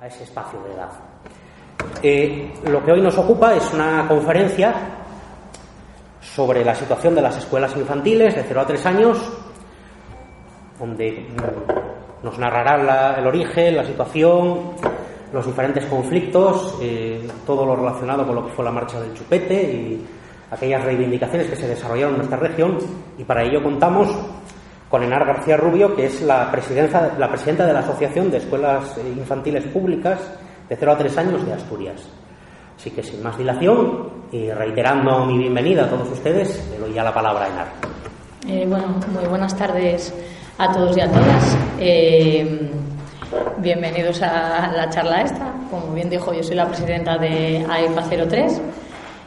a 0.00 0.06
ese 0.06 0.24
espacio 0.24 0.58
de 0.62 0.74
edad. 0.74 0.90
Eh, 2.02 2.52
lo 2.64 2.82
que 2.84 2.92
hoy 2.92 3.02
nos 3.02 3.16
ocupa 3.18 3.54
es 3.54 3.72
una 3.72 4.06
conferencia 4.08 4.74
sobre 6.20 6.64
la 6.64 6.74
situación 6.74 7.14
de 7.14 7.22
las 7.22 7.36
escuelas 7.36 7.76
infantiles 7.76 8.34
de 8.34 8.44
0 8.46 8.60
a 8.60 8.66
3 8.66 8.86
años, 8.86 9.18
donde 10.78 11.26
nos 12.22 12.38
narrará 12.38 13.18
el 13.18 13.26
origen, 13.26 13.76
la 13.76 13.84
situación, 13.84 14.72
los 15.32 15.46
diferentes 15.46 15.84
conflictos, 15.86 16.78
eh, 16.80 17.26
todo 17.46 17.66
lo 17.66 17.76
relacionado 17.76 18.26
con 18.26 18.34
lo 18.34 18.46
que 18.46 18.52
fue 18.52 18.64
la 18.64 18.70
marcha 18.70 19.00
del 19.00 19.14
chupete 19.14 19.62
y 19.62 20.06
aquellas 20.50 20.84
reivindicaciones 20.84 21.48
que 21.48 21.56
se 21.56 21.68
desarrollaron 21.68 22.14
en 22.14 22.18
nuestra 22.18 22.38
región. 22.38 22.78
Y 23.18 23.24
para 23.24 23.42
ello 23.42 23.62
contamos 23.62 24.08
con 24.90 25.04
Enar 25.04 25.24
García 25.24 25.56
Rubio, 25.56 25.94
que 25.94 26.06
es 26.06 26.20
la, 26.20 26.50
presidenta, 26.50 27.12
de 27.64 27.72
la 27.72 27.78
Asociación 27.78 28.28
de 28.28 28.38
Escuelas 28.38 28.98
Infantiles 28.98 29.64
Públicas 29.66 30.18
de 30.68 30.76
0 30.76 30.92
a 30.92 30.98
3 30.98 31.18
años 31.18 31.46
de 31.46 31.52
Asturias. 31.52 32.02
Así 32.76 32.90
que 32.90 33.02
sin 33.02 33.22
más 33.22 33.38
dilación 33.38 34.26
y 34.32 34.50
reiterando 34.50 35.24
mi 35.26 35.38
bienvenida 35.38 35.84
a 35.84 35.88
todos 35.88 36.10
ustedes, 36.10 36.68
le 36.72 36.78
doy 36.78 36.92
ya 36.92 37.04
la 37.04 37.14
palabra 37.14 37.44
a 37.44 37.48
Enar. 37.48 37.66
Eh, 38.48 38.66
bueno, 38.68 38.88
muy 39.12 39.26
buenas 39.28 39.56
tardes 39.56 40.12
a 40.58 40.72
todos 40.72 40.96
y 40.96 41.00
a 41.00 41.08
todas. 41.08 41.58
Eh, 41.78 42.70
bienvenidos 43.58 44.20
a 44.22 44.72
la 44.74 44.90
charla 44.90 45.22
esta. 45.22 45.52
Como 45.70 45.94
bien 45.94 46.10
dijo, 46.10 46.34
yo 46.34 46.42
soy 46.42 46.56
la 46.56 46.66
presidenta 46.66 47.16
de 47.16 47.64
AEPA 47.70 48.02
03 48.28 48.60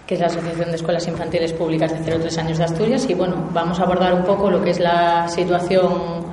que 0.06 0.16
es 0.16 0.20
la 0.20 0.28
Asociación 0.28 0.70
de 0.70 0.76
Escuelas 0.76 1.08
Infantiles 1.08 1.54
Públicas 1.54 1.92
de 1.92 2.00
0 2.04 2.18
3 2.22 2.38
años 2.40 2.58
de 2.58 2.64
Asturias. 2.66 3.10
Y 3.10 3.14
bueno, 3.14 3.50
vamos 3.54 3.80
a 3.80 3.84
abordar 3.84 4.14
un 4.14 4.24
poco 4.24 4.50
lo 4.50 4.64
que 4.64 4.72
es 4.72 4.80
la 4.80 5.28
situación 5.28 6.24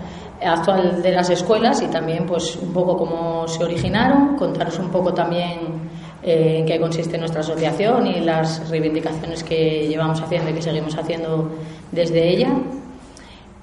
actual 0.43 1.03
de 1.03 1.13
las 1.13 1.31
escuelas 1.31 1.83
y 1.83 1.87
también 1.87 2.27
pues 2.27 2.57
un 2.57 2.73
poco 2.73 2.97
cómo 2.97 3.47
se 3.47 3.63
originaron, 3.63 4.37
contaros 4.37 4.79
un 4.79 4.89
poco 4.91 5.13
también 5.13 5.91
eh, 6.23 6.59
en 6.59 6.67
qué 6.67 6.81
consiste 6.81 7.19
nuestra 7.19 7.41
asociación 7.41 8.07
y 8.07 8.21
las 8.21 8.69
reivindicaciones 8.69 9.45
que 9.45 9.87
llevamos 9.87 10.21
haciendo 10.21 10.51
y 10.51 10.55
que 10.55 10.63
seguimos 10.63 10.97
haciendo 10.97 11.51
desde 11.93 12.29
ella. 12.29 12.53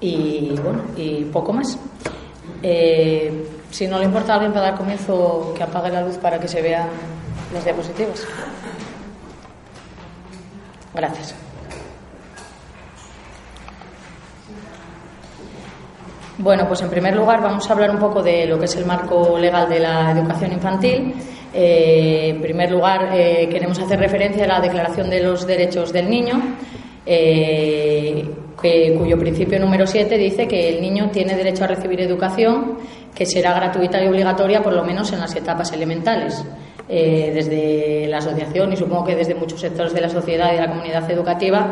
Y 0.00 0.50
bueno, 0.62 0.82
y 0.96 1.24
poco 1.24 1.52
más. 1.52 1.78
Eh, 2.62 3.46
si 3.70 3.86
no 3.86 3.98
le 3.98 4.04
importa 4.06 4.32
a 4.32 4.34
alguien 4.36 4.52
para 4.52 4.66
dar 4.66 4.78
comienzo, 4.78 5.52
que 5.56 5.62
apague 5.62 5.90
la 5.90 6.02
luz 6.02 6.16
para 6.16 6.38
que 6.38 6.48
se 6.48 6.62
vean 6.62 6.88
las 7.52 7.64
diapositivas. 7.64 8.26
Gracias. 10.98 11.32
Bueno, 16.38 16.66
pues 16.66 16.82
en 16.82 16.90
primer 16.90 17.14
lugar 17.14 17.40
vamos 17.40 17.70
a 17.70 17.72
hablar 17.72 17.92
un 17.92 18.00
poco 18.00 18.20
de 18.20 18.46
lo 18.46 18.58
que 18.58 18.64
es 18.64 18.74
el 18.74 18.84
marco 18.84 19.38
legal 19.38 19.68
de 19.68 19.78
la 19.78 20.10
educación 20.10 20.52
infantil. 20.52 21.14
Eh, 21.54 22.30
en 22.30 22.40
primer 22.40 22.72
lugar, 22.72 23.10
eh, 23.12 23.48
queremos 23.48 23.78
hacer 23.78 24.00
referencia 24.00 24.42
a 24.44 24.48
la 24.48 24.60
Declaración 24.60 25.08
de 25.08 25.22
los 25.22 25.46
Derechos 25.46 25.92
del 25.92 26.10
Niño, 26.10 26.34
eh, 27.06 28.28
cuyo 28.56 29.16
principio 29.16 29.60
número 29.60 29.86
7 29.86 30.18
dice 30.18 30.48
que 30.48 30.68
el 30.68 30.82
niño 30.82 31.10
tiene 31.12 31.36
derecho 31.36 31.62
a 31.62 31.68
recibir 31.68 32.00
educación 32.00 32.78
que 33.14 33.24
será 33.24 33.54
gratuita 33.54 34.02
y 34.02 34.08
obligatoria 34.08 34.62
por 34.64 34.72
lo 34.72 34.82
menos 34.82 35.12
en 35.12 35.20
las 35.20 35.34
etapas 35.36 35.72
elementales. 35.72 36.44
Eh, 36.90 37.32
desde 37.34 38.06
la 38.08 38.16
asociación 38.16 38.72
y 38.72 38.76
supongo 38.76 39.04
que 39.04 39.14
desde 39.14 39.34
muchos 39.34 39.60
sectores 39.60 39.92
de 39.92 40.00
la 40.00 40.08
sociedad 40.08 40.52
y 40.52 40.54
de 40.54 40.62
la 40.62 40.68
comunidad 40.68 41.10
educativa 41.10 41.70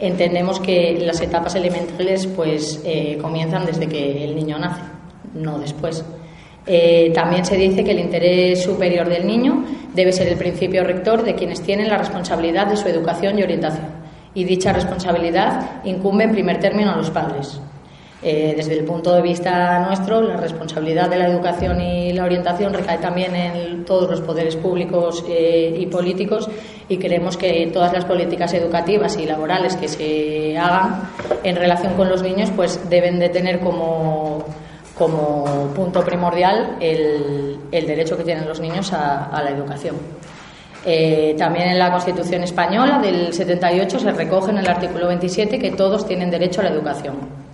entendemos 0.00 0.58
que 0.58 0.98
las 1.00 1.20
etapas 1.20 1.54
elementales 1.54 2.26
pues 2.26 2.82
eh, 2.84 3.16
comienzan 3.22 3.64
desde 3.64 3.86
que 3.86 4.24
el 4.24 4.34
niño 4.34 4.58
nace, 4.58 4.82
no 5.34 5.60
después. 5.60 6.04
Eh, 6.66 7.12
también 7.14 7.44
se 7.44 7.56
dice 7.56 7.84
que 7.84 7.92
el 7.92 8.00
interés 8.00 8.64
superior 8.64 9.08
del 9.08 9.24
niño 9.24 9.64
debe 9.94 10.12
ser 10.12 10.26
el 10.26 10.36
principio 10.36 10.82
rector 10.82 11.22
de 11.22 11.36
quienes 11.36 11.60
tienen 11.60 11.88
la 11.88 11.98
responsabilidad 11.98 12.66
de 12.66 12.76
su 12.76 12.88
educación 12.88 13.38
y 13.38 13.44
orientación. 13.44 13.86
Y 14.34 14.42
dicha 14.42 14.72
responsabilidad 14.72 15.84
incumbe 15.84 16.24
en 16.24 16.32
primer 16.32 16.58
término 16.58 16.90
a 16.90 16.96
los 16.96 17.10
padres. 17.10 17.60
Eh, 18.28 18.54
desde 18.56 18.76
el 18.76 18.84
punto 18.84 19.14
de 19.14 19.22
vista 19.22 19.78
nuestro, 19.86 20.20
la 20.20 20.36
responsabilidad 20.36 21.08
de 21.08 21.16
la 21.16 21.28
educación 21.28 21.80
y 21.80 22.12
la 22.12 22.24
orientación 22.24 22.74
recae 22.74 22.98
también 22.98 23.36
en 23.36 23.84
todos 23.84 24.10
los 24.10 24.20
poderes 24.20 24.56
públicos 24.56 25.24
eh, 25.28 25.72
y 25.78 25.86
políticos 25.86 26.50
y 26.88 26.96
creemos 26.96 27.36
que 27.36 27.70
todas 27.72 27.92
las 27.92 28.04
políticas 28.04 28.52
educativas 28.54 29.16
y 29.16 29.26
laborales 29.26 29.76
que 29.76 29.86
se 29.86 30.58
hagan 30.58 31.08
en 31.44 31.54
relación 31.54 31.94
con 31.94 32.08
los 32.08 32.20
niños 32.20 32.50
pues 32.56 32.90
deben 32.90 33.20
de 33.20 33.28
tener 33.28 33.60
como, 33.60 34.44
como 34.98 35.70
punto 35.76 36.04
primordial 36.04 36.78
el, 36.80 37.60
derecho 37.70 38.16
que 38.16 38.24
tienen 38.24 38.48
los 38.48 38.58
niños 38.58 38.92
a, 38.92 39.40
la 39.40 39.50
educación. 39.50 39.94
Eh, 40.84 41.36
también 41.38 41.68
en 41.68 41.78
la 41.78 41.92
Constitución 41.92 42.42
española 42.42 42.98
del 42.98 43.32
78 43.32 44.00
se 44.00 44.10
recoge 44.10 44.50
en 44.50 44.58
el 44.58 44.66
artículo 44.66 45.06
27 45.06 45.60
que 45.60 45.70
todos 45.70 46.08
tienen 46.08 46.28
derecho 46.28 46.60
a 46.60 46.64
la 46.64 46.70
educación. 46.70 47.45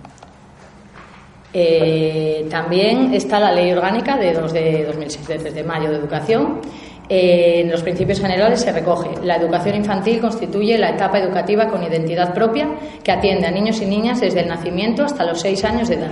Eh, 1.55 2.47
también 2.49 3.13
está 3.13 3.39
la 3.39 3.51
Ley 3.51 3.71
Orgánica 3.71 4.17
de 4.17 4.33
2 4.33 4.53
de 4.53 4.85
2006, 4.85 5.27
de 5.27 5.37
3 5.37 5.53
de 5.53 5.63
mayo 5.63 5.91
de 5.91 5.97
Educación. 5.97 6.61
Eh, 7.07 7.61
en 7.61 7.69
los 7.69 7.83
principios 7.83 8.19
generales 8.19 8.61
se 8.61 8.71
recoge 8.71 9.09
la 9.23 9.35
educación 9.35 9.75
infantil 9.75 10.21
constituye 10.21 10.77
la 10.77 10.91
etapa 10.91 11.19
educativa 11.19 11.67
con 11.67 11.83
identidad 11.83 12.33
propia 12.33 12.69
que 13.03 13.11
atiende 13.11 13.45
a 13.45 13.51
niños 13.51 13.81
y 13.81 13.85
niñas 13.85 14.21
desde 14.21 14.39
el 14.39 14.47
nacimiento 14.47 15.03
hasta 15.03 15.25
los 15.25 15.41
6 15.41 15.63
años 15.65 15.89
de 15.89 15.95
edad. 15.95 16.11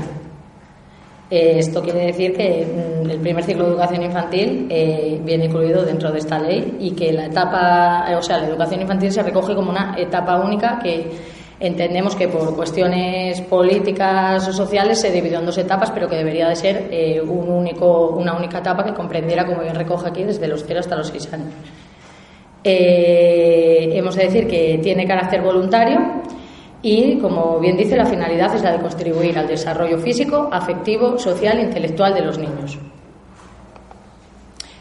Eh, 1.32 1.56
esto 1.60 1.82
quiere 1.82 2.08
decir 2.08 2.34
que 2.36 2.68
mm, 2.68 3.10
el 3.10 3.20
primer 3.20 3.44
ciclo 3.44 3.64
de 3.64 3.72
educación 3.72 4.04
infantil 4.04 4.68
viene 5.24 5.46
incluido 5.46 5.84
dentro 5.84 6.12
de 6.12 6.20
esta 6.20 6.38
ley 6.38 6.78
y 6.80 6.92
que 6.92 7.12
la 7.14 7.26
etapa, 7.26 8.06
o 8.16 8.22
sea, 8.22 8.38
la 8.38 8.48
educación 8.48 8.82
infantil 8.82 9.12
se 9.12 9.24
recoge 9.24 9.56
como 9.56 9.72
una 9.72 9.96
etapa 9.98 10.38
única 10.40 10.78
que 10.84 11.10
Entendemos 11.62 12.16
que 12.16 12.28
por 12.28 12.56
cuestiones 12.56 13.40
políticas 13.42 14.48
o 14.48 14.52
sociales 14.52 15.00
se 15.00 15.12
dividió 15.12 15.38
en 15.38 15.46
dos 15.46 15.60
etapas, 15.60 15.92
pero 15.92 16.10
que 16.10 16.16
debería 16.16 16.50
de 16.50 16.56
ser 16.56 16.88
eh, 16.90 17.22
un 17.22 17.48
único, 17.50 18.10
una 18.10 18.34
única 18.36 18.58
etapa 18.58 18.84
que 18.84 18.96
comprendiera, 18.96 19.46
como 19.46 19.62
bien 19.62 19.76
recoge 19.76 20.10
aquí, 20.10 20.24
desde 20.24 20.48
los 20.48 20.64
0 20.66 20.80
hasta 20.80 20.96
los 20.96 21.10
6 21.10 21.34
años. 21.34 21.54
Eh, 22.64 23.92
hemos 23.94 24.16
de 24.16 24.24
decir 24.24 24.48
que 24.48 24.80
tiene 24.82 25.06
carácter 25.06 25.44
voluntario 25.44 26.00
y, 26.82 27.20
como 27.20 27.60
bien 27.60 27.78
dice, 27.78 27.96
la 27.96 28.08
finalidad 28.08 28.56
es 28.56 28.64
la 28.64 28.72
de 28.72 28.80
contribuir 28.80 29.38
al 29.38 29.48
desarrollo 29.48 30.00
físico, 30.00 30.50
afectivo, 30.52 31.20
social 31.20 31.60
e 31.60 31.62
intelectual 31.62 32.16
de 32.16 32.22
los 32.22 32.40
niños. 32.40 32.80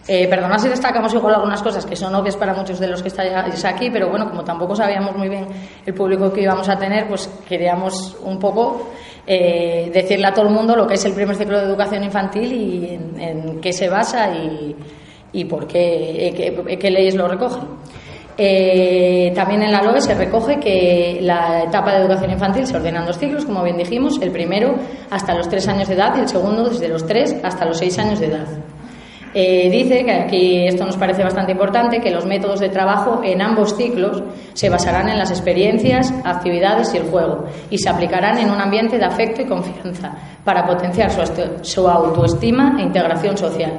Eh, 0.08 0.26
perdonad 0.28 0.58
si 0.58 0.68
destacamos 0.68 1.12
igual 1.14 1.34
algunas 1.34 1.62
cosas 1.62 1.84
que 1.84 1.94
son 1.94 2.14
obvias 2.14 2.36
para 2.36 2.54
muchos 2.54 2.80
de 2.80 2.88
los 2.88 3.02
que 3.02 3.08
estáis 3.08 3.64
aquí, 3.64 3.90
pero 3.90 4.08
bueno, 4.08 4.28
como 4.28 4.42
tampoco 4.42 4.74
sabíamos 4.74 5.14
muy 5.16 5.28
bien 5.28 5.46
el 5.84 5.94
público 5.94 6.32
que 6.32 6.42
íbamos 6.42 6.68
a 6.68 6.76
tener, 6.76 7.06
pues 7.06 7.28
queríamos 7.48 8.16
un 8.24 8.38
poco 8.38 8.88
eh, 9.26 9.90
decirle 9.92 10.26
a 10.26 10.32
todo 10.32 10.46
el 10.46 10.52
mundo 10.52 10.74
lo 10.74 10.86
que 10.86 10.94
es 10.94 11.04
el 11.04 11.12
primer 11.12 11.36
ciclo 11.36 11.58
de 11.58 11.64
educación 11.64 12.02
infantil 12.02 12.52
y 12.52 12.98
en, 13.18 13.60
qué 13.60 13.72
se 13.72 13.88
basa 13.88 14.30
y, 15.32 15.44
por 15.44 15.66
qué, 15.66 16.28
eh, 16.28 16.76
qué, 16.78 16.90
leyes 16.90 17.14
lo 17.14 17.28
recogen. 17.28 17.62
Eh, 18.36 19.32
también 19.34 19.62
en 19.62 19.70
la 19.70 19.82
LOE 19.82 20.00
se 20.00 20.14
recoge 20.14 20.58
que 20.58 21.18
la 21.20 21.64
etapa 21.64 21.92
de 21.92 22.00
educación 22.00 22.30
infantil 22.30 22.66
se 22.66 22.74
ordena 22.74 23.00
en 23.00 23.06
dos 23.06 23.18
ciclos, 23.18 23.44
como 23.44 23.62
bien 23.62 23.76
dijimos, 23.76 24.18
el 24.22 24.30
primero 24.30 24.74
hasta 25.10 25.34
los 25.34 25.48
tres 25.48 25.68
años 25.68 25.88
de 25.88 25.94
edad 25.94 26.16
y 26.16 26.20
el 26.20 26.28
segundo 26.28 26.68
desde 26.68 26.88
los 26.88 27.06
tres 27.06 27.36
hasta 27.44 27.66
los 27.66 27.76
seis 27.76 27.98
años 27.98 28.18
de 28.18 28.26
edad. 28.26 28.46
Eh, 29.32 29.70
dice 29.70 30.04
que 30.04 30.10
aquí 30.10 30.66
esto 30.66 30.84
nos 30.84 30.96
parece 30.96 31.22
bastante 31.22 31.52
importante, 31.52 32.00
que 32.00 32.10
los 32.10 32.26
métodos 32.26 32.58
de 32.58 32.68
trabajo 32.68 33.20
en 33.22 33.40
ambos 33.40 33.76
ciclos 33.76 34.22
se 34.54 34.68
basarán 34.68 35.08
en 35.08 35.18
las 35.18 35.30
experiencias, 35.30 36.12
actividades 36.24 36.92
y 36.94 36.96
el 36.96 37.04
juego 37.04 37.44
y 37.70 37.78
se 37.78 37.88
aplicarán 37.88 38.38
en 38.38 38.50
un 38.50 38.60
ambiente 38.60 38.98
de 38.98 39.04
afecto 39.04 39.42
y 39.42 39.44
confianza 39.44 40.12
para 40.44 40.66
potenciar 40.66 41.12
su, 41.62 41.88
autoestima 41.88 42.76
e 42.80 42.82
integración 42.82 43.36
social. 43.36 43.78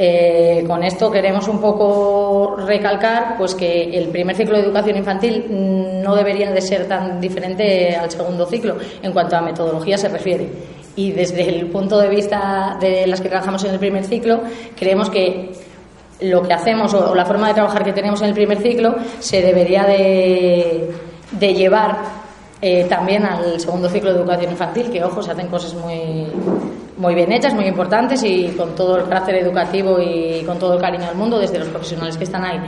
Eh, 0.00 0.62
con 0.64 0.84
esto 0.84 1.10
queremos 1.10 1.48
un 1.48 1.60
poco 1.60 2.54
recalcar 2.64 3.36
pues 3.36 3.56
que 3.56 3.98
el 3.98 4.10
primer 4.10 4.36
ciclo 4.36 4.56
de 4.56 4.62
educación 4.62 4.96
infantil 4.96 5.46
no 6.04 6.14
debería 6.14 6.52
de 6.52 6.60
ser 6.60 6.86
tan 6.86 7.20
diferente 7.20 7.96
al 7.96 8.08
segundo 8.08 8.46
ciclo 8.46 8.76
en 9.02 9.12
cuanto 9.12 9.36
a 9.36 9.40
metodología 9.40 9.98
se 9.98 10.08
refiere 10.08 10.77
y 10.98 11.12
desde 11.12 11.48
el 11.48 11.66
punto 11.66 11.96
de 12.00 12.08
vista 12.08 12.76
de 12.80 13.06
las 13.06 13.20
que 13.20 13.28
trabajamos 13.28 13.62
en 13.62 13.70
el 13.70 13.78
primer 13.78 14.04
ciclo, 14.04 14.40
creemos 14.76 15.08
que 15.08 15.52
lo 16.22 16.42
que 16.42 16.52
hacemos 16.52 16.92
o, 16.92 17.14
la 17.14 17.24
forma 17.24 17.46
de 17.46 17.54
trabajar 17.54 17.84
que 17.84 17.92
tenemos 17.92 18.20
en 18.20 18.30
el 18.30 18.34
primer 18.34 18.58
ciclo 18.58 18.96
se 19.20 19.40
debería 19.40 19.84
de, 19.84 20.90
llevar 21.38 21.98
eh, 22.60 22.84
también 22.88 23.24
al 23.24 23.60
segundo 23.60 23.88
ciclo 23.88 24.12
de 24.12 24.18
educación 24.18 24.50
infantil, 24.50 24.90
que 24.90 25.04
ojo, 25.04 25.22
se 25.22 25.30
hacen 25.30 25.46
cosas 25.46 25.72
muy, 25.74 26.26
muy 26.96 27.14
bien 27.14 27.30
hechas, 27.30 27.54
muy 27.54 27.66
importantes 27.66 28.24
y 28.24 28.48
con 28.56 28.74
todo 28.74 28.96
el 28.96 29.04
carácter 29.04 29.36
educativo 29.36 30.00
y 30.00 30.42
con 30.44 30.58
todo 30.58 30.74
el 30.74 30.80
cariño 30.80 31.06
al 31.08 31.14
mundo 31.14 31.38
desde 31.38 31.60
los 31.60 31.68
profesionales 31.68 32.16
que 32.16 32.24
están 32.24 32.44
ahí. 32.44 32.58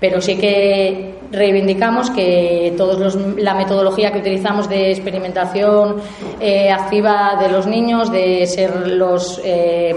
Pero 0.00 0.20
sí 0.20 0.36
que 0.36 1.18
reivindicamos 1.32 2.10
que 2.10 2.72
todos 2.76 2.98
los, 2.98 3.36
la 3.36 3.54
metodología 3.54 4.12
que 4.12 4.20
utilizamos 4.20 4.68
de 4.68 4.90
experimentación 4.90 5.96
eh, 6.40 6.70
activa 6.70 7.36
de 7.40 7.48
los 7.50 7.66
niños, 7.66 8.10
de 8.10 8.46
ser 8.46 8.86
los 8.86 9.40
eh, 9.44 9.94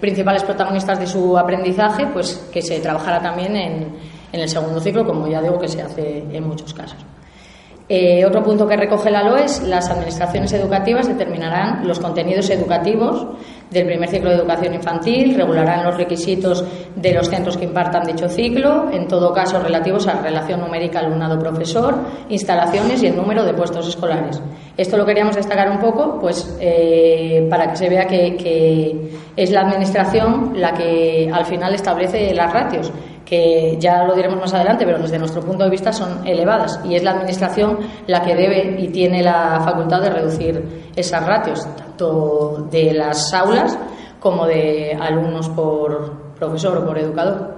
principales 0.00 0.42
protagonistas 0.42 0.98
de 0.98 1.06
su 1.06 1.38
aprendizaje, 1.38 2.06
pues 2.12 2.48
que 2.52 2.62
se 2.62 2.80
trabajara 2.80 3.20
también 3.20 3.56
en, 3.56 3.96
en 4.32 4.40
el 4.40 4.48
segundo 4.48 4.80
ciclo, 4.80 5.06
como 5.06 5.28
ya 5.28 5.40
digo 5.40 5.58
que 5.58 5.68
se 5.68 5.82
hace 5.82 6.24
en 6.30 6.46
muchos 6.46 6.74
casos. 6.74 6.98
Eh, 7.86 8.24
otro 8.24 8.42
punto 8.42 8.66
que 8.66 8.76
recoge 8.76 9.10
la 9.10 9.22
LOE 9.22 9.44
es 9.44 9.62
las 9.62 9.90
administraciones 9.90 10.50
educativas 10.54 11.06
determinarán 11.06 11.86
los 11.86 12.00
contenidos 12.00 12.48
educativos 12.48 13.26
del 13.70 13.86
primer 13.86 14.08
ciclo 14.08 14.30
de 14.30 14.36
educación 14.36 14.72
infantil, 14.72 15.34
regularán 15.34 15.84
los 15.84 15.96
requisitos 15.96 16.64
de 16.96 17.12
los 17.12 17.28
centros 17.28 17.58
que 17.58 17.64
impartan 17.64 18.06
dicho 18.06 18.28
ciclo, 18.28 18.90
en 18.90 19.06
todo 19.06 19.34
caso 19.34 19.58
relativos 19.60 20.06
a 20.06 20.14
la 20.14 20.22
relación 20.22 20.60
numérica 20.60 21.00
alumnado-profesor, 21.00 21.94
instalaciones 22.30 23.02
y 23.02 23.08
el 23.08 23.16
número 23.16 23.44
de 23.44 23.52
puestos 23.52 23.88
escolares. 23.88 24.40
Esto 24.76 24.96
lo 24.96 25.04
queríamos 25.04 25.36
destacar 25.36 25.70
un 25.70 25.78
poco, 25.78 26.18
pues 26.20 26.56
eh, 26.60 27.46
para 27.50 27.70
que 27.70 27.76
se 27.76 27.88
vea 27.90 28.06
que 28.06 29.10
es 29.36 29.50
la 29.50 29.60
administración 29.60 30.52
la 30.56 30.72
que 30.72 31.30
al 31.32 31.44
final 31.44 31.74
establece 31.74 32.32
las 32.32 32.52
ratios 32.52 32.92
que 33.24 33.76
ya 33.78 34.04
lo 34.04 34.14
diremos 34.14 34.38
más 34.38 34.52
adelante, 34.52 34.84
pero 34.84 34.98
desde 34.98 35.18
nuestro 35.18 35.42
punto 35.42 35.64
de 35.64 35.70
vista 35.70 35.92
son 35.92 36.26
elevadas 36.26 36.80
y 36.84 36.94
es 36.94 37.02
la 37.02 37.12
Administración 37.12 37.78
la 38.06 38.22
que 38.22 38.34
debe 38.34 38.76
y 38.78 38.88
tiene 38.88 39.22
la 39.22 39.60
facultad 39.64 40.02
de 40.02 40.10
reducir 40.10 40.90
esas 40.94 41.24
ratios, 41.24 41.66
tanto 41.76 42.68
de 42.70 42.92
las 42.92 43.32
aulas 43.32 43.78
como 44.20 44.46
de 44.46 44.96
alumnos 45.00 45.48
por 45.50 46.34
profesor 46.38 46.78
o 46.78 46.86
por 46.86 46.98
educador. 46.98 47.54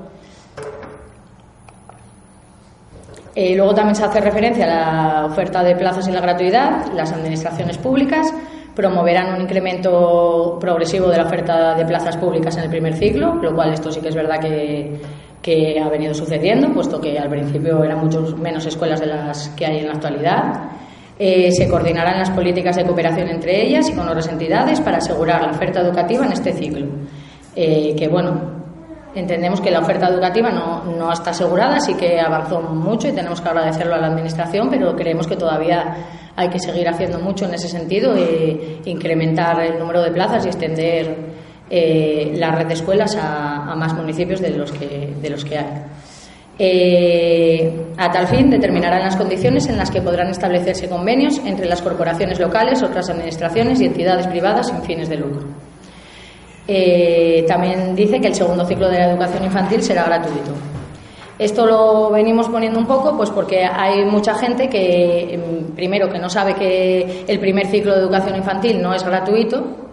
Eh, 3.34 3.54
luego 3.54 3.74
también 3.74 3.94
se 3.94 4.02
hace 4.02 4.20
referencia 4.20 4.64
a 4.64 4.68
la 4.68 5.26
oferta 5.26 5.62
de 5.62 5.76
plazas 5.76 6.08
y 6.08 6.10
la 6.10 6.20
gratuidad. 6.20 6.86
Las 6.94 7.12
administraciones 7.12 7.76
públicas 7.76 8.32
promoverán 8.74 9.34
un 9.34 9.42
incremento 9.42 10.58
progresivo 10.60 11.08
de 11.08 11.18
la 11.18 11.24
oferta 11.24 11.74
de 11.74 11.84
plazas 11.84 12.16
públicas 12.16 12.56
en 12.56 12.64
el 12.64 12.70
primer 12.70 12.94
ciclo, 12.94 13.34
lo 13.34 13.54
cual 13.54 13.72
esto 13.72 13.90
sí 13.90 14.00
que 14.00 14.08
es 14.08 14.14
verdad 14.14 14.38
que 14.38 15.00
que 15.46 15.78
ha 15.78 15.88
venido 15.88 16.12
sucediendo, 16.12 16.72
puesto 16.74 17.00
que 17.00 17.16
al 17.16 17.28
principio 17.28 17.84
eran 17.84 18.00
mucho 18.00 18.20
menos 18.36 18.66
escuelas 18.66 18.98
de 18.98 19.06
las 19.06 19.50
que 19.50 19.64
hay 19.64 19.78
en 19.78 19.86
la 19.86 19.92
actualidad. 19.92 20.70
Eh, 21.16 21.52
se 21.52 21.68
coordinarán 21.68 22.18
las 22.18 22.30
políticas 22.30 22.74
de 22.74 22.84
cooperación 22.84 23.28
entre 23.28 23.64
ellas 23.64 23.88
y 23.88 23.92
con 23.92 24.08
otras 24.08 24.26
entidades 24.26 24.80
para 24.80 24.96
asegurar 24.96 25.42
la 25.42 25.52
oferta 25.52 25.82
educativa 25.82 26.26
en 26.26 26.32
este 26.32 26.52
ciclo. 26.52 26.86
Eh, 27.54 27.94
que 27.96 28.08
bueno, 28.08 28.40
entendemos 29.14 29.60
que 29.60 29.70
la 29.70 29.78
oferta 29.78 30.08
educativa 30.08 30.50
no, 30.50 30.82
no, 30.82 31.12
está 31.12 31.30
asegurada, 31.30 31.78
sí 31.78 31.94
que 31.94 32.18
avanzó 32.18 32.60
mucho 32.60 33.06
y 33.06 33.12
tenemos 33.12 33.40
que 33.40 33.48
agradecerlo 33.48 33.94
a 33.94 33.98
la 33.98 34.08
Administración, 34.08 34.68
pero 34.68 34.96
creemos 34.96 35.28
que 35.28 35.36
todavía 35.36 35.94
hay 36.34 36.48
que 36.48 36.58
seguir 36.58 36.88
haciendo 36.88 37.20
mucho 37.20 37.44
en 37.44 37.54
ese 37.54 37.68
sentido, 37.68 38.16
e 38.16 38.80
incrementar 38.84 39.60
el 39.60 39.78
número 39.78 40.02
de 40.02 40.10
plazas 40.10 40.44
y 40.44 40.48
extender 40.48 41.45
eh, 41.68 42.32
la 42.36 42.52
red 42.52 42.66
de 42.66 42.74
escuelas 42.74 43.16
a, 43.20 43.74
más 43.76 43.92
municipios 43.94 44.40
de 44.40 44.50
los 44.50 44.72
que, 44.72 45.14
de 45.20 45.30
los 45.30 45.44
que 45.44 45.58
hay. 45.58 45.82
Eh, 46.58 47.92
a 47.98 48.10
tal 48.10 48.26
fin, 48.28 48.48
determinarán 48.48 49.02
las 49.02 49.16
condiciones 49.16 49.68
en 49.68 49.76
las 49.76 49.90
que 49.90 50.00
podrán 50.00 50.28
establecerse 50.28 50.88
convenios 50.88 51.38
entre 51.44 51.66
las 51.66 51.82
corporaciones 51.82 52.40
locales, 52.40 52.82
otras 52.82 53.10
administraciones 53.10 53.80
y 53.80 53.86
entidades 53.86 54.26
privadas 54.26 54.68
sin 54.68 54.80
fines 54.82 55.08
de 55.08 55.16
lucro. 55.16 55.46
Eh, 56.68 57.44
también 57.46 57.94
dice 57.94 58.20
que 58.20 58.28
el 58.28 58.34
segundo 58.34 58.64
ciclo 58.64 58.88
de 58.88 58.98
la 58.98 59.10
educación 59.10 59.44
infantil 59.44 59.82
será 59.82 60.04
gratuito. 60.04 60.52
Esto 61.38 61.66
lo 61.66 62.10
venimos 62.10 62.48
poniendo 62.48 62.78
un 62.78 62.86
poco 62.86 63.14
pues 63.14 63.28
porque 63.30 63.62
hay 63.64 64.06
mucha 64.06 64.34
gente 64.34 64.68
que, 64.70 65.34
em, 65.34 65.74
primero, 65.74 66.08
que 66.08 66.18
no 66.18 66.30
sabe 66.30 66.54
que 66.54 67.24
el 67.28 67.38
primer 67.38 67.66
ciclo 67.66 67.92
de 67.92 68.00
educación 68.00 68.36
infantil 68.36 68.80
no 68.80 68.94
es 68.94 69.04
gratuito, 69.04 69.85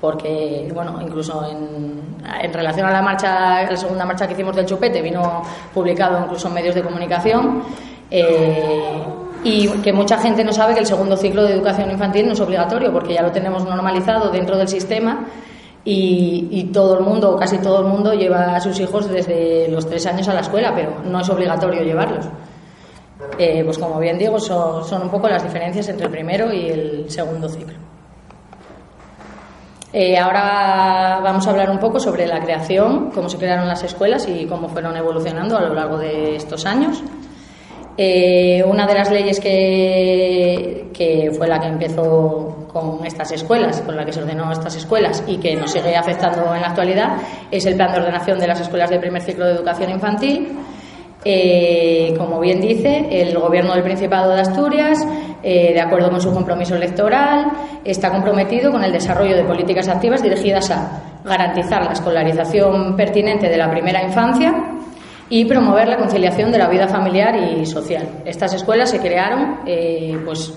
porque, 0.00 0.70
bueno, 0.72 0.98
incluso 1.02 1.44
en, 1.48 2.18
en, 2.40 2.52
relación 2.52 2.86
a 2.86 2.92
la 2.92 3.02
marcha, 3.02 3.62
la 3.68 3.76
segunda 3.76 4.04
marcha 4.04 4.26
que 4.26 4.34
hicimos 4.34 4.54
del 4.54 4.66
chupete, 4.66 5.02
vino 5.02 5.42
publicado 5.74 6.20
incluso 6.24 6.48
en 6.48 6.54
medios 6.54 6.74
de 6.74 6.82
comunicación, 6.82 7.62
eh, 8.10 9.02
y 9.44 9.68
que 9.68 9.92
mucha 9.92 10.18
gente 10.18 10.44
no 10.44 10.52
sabe 10.52 10.74
que 10.74 10.80
el 10.80 10.86
segundo 10.86 11.16
ciclo 11.16 11.44
de 11.44 11.54
educación 11.54 11.90
infantil 11.90 12.26
no 12.26 12.32
es 12.32 12.40
obligatorio, 12.40 12.92
porque 12.92 13.14
ya 13.14 13.22
lo 13.22 13.32
tenemos 13.32 13.64
normalizado 13.64 14.30
dentro 14.30 14.56
del 14.56 14.68
sistema 14.68 15.26
y, 15.84 16.70
todo 16.72 16.98
el 16.98 17.04
mundo, 17.04 17.34
o 17.34 17.36
casi 17.36 17.58
todo 17.58 17.80
el 17.80 17.86
mundo, 17.86 18.12
lleva 18.12 18.56
a 18.56 18.60
sus 18.60 18.78
hijos 18.80 19.08
desde 19.08 19.68
los 19.68 19.86
tres 19.86 20.06
años 20.06 20.28
a 20.28 20.34
la 20.34 20.40
escuela, 20.40 20.74
pero 20.74 20.96
no 21.04 21.20
es 21.20 21.28
obligatorio 21.28 21.82
llevarlos. 21.82 22.26
Eh, 23.38 23.62
pues 23.64 23.78
como 23.78 23.98
bien 23.98 24.18
digo, 24.18 24.38
son, 24.38 24.84
son 24.84 25.02
un 25.02 25.08
poco 25.08 25.28
las 25.28 25.42
diferencias 25.42 25.88
entre 25.88 26.06
el 26.06 26.12
primero 26.12 26.52
y 26.52 26.68
el 26.68 27.10
segundo 27.10 27.48
ciclo. 27.48 27.74
Eh, 29.92 30.18
ahora 30.18 31.20
vamos 31.22 31.46
a 31.46 31.50
hablar 31.50 31.70
un 31.70 31.78
poco 31.78 31.98
sobre 31.98 32.26
la 32.26 32.40
creación, 32.40 33.10
cómo 33.10 33.28
se 33.28 33.38
crearon 33.38 33.66
las 33.66 33.82
escuelas 33.82 34.28
y 34.28 34.44
cómo 34.44 34.68
fueron 34.68 34.96
evolucionando 34.96 35.56
a 35.56 35.62
lo 35.62 35.74
largo 35.74 35.96
de 35.96 36.36
estos 36.36 36.66
años. 36.66 37.02
Eh, 37.96 38.62
una 38.64 38.86
de 38.86 38.94
las 38.94 39.10
leyes 39.10 39.40
que, 39.40 40.90
que, 40.92 41.32
fue 41.36 41.48
la 41.48 41.58
que 41.58 41.66
empezó 41.66 42.68
con 42.72 43.04
estas 43.04 43.32
escuelas, 43.32 43.80
con 43.80 43.96
la 43.96 44.04
que 44.04 44.12
se 44.12 44.20
ordenó 44.20 44.52
estas 44.52 44.76
escuelas 44.76 45.24
y 45.26 45.38
que 45.38 45.56
nos 45.56 45.72
sigue 45.72 45.96
afectando 45.96 46.54
en 46.54 46.60
la 46.60 46.68
actualidad, 46.68 47.16
es 47.50 47.66
el 47.66 47.74
Plan 47.74 47.90
de 47.90 47.98
Ordenación 47.98 48.38
de 48.38 48.46
las 48.46 48.60
Escuelas 48.60 48.90
de 48.90 49.00
Primer 49.00 49.22
Ciclo 49.22 49.46
de 49.46 49.54
Educación 49.54 49.90
Infantil, 49.90 50.48
eh, 51.24 52.14
como 52.16 52.38
bien 52.40 52.60
dice, 52.60 53.06
el 53.10 53.36
Gobierno 53.38 53.74
del 53.74 53.82
Principado 53.82 54.34
de 54.34 54.40
Asturias, 54.40 55.04
eh, 55.42 55.72
de 55.72 55.80
acuerdo 55.80 56.10
con 56.10 56.20
su 56.20 56.32
compromiso 56.32 56.76
electoral, 56.76 57.50
está 57.84 58.10
comprometido 58.10 58.70
con 58.70 58.84
el 58.84 58.92
desarrollo 58.92 59.36
de 59.36 59.44
políticas 59.44 59.88
activas 59.88 60.22
dirigidas 60.22 60.70
a 60.70 61.02
garantizar 61.24 61.84
la 61.84 61.92
escolarización 61.92 62.96
pertinente 62.96 63.48
de 63.48 63.56
la 63.56 63.70
primera 63.70 64.02
infancia 64.02 64.52
y 65.28 65.44
promover 65.44 65.88
la 65.88 65.98
conciliación 65.98 66.50
de 66.52 66.58
la 66.58 66.68
vida 66.68 66.88
familiar 66.88 67.36
y 67.36 67.66
social. 67.66 68.22
Estas 68.24 68.54
escuelas 68.54 68.90
se 68.90 69.00
crearon, 69.00 69.60
eh, 69.66 70.18
pues 70.24 70.52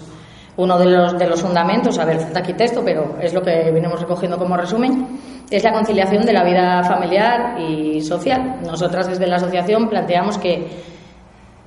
uno 0.58 0.78
de 0.78 0.86
los, 0.86 1.18
de 1.18 1.28
los 1.28 1.42
fundamentos, 1.42 1.98
a 1.98 2.06
ver, 2.06 2.20
falta 2.20 2.40
aquí 2.40 2.54
texto, 2.54 2.82
pero 2.84 3.18
es 3.22 3.34
lo 3.34 3.42
que 3.42 3.72
venimos 3.72 4.02
recogiendo 4.02 4.38
como 4.38 4.58
resumen, 4.58 5.08
es 5.50 5.64
la 5.64 5.74
conciliación 5.74 6.26
de 6.26 6.34
la 6.34 6.44
vida 6.44 6.84
familiar 6.84 7.60
y 7.60 8.02
social. 8.02 8.60
Nosotras 8.66 9.08
desde 9.08 9.28
la 9.28 9.38
asociación 9.38 9.90
planteamos 9.90 10.38
que 10.38 10.68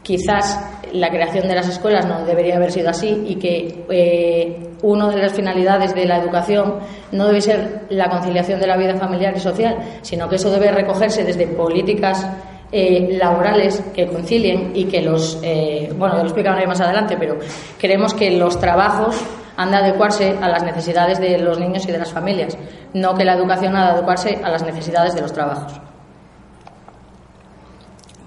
quizás 0.03 0.61
la 0.93 1.09
creación 1.09 1.49
de 1.49 1.55
las 1.55 1.69
escuelas 1.69 2.07
no 2.07 2.25
debería 2.25 2.57
haber 2.57 2.71
sido 2.71 2.91
así 2.91 3.25
y 3.27 3.37
que 3.37 3.85
eh, 3.91 4.71
una 4.83 5.09
de 5.09 5.17
las 5.17 5.33
finalidades 5.33 5.95
de 5.95 6.05
la 6.05 6.19
educación 6.19 6.75
no 7.11 7.27
debe 7.27 7.41
ser 7.41 7.87
la 7.89 8.09
conciliación 8.09 8.61
de 8.61 8.67
la 8.67 8.77
vida 8.77 8.95
familiar 8.97 9.35
y 9.37 9.41
social, 9.41 9.79
sino 10.03 10.29
que 10.29 10.37
eso 10.37 10.51
debe 10.51 10.71
recogerse 10.71 11.25
desde 11.25 11.47
políticas 11.47 12.27
eh, 12.73 13.17
laborales 13.19 13.85
que 13.95 14.07
concilien 14.07 14.73
y 14.75 14.87
que 14.87 15.01
los, 15.01 15.39
eh, 15.43 15.93
bueno, 15.97 16.15
ya 16.17 16.23
lo 16.23 16.29
explicaré 16.29 16.67
más 16.67 16.81
adelante, 16.81 17.17
pero 17.17 17.39
queremos 17.79 18.15
que 18.15 18.33
los 18.33 18.59
trabajos 18.59 19.17
han 19.57 19.71
de 19.71 19.77
adecuarse 19.77 20.37
a 20.41 20.49
las 20.49 20.65
necesidades 20.65 21.21
de 21.21 21.39
los 21.39 21.61
niños 21.61 21.87
y 21.87 21.93
de 21.93 21.99
las 21.99 22.13
familias, 22.13 22.59
no 22.93 23.15
que 23.15 23.25
la 23.25 23.35
educación 23.35 23.77
ha 23.77 23.85
de 23.85 23.91
adecuarse 23.93 24.41
a 24.43 24.51
las 24.51 24.65
necesidades 24.65 25.15
de 25.15 25.21
los 25.21 25.33
trabajos. 25.33 25.81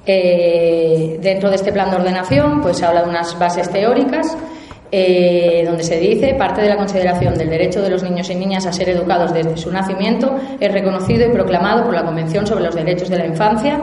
Eh, 0.05 1.17
dentro 1.19 1.49
de 1.49 1.57
este 1.57 1.73
plan 1.73 1.89
de 1.89 1.97
ordenación, 1.97 2.61
pues 2.61 2.77
se 2.77 2.85
habla 2.85 3.01
de 3.01 3.09
unas 3.09 3.37
bases 3.37 3.69
teóricas 3.69 4.37
donde 4.89 5.83
se 5.83 5.99
dice 5.99 6.33
parte 6.35 6.61
de 6.61 6.69
la 6.69 6.77
consideración 6.77 7.37
del 7.37 7.49
derecho 7.49 7.81
de 7.81 7.89
los 7.89 8.03
niños 8.03 8.29
y 8.29 8.35
niñas 8.35 8.65
a 8.65 8.71
ser 8.71 8.87
educados 8.87 9.33
desde 9.33 9.57
su 9.57 9.69
nacimiento 9.69 10.37
es 10.61 10.71
reconocido 10.71 11.27
y 11.27 11.33
proclamado 11.33 11.83
por 11.83 11.93
la 11.93 12.05
Convención 12.05 12.47
sobre 12.47 12.63
los 12.63 12.73
Derechos 12.73 13.09
de 13.09 13.17
la 13.17 13.25
Infancia. 13.25 13.81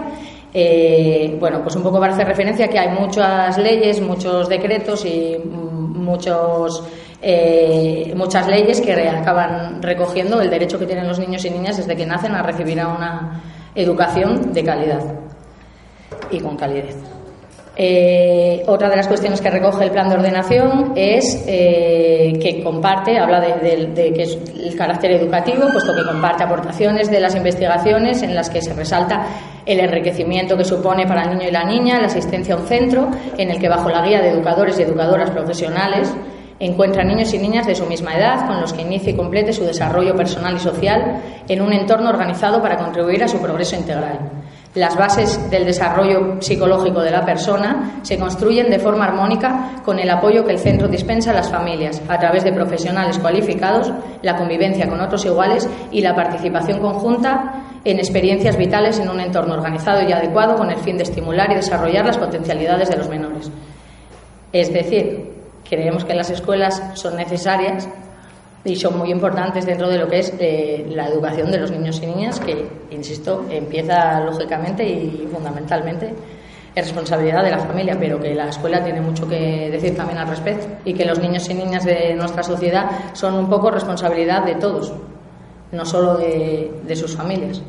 Eh, 0.57 1.37
bueno, 1.41 1.61
pues 1.63 1.75
un 1.75 1.83
poco 1.83 1.99
para 1.99 2.13
hacer 2.13 2.29
referencia 2.29 2.69
que 2.69 2.79
hay 2.79 2.89
muchas 2.97 3.59
leyes, 3.59 4.01
muchos 4.01 4.49
decretos 4.49 5.05
y 5.05 5.37
muchos 5.45 6.85
eh, 7.21 8.13
muchas 8.15 8.47
leyes 8.47 8.81
que 8.81 8.93
acaban 9.09 9.83
recogiendo 9.83 10.41
el 10.41 10.51
derecho 10.51 10.79
que 10.79 10.87
tienen 10.87 11.09
los 11.09 11.19
niños 11.19 11.45
y 11.45 11.51
niñas 11.51 11.79
desde 11.79 11.97
que 11.97 12.07
nacen 12.07 12.35
a 12.35 12.43
recibir 12.43 12.79
una 12.79 13.43
educación 13.75 14.53
de 14.53 14.63
calidad 14.63 15.03
y 16.31 16.39
con 16.39 16.57
calidez. 16.57 17.24
Eh, 17.77 18.63
otra 18.69 18.89
de 18.89 18.97
las 18.97 19.09
cuestiones 19.09 19.41
que 19.41 19.51
recoge 19.51 19.85
el 19.85 19.91
plan 19.91 20.09
de 20.09 20.15
ordenación 20.15 20.93
es 20.95 21.45
eh, 21.49 22.39
que 22.41 22.63
comparte, 22.63 23.19
habla 23.19 23.41
de, 23.41 24.13
que 24.15 24.23
es 24.23 24.39
el 24.55 24.77
carácter 24.77 25.11
educativo, 25.13 25.67
puesto 25.73 25.93
que 25.95 26.05
comparte 26.05 26.45
aportaciones 26.45 27.11
de 27.11 27.19
las 27.19 27.35
investigaciones 27.35 28.23
en 28.23 28.35
las 28.35 28.49
que 28.49 28.63
se 28.63 28.75
resalta 28.75 29.27
el 29.67 29.81
enriquecimiento 29.81 30.57
que 30.57 30.65
supone 30.65 31.05
para 31.07 31.25
el 31.25 31.31
niño 31.31 31.49
y 31.49 31.53
la 31.53 31.65
niña 31.65 31.99
la 31.99 32.07
asistencia 32.07 32.55
a 32.55 32.59
un 32.59 32.67
centro 32.67 33.11
en 33.37 33.51
el 33.51 33.59
que 33.59 33.69
bajo 33.69 33.89
la 33.89 34.07
guía 34.07 34.21
de 34.21 34.29
educadores 34.29 34.79
y 34.79 34.83
educadoras 34.83 35.31
profesionales 35.31 36.15
encuentra 36.61 37.03
niños 37.03 37.35
y 37.35 37.39
niñas 37.39 37.67
de 37.67 37.75
su 37.75 37.87
misma 37.87 38.15
edad 38.15 38.47
con 38.47 38.61
los 38.61 38.73
que 38.73 38.83
inicie 38.83 39.13
y 39.13 39.17
complete 39.17 39.53
su 39.53 39.65
desarrollo 39.65 40.15
personal 40.15 40.55
y 40.55 40.61
social 40.61 41.21
en 41.49 41.61
un 41.61 41.73
entorno 41.73 42.11
organizado 42.11 42.63
para 42.63 42.77
contribuir 42.77 43.25
a 43.25 43.29
su 43.29 43.39
progreso 43.41 43.75
integral. 43.75 44.19
Las 44.75 44.97
bases 44.97 45.51
del 45.51 45.67
desarrollo 45.67 46.43
psicológico 46.43 47.01
de 47.01 47.13
la 47.13 47.25
persona 47.25 48.01
se 48.03 48.19
construyen 48.19 48.71
de 48.71 48.81
forma 48.81 49.05
armónica 49.05 49.77
con 49.85 50.01
el 50.01 50.11
apoyo 50.11 50.45
que 50.45 50.51
el 50.51 50.59
centro 50.59 50.89
dispensa 50.89 51.31
a 51.31 51.35
las 51.35 51.49
familias 51.49 52.03
a 52.09 52.19
través 52.19 52.43
de 52.43 52.53
profesionales 52.53 53.21
cualificados, 53.21 53.93
la 54.23 54.37
convivencia 54.37 54.89
con 54.89 55.01
otros 55.01 55.25
iguales 55.27 55.69
y 55.93 56.01
la 56.01 56.17
participación 56.17 56.81
conjunta 56.81 57.63
en 57.85 57.99
experiencias 57.99 58.57
vitales 58.57 58.99
en 58.99 59.09
un 59.09 59.21
entorno 59.21 59.55
organizado 59.55 60.03
y 60.09 60.13
adecuado 60.13 60.57
con 60.57 60.71
el 60.71 60.79
fin 60.79 60.97
de 60.97 61.05
estimular 61.05 61.53
y 61.53 61.55
desarrollar 61.55 62.05
las 62.05 62.19
potencialidades 62.19 62.91
de 62.91 62.97
los 62.97 63.09
menores. 63.09 63.53
Es 64.53 64.73
decir, 64.73 65.35
creemos 65.69 66.05
que 66.05 66.15
las 66.15 66.31
escuelas 66.31 66.83
son 66.95 67.17
necesarias 67.17 67.89
y 68.65 68.77
son 68.77 68.99
muy 68.99 69.11
importantes 69.11 69.67
dentro 69.67 69.89
de 69.89 69.99
lo 69.99 70.09
que 70.09 70.21
es 70.21 70.33
eh, 70.39 70.87
la 70.91 71.09
educación 71.09 71.51
de 71.51 71.59
los 71.59 71.71
niños 71.71 72.01
y 72.03 72.07
niñas, 72.07 72.41
que, 72.41 72.67
insisto, 72.91 73.45
empieza 73.51 74.21
lógicamente 74.21 74.85
y 74.89 75.29
fundamentalmente 75.31 76.15
es 76.75 76.87
responsabilidad 76.87 77.45
de 77.45 77.51
la 77.51 77.59
familia, 77.59 77.97
pero 78.01 78.19
que 78.19 78.35
la 78.35 78.49
escuela 78.49 78.83
tiene 78.83 79.01
mucho 79.01 79.29
que 79.29 79.71
decir 79.71 79.95
también 79.95 80.19
al 80.19 80.29
respecto 80.29 80.67
y 80.85 80.95
que 80.95 81.05
los 81.05 81.21
niños 81.21 81.49
y 81.49 81.55
niñas 81.55 81.85
de 81.85 82.15
nuestra 82.15 82.43
sociedad 82.43 82.91
son 83.13 83.35
un 83.35 83.49
poco 83.49 83.71
responsabilidad 83.71 84.45
de 84.45 84.57
todos, 84.57 84.93
no 85.71 85.85
solo 85.85 86.17
de 86.17 86.97
sus 86.97 87.15
familias. 87.15 87.63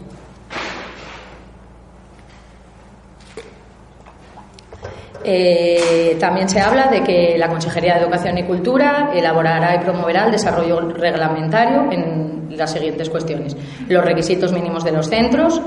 Eh, 5.28 6.18
también 6.20 6.48
se 6.48 6.60
habla 6.62 6.86
de 6.88 7.02
que 7.02 7.36
la 7.36 7.50
Consejería 7.50 7.96
de 7.96 8.02
Educación 8.02 8.38
y 8.38 8.44
Cultura 8.44 9.10
elaborará 9.12 9.76
y 9.76 9.80
promoverá 9.80 10.26
el 10.26 10.32
desarrollo 10.32 10.82
reglamentario 10.82 11.92
en 11.92 12.56
las 12.56 12.72
siguientes 12.72 13.10
cuestiones. 13.10 13.58
Los 13.90 14.06
requisitos 14.06 14.54
mínimos 14.54 14.84
de 14.84 14.92
los 14.92 15.10
centros, 15.10 15.60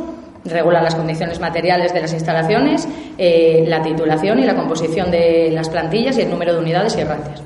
regula 0.44 0.80
las 0.80 0.94
condiciones 0.94 1.40
materiales 1.40 1.92
de 1.92 2.00
las 2.00 2.12
instalaciones, 2.12 2.88
eh, 3.18 3.64
la 3.66 3.82
titulación 3.82 4.38
y 4.38 4.44
la 4.44 4.54
composición 4.54 5.10
de 5.10 5.50
las 5.50 5.68
plantillas 5.68 6.16
y 6.18 6.22
el 6.22 6.30
número 6.30 6.52
de 6.52 6.60
unidades 6.60 6.96
y 6.96 7.02
ratios. 7.02 7.42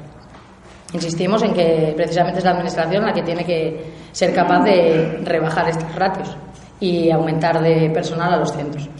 Insistimos 0.93 1.43
en 1.43 1.55
que 1.55 1.95
precisamente 1.97 2.41
es 2.41 2.45
la 2.45 2.51
Administración 2.51 3.07
la 3.07 3.15
que 3.15 3.23
tiene 3.23 3.47
que 3.47 3.85
ser 4.13 4.35
capaz 4.35 4.65
de 4.65 5.23
rebajar 5.25 5.67
estos 5.71 5.95
ratios 5.95 6.37
y 6.79 7.11
aumentar 7.11 7.63
de 7.63 7.89
personal 7.89 8.35
a 8.35 8.37
los 8.37 8.53
centros. 8.53 8.91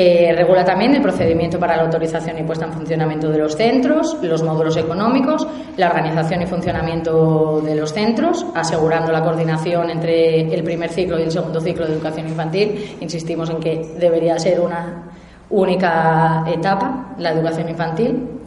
Eh, 0.00 0.32
regula 0.32 0.64
también 0.64 0.94
el 0.94 1.02
procedimiento 1.02 1.58
para 1.58 1.76
la 1.76 1.82
autorización 1.82 2.38
y 2.38 2.44
puesta 2.44 2.64
en 2.64 2.72
funcionamiento 2.72 3.30
de 3.30 3.38
los 3.38 3.56
centros, 3.56 4.16
los 4.22 4.44
módulos 4.44 4.76
económicos, 4.76 5.44
la 5.76 5.88
organización 5.88 6.40
y 6.40 6.46
funcionamiento 6.46 7.60
de 7.62 7.74
los 7.74 7.92
centros, 7.92 8.46
asegurando 8.54 9.10
la 9.10 9.24
coordinación 9.24 9.90
entre 9.90 10.54
el 10.54 10.62
primer 10.62 10.90
ciclo 10.90 11.18
y 11.18 11.22
el 11.22 11.32
segundo 11.32 11.60
ciclo 11.60 11.84
de 11.84 11.94
educación 11.94 12.28
infantil. 12.28 12.96
Insistimos 13.00 13.50
en 13.50 13.58
que 13.58 13.96
debería 13.98 14.38
ser 14.38 14.60
una 14.60 15.10
única 15.50 16.44
etapa, 16.46 17.16
la 17.18 17.32
educación 17.32 17.68
infantil. 17.68 18.37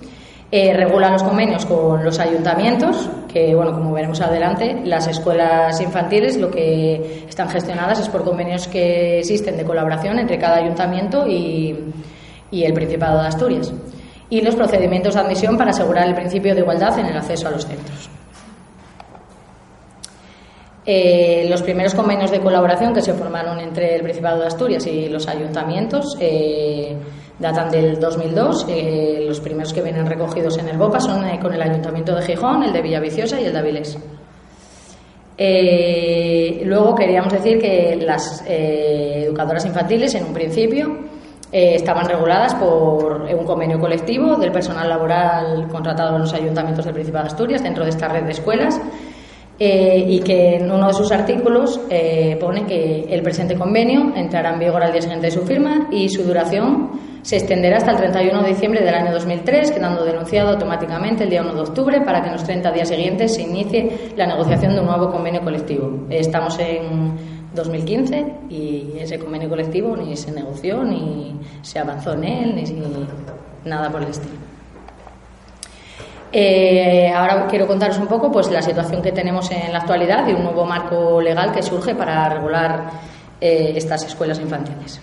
Eh, 0.54 0.74
regula 0.74 1.10
los 1.10 1.24
convenios 1.24 1.66
con 1.66 2.04
los 2.04 2.20
ayuntamientos, 2.20 3.10
que, 3.32 3.56
bueno, 3.56 3.72
como 3.72 3.94
veremos 3.94 4.20
adelante, 4.20 4.82
las 4.84 5.08
escuelas 5.08 5.80
infantiles 5.80 6.36
lo 6.36 6.52
que 6.52 7.24
están 7.30 7.48
gestionadas 7.48 8.02
es 8.02 8.10
por 8.10 8.26
convenios 8.26 8.68
que 8.68 9.20
existen 9.20 9.56
de 9.56 9.64
colaboración 9.64 10.20
entre 10.20 10.38
cada 10.38 10.58
ayuntamiento 10.58 11.26
y, 11.26 11.94
el 12.52 12.74
Principado 12.74 13.22
de 13.22 13.28
Asturias. 13.30 13.74
Y 14.30 14.42
los 14.42 14.56
procedimientos 14.56 15.14
de 15.14 15.22
admisión 15.22 15.58
para 15.58 15.72
asegurar 15.72 16.06
el 16.06 16.16
principio 16.16 16.54
de 16.54 16.60
igualdad 16.60 17.00
en 17.00 17.06
el 17.06 17.16
acceso 17.16 17.48
a 17.48 17.52
los 17.52 17.66
centros. 17.66 18.10
Eh, 20.86 21.46
los 21.50 21.62
primeros 21.62 21.96
convenios 21.96 22.30
de 22.30 22.42
colaboración 22.42 22.94
que 22.94 23.02
se 23.02 23.14
formaron 23.14 23.58
entre 23.60 23.96
el 23.96 24.02
Principado 24.02 24.42
de 24.42 24.48
Asturias 24.48 24.86
y 24.86 25.08
los 25.08 25.30
ayuntamientos 25.30 26.18
eh, 26.20 26.98
datan 27.42 27.70
del 27.70 28.00
2002. 28.00 28.68
Eh, 28.70 29.24
los 29.28 29.40
primeros 29.40 29.74
que 29.74 29.82
vienen 29.82 30.06
recogidos 30.06 30.58
en 30.60 30.70
el 30.70 30.78
BOPA 30.78 31.00
son 31.00 31.26
eh, 31.26 31.40
con 31.42 31.54
el 31.54 31.62
Ayuntamiento 31.62 32.16
de 32.16 32.22
Gijón, 32.22 32.64
el 32.64 32.72
de 32.72 32.82
Villaviciosa 32.82 33.42
y 33.42 33.46
el 33.46 33.54
de 33.54 33.60
Avilés. 33.60 33.98
Eh, 35.38 36.62
luego 36.66 36.94
queríamos 36.94 37.34
decir 37.34 37.58
que 37.60 37.98
las 38.00 38.44
educadoras 38.46 39.66
infantiles, 39.66 40.14
en 40.14 40.26
un 40.26 40.34
principio, 40.34 41.00
estaban 41.52 42.08
reguladas 42.08 42.54
por 42.56 43.24
un 43.24 43.46
convenio 43.46 43.80
colectivo 43.80 44.36
del 44.36 44.52
personal 44.52 44.88
laboral 44.88 45.68
contratado 45.68 46.16
en 46.16 46.22
los 46.22 46.34
ayuntamientos 46.34 46.86
del 46.86 46.94
Principado 46.94 47.26
de 47.26 47.32
Asturias 47.32 47.64
dentro 47.64 47.84
de 47.84 47.90
esta 47.90 48.08
red 48.08 48.24
de 48.24 48.32
escuelas. 48.32 48.80
y 49.60 50.20
que 50.22 50.56
en 50.56 50.72
uno 50.72 50.88
de 50.88 50.94
sus 50.94 51.12
artículos 51.12 51.80
pone 52.40 52.66
que 52.66 53.06
el 53.10 53.22
presente 53.24 53.56
convenio 53.56 54.14
entrará 54.16 54.54
en 54.54 54.60
vigor 54.60 54.84
al 54.84 54.92
día 54.92 55.02
siguiente 55.02 55.28
de 55.28 55.32
su 55.32 55.42
firma 55.42 55.88
y 55.92 56.08
su 56.10 56.24
duración 56.24 57.11
se 57.24 57.38
extenderá 57.38 57.78
hasta 57.78 57.92
el 57.92 57.98
31 57.98 58.42
de 58.42 58.50
diciembre 58.50 58.82
del 58.82 58.96
año 58.96 59.12
2003, 59.12 59.72
quedando 59.72 60.04
denunciado 60.04 60.50
automáticamente 60.50 61.24
el 61.24 61.30
día 61.30 61.42
1 61.42 61.54
de 61.54 61.62
octubre 61.62 62.02
para 62.02 62.22
que 62.22 62.28
en 62.28 62.34
los 62.34 62.44
30 62.44 62.72
días 62.72 62.90
siguientes 62.90 63.36
se 63.36 63.44
inicie 63.44 64.14
la 64.16 64.26
negociación 64.26 64.74
de 64.74 64.80
un 64.80 64.88
nuevo 64.88 65.12
convenio 65.12 65.42
colectivo. 65.42 66.08
Estamos 66.10 66.58
en 66.60 67.42
2015 67.54 68.26
y 68.50 68.94
ese 69.00 69.20
convenio 69.20 69.50
colectivo 69.50 69.96
ni 69.96 70.16
se 70.16 70.32
negoció, 70.32 70.84
ni 70.84 71.40
se 71.62 71.80
avanzó 71.80 72.14
en 72.14 72.24
él, 72.24 72.56
ni, 72.56 73.70
nada 73.70 73.90
por 73.90 74.02
el 74.02 74.10
estilo. 74.10 74.34
Eh, 76.34 77.12
ahora 77.14 77.46
quiero 77.48 77.68
contaros 77.68 77.98
un 77.98 78.08
poco 78.08 78.32
pues, 78.32 78.50
la 78.50 78.62
situación 78.62 79.02
que 79.02 79.12
tenemos 79.12 79.52
en 79.52 79.72
la 79.74 79.80
actualidad 79.80 80.28
y 80.28 80.32
un 80.32 80.44
nuevo 80.44 80.66
marco 80.66 81.22
legal 81.22 81.52
que 81.52 81.62
surge 81.62 81.94
para 81.94 82.30
regular 82.30 82.90
eh, 83.42 83.74
estas 83.76 84.06
escuelas 84.06 84.40
infantiles. 84.40 85.02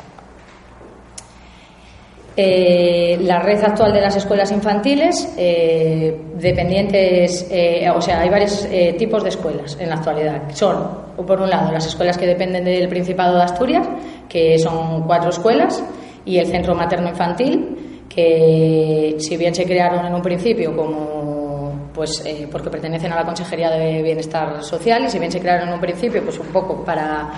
Eh, 2.40 3.18
la 3.22 3.40
red 3.40 3.60
actual 3.64 3.92
de 3.92 4.00
las 4.00 4.14
escuelas 4.14 4.52
infantiles, 4.52 5.34
eh, 5.36 6.16
dependientes, 6.36 7.48
eh, 7.50 7.90
o 7.90 8.00
sea, 8.00 8.20
hay 8.20 8.28
varios 8.28 8.64
tipos 8.96 9.24
de 9.24 9.30
escuelas 9.30 9.76
en 9.80 9.88
la 9.88 9.96
actualidad. 9.96 10.42
Son, 10.54 10.76
por 11.16 11.40
un 11.40 11.50
lado, 11.50 11.72
las 11.72 11.84
escuelas 11.86 12.16
que 12.16 12.28
dependen 12.28 12.64
del 12.64 12.88
Principado 12.88 13.34
de 13.38 13.42
Asturias, 13.42 13.88
que 14.28 14.56
son 14.60 15.02
cuatro 15.02 15.30
escuelas, 15.30 15.82
y 16.24 16.38
el 16.38 16.46
centro 16.46 16.76
materno 16.76 17.08
infantil, 17.08 18.06
que 18.08 19.16
si 19.18 19.36
bien 19.36 19.52
se 19.52 19.64
crearon 19.64 20.06
en 20.06 20.14
un 20.14 20.22
principio 20.22 20.76
como 20.76 21.88
pues 21.92 22.22
porque 22.52 22.70
pertenecen 22.70 23.10
a 23.10 23.16
la 23.16 23.24
Consejería 23.24 23.70
de 23.70 24.00
Bienestar 24.00 24.62
Social 24.62 25.04
y 25.04 25.10
si 25.10 25.18
bien 25.18 25.32
se 25.32 25.40
crearon 25.40 25.66
en 25.66 25.74
un 25.74 25.80
principio 25.80 26.22
pues 26.22 26.38
un 26.38 26.46
poco 26.46 26.84
para 26.84 27.32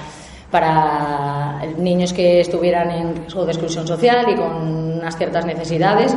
para 0.50 1.62
niños 1.78 2.12
que 2.12 2.40
estuvieran 2.40 2.90
en 2.90 3.16
riesgo 3.16 3.44
de 3.44 3.52
exclusión 3.52 3.86
social 3.86 4.26
y 4.30 4.34
con 4.34 4.98
unas 4.98 5.16
ciertas 5.16 5.46
necesidades. 5.46 6.14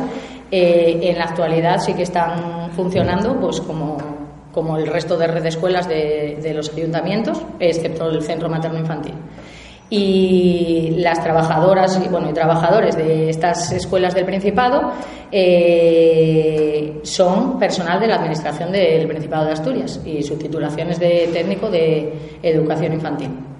Eh, 0.50 1.00
en 1.02 1.18
la 1.18 1.24
actualidad 1.24 1.78
sí 1.80 1.94
que 1.94 2.02
están 2.02 2.70
funcionando 2.72 3.38
pues 3.40 3.60
como, 3.60 3.96
como 4.52 4.76
el 4.76 4.86
resto 4.86 5.16
de 5.16 5.26
red 5.26 5.44
escuelas 5.46 5.88
de, 5.88 6.52
los 6.54 6.72
ayuntamientos, 6.74 7.42
excepto 7.58 8.08
el 8.08 8.22
centro 8.22 8.48
materno 8.48 8.78
infantil. 8.78 9.14
Y 9.90 10.94
las 10.98 11.22
trabajadoras 11.22 12.00
y, 12.04 12.08
bueno, 12.08 12.30
y 12.30 12.32
trabajadores 12.32 12.96
de 12.96 13.28
estas 13.28 13.70
escuelas 13.70 14.14
del 14.14 14.24
Principado 14.24 14.92
eh, 15.30 17.00
son 17.02 17.58
personal 17.58 18.00
de 18.00 18.06
la 18.06 18.16
Administración 18.16 18.72
del 18.72 19.06
Principado 19.06 19.44
de 19.44 19.52
Asturias 19.52 20.00
y 20.04 20.22
su 20.22 20.36
titulación 20.36 20.90
es 20.90 20.98
de 20.98 21.28
técnico 21.32 21.68
de 21.68 22.38
educación 22.42 22.94
infantil. 22.94 23.53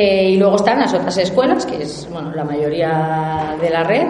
Eh, 0.00 0.30
y 0.30 0.36
luego 0.36 0.54
están 0.54 0.78
las 0.78 0.94
otras 0.94 1.18
escuelas, 1.18 1.66
que 1.66 1.82
es 1.82 2.08
bueno, 2.12 2.30
la 2.32 2.44
mayoría 2.44 3.56
de 3.60 3.68
la 3.68 3.82
red, 3.82 4.06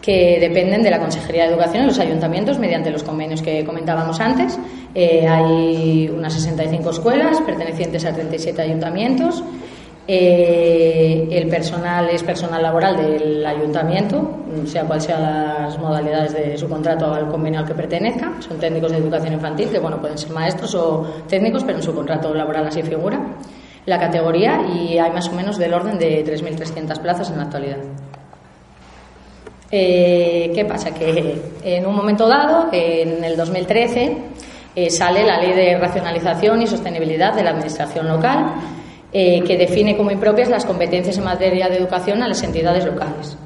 que 0.00 0.38
dependen 0.38 0.80
de 0.80 0.90
la 0.90 1.00
Consejería 1.00 1.42
de 1.42 1.50
Educación 1.50 1.78
en 1.82 1.88
los 1.88 1.98
ayuntamientos 1.98 2.56
mediante 2.60 2.88
los 2.88 3.02
convenios 3.02 3.42
que 3.42 3.64
comentábamos 3.64 4.20
antes. 4.20 4.56
Eh, 4.94 5.26
hay 5.26 6.08
unas 6.08 6.34
65 6.34 6.88
escuelas 6.88 7.40
pertenecientes 7.40 8.04
a 8.04 8.12
37 8.12 8.62
ayuntamientos. 8.62 9.42
Eh, 10.06 11.26
el 11.32 11.48
personal 11.48 12.08
es 12.10 12.22
personal 12.22 12.62
laboral 12.62 12.96
del 12.96 13.44
ayuntamiento, 13.44 14.44
sea 14.66 14.84
cual 14.84 15.00
sean 15.00 15.20
las 15.20 15.76
modalidades 15.80 16.32
de 16.32 16.56
su 16.56 16.68
contrato 16.68 17.12
al 17.12 17.26
convenio 17.26 17.58
al 17.58 17.66
que 17.66 17.74
pertenezca. 17.74 18.34
Son 18.38 18.56
técnicos 18.60 18.92
de 18.92 18.98
educación 18.98 19.32
infantil, 19.32 19.68
que 19.68 19.80
bueno, 19.80 20.00
pueden 20.00 20.16
ser 20.16 20.30
maestros 20.30 20.76
o 20.76 21.04
técnicos, 21.26 21.64
pero 21.64 21.78
en 21.78 21.82
su 21.82 21.92
contrato 21.92 22.32
laboral 22.32 22.68
así 22.68 22.84
figura 22.84 23.18
la 23.86 23.98
categoría 23.98 24.62
y 24.74 24.98
hay 24.98 25.10
más 25.10 25.28
o 25.28 25.32
menos 25.32 25.58
del 25.58 25.74
orden 25.74 25.98
de 25.98 26.24
3.300 26.24 27.00
plazas 27.00 27.30
en 27.30 27.36
la 27.36 27.44
actualidad. 27.44 27.78
Eh, 29.70 30.52
¿Qué 30.54 30.64
pasa? 30.64 30.92
Que 30.92 31.42
en 31.64 31.86
un 31.86 31.94
momento 31.94 32.28
dado, 32.28 32.68
en 32.72 33.24
el 33.24 33.36
2013, 33.36 34.16
eh, 34.76 34.90
sale 34.90 35.24
la 35.24 35.40
Ley 35.40 35.52
de 35.52 35.78
Racionalización 35.78 36.62
y 36.62 36.66
Sostenibilidad 36.66 37.34
de 37.34 37.42
la 37.42 37.50
Administración 37.50 38.08
Local, 38.08 38.54
eh, 39.12 39.42
que 39.44 39.56
define 39.56 39.96
como 39.96 40.10
impropias 40.10 40.48
las 40.48 40.64
competencias 40.64 41.18
en 41.18 41.24
materia 41.24 41.68
de 41.68 41.76
educación 41.76 42.22
a 42.22 42.28
las 42.28 42.42
entidades 42.42 42.84
locales. 42.84 43.36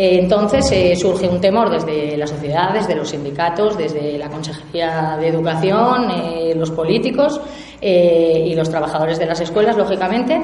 Entonces 0.00 0.64
surge 1.00 1.28
un 1.28 1.40
temor 1.40 1.70
desde 1.70 2.16
la 2.16 2.26
sociedad, 2.28 2.72
desde 2.72 2.94
los 2.94 3.08
sindicatos, 3.08 3.76
desde 3.76 4.16
la 4.16 4.28
Consejería 4.28 5.16
de 5.18 5.26
Educación, 5.26 6.06
los 6.54 6.70
políticos 6.70 7.40
y 7.82 8.54
los 8.54 8.70
trabajadores 8.70 9.18
de 9.18 9.26
las 9.26 9.40
escuelas, 9.40 9.76
lógicamente, 9.76 10.40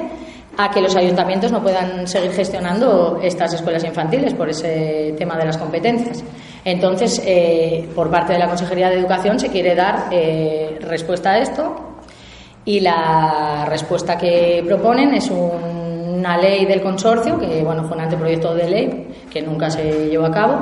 a 0.57 0.71
que 0.71 0.81
los 0.81 0.95
ayuntamientos 0.97 1.51
no 1.51 1.63
puedan 1.63 2.07
seguir 2.07 2.33
gestionando 2.33 3.19
estas 3.23 3.55
escuelas 3.55 3.85
infantiles 3.85 4.35
por 4.35 4.49
ese 4.49 5.15
tema 5.19 5.37
de 5.37 5.47
las 5.47 5.57
competencias. 5.59 6.23
Entonces, 6.65 7.23
eh, 7.25 7.89
por 7.95 8.11
parte 8.11 8.33
de 8.35 8.39
la 8.39 8.49
Consejería 8.49 8.89
de 8.89 8.99
Educación 8.99 9.39
se 9.39 9.51
quiere 9.51 9.75
dar 9.75 10.09
eh, 10.11 10.79
respuesta 10.81 11.33
a 11.33 11.39
esto 11.39 11.75
y 12.65 12.81
la 12.81 13.67
respuesta 13.69 14.17
que 14.17 14.63
proponen 14.65 15.15
es 15.15 15.31
una 15.31 16.39
ley 16.39 16.65
del 16.65 16.81
consorcio, 16.81 17.39
que 17.39 17.63
bueno, 17.63 17.85
fue 17.85 17.97
un 17.97 18.03
anteproyecto 18.05 18.55
de 18.55 18.71
ley 18.71 19.07
que 19.35 19.43
nunca 19.43 19.69
se 19.69 20.09
llevó 20.09 20.25
a 20.25 20.31
cabo, 20.31 20.61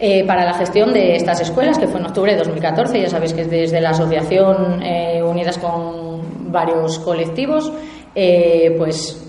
eh, 0.00 0.24
para 0.26 0.44
la 0.44 0.54
gestión 0.54 0.92
de 0.92 1.14
estas 1.14 1.40
escuelas, 1.40 1.78
que 1.78 1.86
fue 1.86 2.00
en 2.00 2.06
octubre 2.06 2.32
de 2.32 2.38
2014. 2.38 3.00
Ya 3.00 3.08
sabéis 3.08 3.34
que 3.34 3.44
desde 3.44 3.80
la 3.80 3.90
Asociación 3.90 4.82
Unidas 5.22 5.58
con 5.58 6.50
varios 6.50 6.98
colectivos 6.98 7.72
eh, 8.14 8.74
pues 8.76 9.24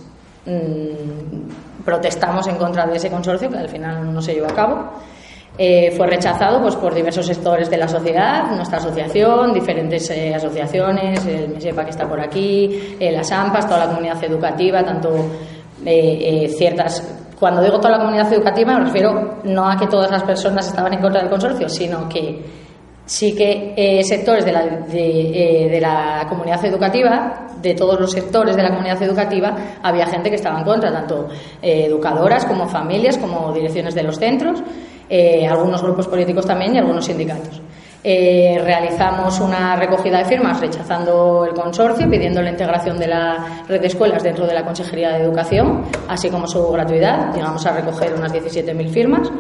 mm, 0.46 1.84
protestamos 1.86 2.48
en 2.48 2.58
contra 2.58 2.86
de 2.86 2.98
ese 2.98 3.10
consorcio 3.10 3.50
que 3.50 3.58
al 3.58 3.70
final 3.70 4.14
no 4.14 4.22
se 4.22 4.34
llevó 4.34 4.48
a 4.48 4.56
cabo. 4.56 4.92
Eh, 5.56 5.94
fue 5.96 6.08
rechazado 6.08 6.62
pues, 6.62 6.76
por 6.76 6.96
diversos 6.96 7.28
sectores 7.28 7.70
de 7.70 7.78
la 7.78 7.88
sociedad, 7.88 8.52
nuestra 8.56 8.80
asociación, 8.80 9.54
diferentes 9.54 10.10
eh, 10.10 10.34
asociaciones, 10.34 11.24
el 11.28 11.50
MESEPA 11.50 11.84
que 11.86 11.92
está 11.92 12.08
por 12.10 12.20
aquí, 12.20 12.98
las 13.00 13.32
AMPAs, 13.32 13.68
toda 13.68 13.86
la 13.86 13.88
comunidad 13.88 14.24
educativa, 14.24 14.84
tanto 14.84 15.12
ciertas. 16.58 17.23
Cuando 17.44 17.62
digo 17.62 17.78
toda 17.78 17.98
la 17.98 17.98
comunidad 17.98 18.32
educativa 18.32 18.80
me 18.80 18.86
refiero 18.86 19.40
no 19.44 19.70
a 19.70 19.76
que 19.76 19.88
todas 19.88 20.10
las 20.10 20.24
personas 20.24 20.66
estaban 20.66 20.94
en 20.94 21.02
contra 21.02 21.20
del 21.20 21.30
consorcio, 21.30 21.68
sino 21.68 22.08
que 22.08 22.42
sí 23.06 23.36
que 23.36 23.74
eh, 23.76 24.02
sectores 24.02 24.46
de 24.46 24.54
la, 24.54 24.66
de, 24.66 25.76
eh, 25.76 25.82
la, 25.82 26.26
comunidad 26.30 26.64
educativa, 26.64 27.48
de 27.62 27.74
todos 27.74 28.00
los 28.00 28.14
sectores 28.14 28.56
de 28.56 28.64
la 28.64 28.70
comunidad 28.70 29.04
educativa, 29.04 29.58
había 29.84 30.08
gente 30.08 30.30
que 30.30 30.38
estaba 30.38 30.60
en 30.60 30.64
contra, 30.64 30.90
tanto 30.90 31.28
eh, 31.62 31.88
educadoras 31.88 32.46
como 32.46 32.66
familias, 32.70 33.18
como 33.18 33.52
direcciones 33.52 33.94
de 33.94 34.04
los 34.04 34.18
centros, 34.18 34.64
algunos 35.50 35.84
grupos 35.84 36.08
políticos 36.08 36.46
también 36.46 36.76
y 36.76 36.78
algunos 36.78 37.04
sindicatos. 37.04 37.62
Realizamos 38.04 39.40
una 39.40 39.76
recogida 39.78 40.18
de 40.18 40.26
firmas 40.26 40.60
rechazando 40.60 41.46
el 41.46 41.54
consorcio, 41.54 42.10
pidiendo 42.10 42.42
la 42.42 42.50
integración 42.50 42.98
de 43.00 43.08
la 43.08 43.64
red 43.68 43.80
de 43.80 43.88
escuelas 43.88 44.22
dentro 44.22 44.46
de 44.46 44.54
la 44.54 44.66
Consejería 44.66 45.12
de 45.12 45.24
Educación, 45.24 45.86
así 46.08 46.30
como 46.30 46.46
su 46.48 46.70
gratuidad. 46.72 47.34
Llegamos 47.34 47.66
a 47.66 47.72
recoger 47.72 48.14
unas 48.14 48.34
17.000 48.34 48.90
firmas. 48.90 49.32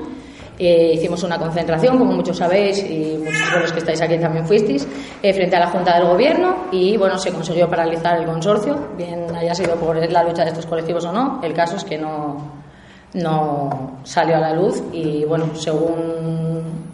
Eh, 0.60 0.93
hicimos 0.93 1.24
una 1.24 1.39
concentración, 1.39 1.98
como 1.98 2.13
muchos 2.13 2.38
sabéis, 2.38 2.77
y 2.84 3.17
muchos 3.17 3.53
de 3.53 3.60
los 3.60 3.72
que 3.72 3.79
estáis 3.79 4.01
aquí 4.01 4.17
también 4.20 4.46
fuisteis, 4.46 4.88
eh, 5.22 5.34
frente 5.34 5.55
a 5.55 5.60
la 5.60 5.67
Junta 5.67 5.96
del 5.98 6.08
Gobierno 6.08 6.65
y 6.72 6.96
bueno, 6.96 7.17
se 7.17 7.32
consiguió 7.32 7.67
paralizar 7.67 8.20
el 8.20 8.25
consorcio, 8.25 8.89
bien 8.96 9.36
haya 9.36 9.55
sido 9.55 9.75
por 9.75 9.96
la 9.96 10.24
lucha 10.24 10.43
de 10.43 10.50
estos 10.50 10.67
colectivos 10.67 11.05
o 11.05 11.12
no, 11.12 11.41
el 11.43 11.53
caso 11.53 11.77
es 11.77 11.84
que 11.84 11.98
no, 11.98 12.38
no 13.15 13.98
salió 14.03 14.36
a 14.36 14.39
la 14.39 14.53
luz 14.53 14.84
y 14.93 15.25
bueno, 15.25 15.55
según 15.55 16.93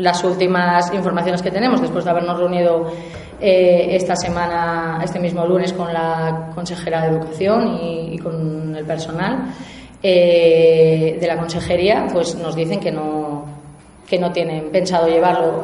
las 0.00 0.24
últimas 0.24 0.92
informaciones 0.92 1.42
que 1.42 1.50
tenemos, 1.50 1.80
después 1.80 2.04
de 2.04 2.10
habernos 2.10 2.38
reunido 2.38 2.92
eh, 3.40 3.88
esta 3.90 4.16
semana, 4.16 5.00
este 5.02 5.18
mismo 5.18 5.46
lunes, 5.46 5.72
con 5.72 5.92
la 5.92 6.50
consejera 6.54 7.02
de 7.02 7.08
Educación 7.08 7.78
y 7.80 8.18
con 8.18 8.74
el 8.76 8.84
personal, 8.84 9.52
eh, 10.02 11.18
de 11.20 11.26
la 11.26 11.36
consejería 11.36 12.06
pues 12.10 12.34
nos 12.34 12.56
dicen 12.56 12.80
que 12.80 12.90
no 12.90 13.44
que 14.08 14.18
no 14.18 14.32
tienen 14.32 14.70
pensado 14.70 15.06
llevarlo 15.06 15.62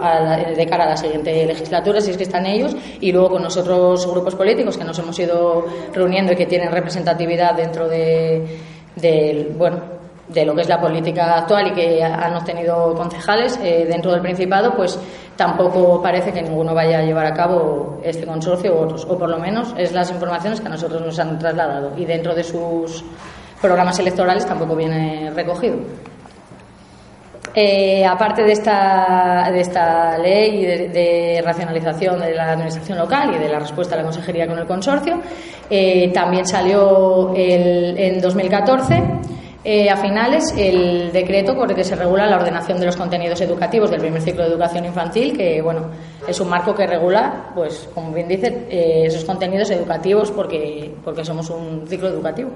de 0.56 0.66
cara 0.66 0.84
a 0.84 0.90
la 0.90 0.96
siguiente 0.96 1.44
legislatura, 1.46 2.00
si 2.00 2.12
es 2.12 2.16
que 2.16 2.22
están 2.22 2.46
ellos, 2.46 2.76
y 3.00 3.10
luego 3.10 3.30
con 3.30 3.42
nosotros 3.42 4.06
grupos 4.08 4.36
políticos 4.36 4.78
que 4.78 4.84
nos 4.84 4.96
hemos 5.00 5.18
ido 5.18 5.66
reuniendo 5.92 6.32
y 6.32 6.36
que 6.36 6.46
tienen 6.46 6.70
representatividad 6.70 7.56
dentro 7.56 7.88
de, 7.88 8.46
bueno, 9.58 9.95
de 10.28 10.44
lo 10.44 10.54
que 10.54 10.62
es 10.62 10.68
la 10.68 10.80
política 10.80 11.38
actual 11.38 11.68
y 11.68 11.72
que 11.72 12.02
han 12.02 12.34
obtenido 12.34 12.94
concejales 12.94 13.58
eh, 13.62 13.86
dentro 13.88 14.10
del 14.12 14.20
Principado, 14.20 14.74
pues 14.74 14.98
tampoco 15.36 16.02
parece 16.02 16.32
que 16.32 16.42
ninguno 16.42 16.74
vaya 16.74 16.98
a 16.98 17.02
llevar 17.02 17.26
a 17.26 17.34
cabo 17.34 18.00
este 18.02 18.26
consorcio 18.26 18.74
o 18.74 18.84
otros, 18.84 19.04
o 19.04 19.16
por 19.16 19.28
lo 19.28 19.38
menos 19.38 19.74
es 19.76 19.92
las 19.92 20.10
informaciones 20.10 20.60
que 20.60 20.66
a 20.66 20.70
nosotros 20.70 21.00
nos 21.02 21.18
han 21.18 21.38
trasladado. 21.38 21.92
Y 21.96 22.04
dentro 22.04 22.34
de 22.34 22.42
sus 22.42 23.04
programas 23.60 23.98
electorales 23.98 24.44
tampoco 24.44 24.74
viene 24.74 25.30
recogido. 25.34 25.76
Eh, 27.58 28.04
aparte 28.04 28.42
de 28.42 28.52
esta, 28.52 29.48
de 29.50 29.60
esta 29.60 30.18
ley 30.18 30.62
de, 30.66 31.40
racionalización 31.42 32.20
de 32.20 32.34
la 32.34 32.52
administración 32.52 32.98
local 32.98 33.34
y 33.34 33.38
de 33.38 33.48
la 33.48 33.58
respuesta 33.58 33.96
de 33.96 34.02
la 34.02 34.08
consejería 34.08 34.46
con 34.46 34.58
el 34.58 34.66
consorcio, 34.66 35.22
eh, 35.70 36.10
también 36.12 36.44
salió 36.44 37.32
el, 37.34 37.96
en 37.96 38.20
2014 38.20 39.02
eh, 39.68 39.90
a 39.90 39.96
finales 39.96 40.54
el 40.56 41.10
decreto 41.10 41.56
por 41.56 41.68
el 41.68 41.76
que 41.76 41.82
se 41.82 41.96
regula 41.96 42.24
la 42.26 42.36
ordenación 42.36 42.78
de 42.78 42.86
los 42.86 42.96
contenidos 42.96 43.40
educativos 43.40 43.90
del 43.90 44.00
primer 44.00 44.22
ciclo 44.22 44.44
de 44.44 44.50
educación 44.50 44.84
infantil, 44.84 45.36
que 45.36 45.60
bueno 45.60 45.90
es 46.28 46.38
un 46.38 46.48
marco 46.48 46.72
que 46.72 46.86
regula, 46.86 47.50
pues 47.52 47.88
como 47.92 48.12
bien 48.12 48.28
dice, 48.28 48.68
esos 48.70 49.24
contenidos 49.24 49.68
educativos 49.70 50.30
porque, 50.30 50.94
porque 51.04 51.24
somos 51.24 51.50
un 51.50 51.84
ciclo 51.88 52.06
educativo 52.06 52.50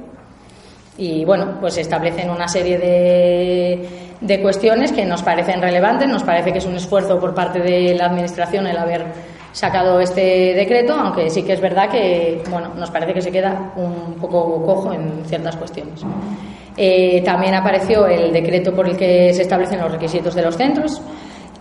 y 0.98 1.24
bueno, 1.24 1.56
pues 1.60 1.78
establecen 1.78 2.30
una 2.30 2.46
serie 2.46 2.78
de, 2.78 3.88
de, 4.20 4.40
cuestiones 4.40 4.92
que 4.92 5.04
nos 5.04 5.22
parecen 5.22 5.60
relevantes, 5.60 6.08
nos 6.08 6.22
parece 6.22 6.52
que 6.52 6.58
es 6.58 6.66
un 6.66 6.76
esfuerzo 6.76 7.18
por 7.18 7.34
parte 7.34 7.58
de 7.58 7.92
la 7.94 8.06
Administración 8.06 8.68
el 8.68 8.76
haber 8.76 9.06
sacado 9.52 10.00
este 10.00 10.54
decreto, 10.54 10.94
aunque 10.94 11.28
sí 11.30 11.42
que 11.42 11.54
es 11.54 11.60
verdad 11.60 11.88
que 11.90 12.42
bueno, 12.50 12.72
nos 12.76 12.90
parece 12.90 13.14
que 13.14 13.20
se 13.20 13.32
queda 13.32 13.72
un 13.76 14.14
poco 14.14 14.64
cojo 14.64 14.92
en 14.92 15.24
ciertas 15.24 15.56
cuestiones. 15.56 16.04
Eh, 16.82 17.20
también 17.22 17.52
apareció 17.54 18.06
el 18.06 18.32
decreto 18.32 18.74
por 18.74 18.88
el 18.88 18.96
que 18.96 19.34
se 19.34 19.42
establecen 19.42 19.80
los 19.80 19.92
requisitos 19.92 20.34
de 20.34 20.40
los 20.40 20.56
centros. 20.56 21.02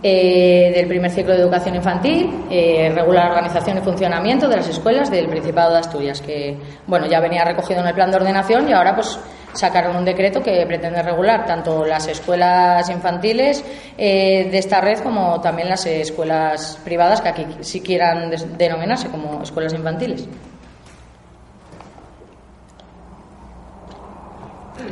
Eh, 0.02 0.72
del 0.74 0.86
primer 0.88 1.10
ciclo 1.10 1.34
de 1.34 1.40
educación 1.40 1.74
infantil, 1.74 2.46
eh, 2.50 2.90
regula 2.94 3.24
la 3.24 3.30
organización 3.32 3.76
y 3.76 3.80
funcionamiento 3.82 4.48
de 4.48 4.56
las 4.56 4.66
escuelas 4.66 5.10
del 5.10 5.28
Principado 5.28 5.74
de 5.74 5.80
Asturias, 5.80 6.22
que 6.22 6.56
bueno 6.86 7.06
ya 7.06 7.20
venía 7.20 7.44
recogido 7.44 7.80
en 7.80 7.88
el 7.88 7.92
plan 7.92 8.10
de 8.10 8.16
ordenación 8.16 8.66
y 8.66 8.72
ahora 8.72 8.94
pues 8.94 9.20
sacaron 9.52 9.96
un 9.96 10.06
decreto 10.06 10.42
que 10.42 10.64
pretende 10.64 11.02
regular 11.02 11.44
tanto 11.44 11.84
las 11.84 12.08
escuelas 12.08 12.88
infantiles 12.88 13.62
eh, 13.98 14.48
de 14.50 14.56
esta 14.56 14.80
red 14.80 15.00
como 15.00 15.38
también 15.42 15.68
las 15.68 15.84
escuelas 15.84 16.80
privadas 16.82 17.20
que 17.20 17.28
aquí 17.28 17.46
sí 17.60 17.82
quieran 17.82 18.32
denominarse 18.56 19.08
como 19.08 19.42
escuelas 19.42 19.74
infantiles. 19.74 20.26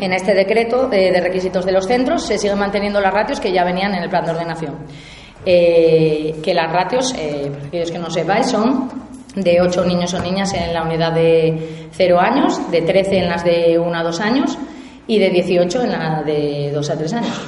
En 0.00 0.12
este 0.12 0.32
decreto 0.34 0.92
eh, 0.92 1.10
de 1.10 1.20
requisitos 1.20 1.64
de 1.64 1.72
los 1.72 1.86
centros 1.86 2.24
se 2.24 2.38
siguen 2.38 2.58
manteniendo 2.58 3.00
las 3.00 3.12
ratios 3.12 3.40
que 3.40 3.52
ya 3.52 3.64
venían 3.64 3.94
en 3.94 4.02
el 4.02 4.08
plan 4.08 4.24
de 4.24 4.30
ordenación. 4.30 4.76
Eh, 5.44 6.36
que 6.42 6.54
las 6.54 6.72
ratios, 6.72 7.14
eh, 7.18 7.50
para 7.50 7.66
aquellos 7.66 7.90
que 7.90 7.98
no 7.98 8.10
sepáis, 8.10 8.46
son 8.46 8.88
de 9.34 9.60
8 9.60 9.84
niños 9.84 10.14
o 10.14 10.20
niñas 10.20 10.52
en 10.54 10.72
la 10.72 10.82
unidad 10.82 11.12
de 11.12 11.88
0 11.92 12.20
años, 12.20 12.70
de 12.70 12.82
13 12.82 13.18
en 13.18 13.28
las 13.28 13.44
de 13.44 13.78
1 13.78 13.98
a 13.98 14.02
2 14.02 14.20
años 14.20 14.58
y 15.06 15.18
de 15.18 15.30
18 15.30 15.82
en 15.82 15.92
la 15.92 16.22
de 16.22 16.70
2 16.72 16.90
a 16.90 16.96
3 16.96 17.12
años. 17.14 17.40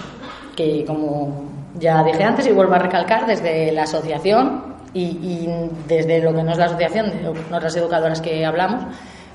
Que 0.57 0.85
como 0.85 1.45
ya 1.79 2.03
dije 2.03 2.23
antes 2.25 2.47
y 2.47 2.53
vuelvo 2.53 2.75
a 2.75 2.79
recalcar, 2.79 3.27
desde 3.27 3.71
la 3.73 3.85
asociación 3.85 4.77
y, 4.93 5.03
y 5.03 5.49
desde 5.87 6.21
lo 6.21 6.35
que 6.35 6.43
no 6.43 6.53
es 6.53 6.59
la 6.59 6.67
asociación, 6.67 7.11
de 7.11 7.29
otras 7.29 7.77
educadoras 7.77 8.21
que 8.21 8.45
hablamos, 8.45 8.85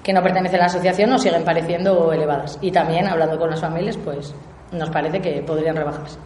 que 0.05 0.13
no 0.13 0.21
pertenecen 0.21 0.57
a 0.57 0.59
la 0.59 0.65
asociación 0.67 1.09
nos 1.09 1.23
siguen 1.23 1.43
pareciendo 1.43 2.13
elevadas. 2.13 2.59
Y 2.61 2.69
también, 2.69 3.07
hablando 3.07 3.39
con 3.39 3.49
las 3.49 3.59
familias, 3.59 3.97
pues 3.97 4.35
nos 4.71 4.91
parece 4.91 5.19
que 5.19 5.41
podrían 5.41 5.75
rebajarse. 5.75 6.19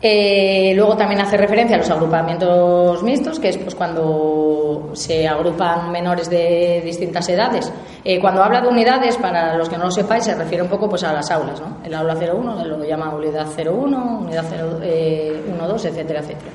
Eh, 0.00 0.72
luego 0.76 0.96
también 0.96 1.20
hace 1.20 1.36
referencia 1.36 1.74
a 1.74 1.80
los 1.80 1.90
agrupamientos 1.90 3.02
mixtos, 3.02 3.40
que 3.40 3.48
es 3.48 3.58
pues 3.58 3.74
cuando 3.74 4.90
se 4.92 5.26
agrupan 5.26 5.90
menores 5.90 6.30
de 6.30 6.80
distintas 6.84 7.28
edades. 7.28 7.72
Eh, 8.04 8.20
cuando 8.20 8.44
habla 8.44 8.60
de 8.60 8.68
unidades, 8.68 9.16
para 9.16 9.56
los 9.56 9.68
que 9.68 9.76
no 9.76 9.86
lo 9.86 9.90
sepáis, 9.90 10.22
se 10.22 10.34
refiere 10.36 10.62
un 10.62 10.70
poco 10.70 10.88
pues 10.88 11.02
a 11.02 11.12
las 11.12 11.28
aulas, 11.32 11.60
¿no? 11.60 11.78
El 11.82 11.92
aula 11.92 12.14
01 12.14 12.64
lo 12.66 12.84
llama 12.84 13.12
unidad 13.12 13.48
01, 13.48 14.20
unidad 14.20 14.44
0, 14.48 14.78
eh, 14.80 15.42
1, 15.52 15.66
2, 15.66 15.84
etcétera, 15.86 16.20
etcétera. 16.20 16.52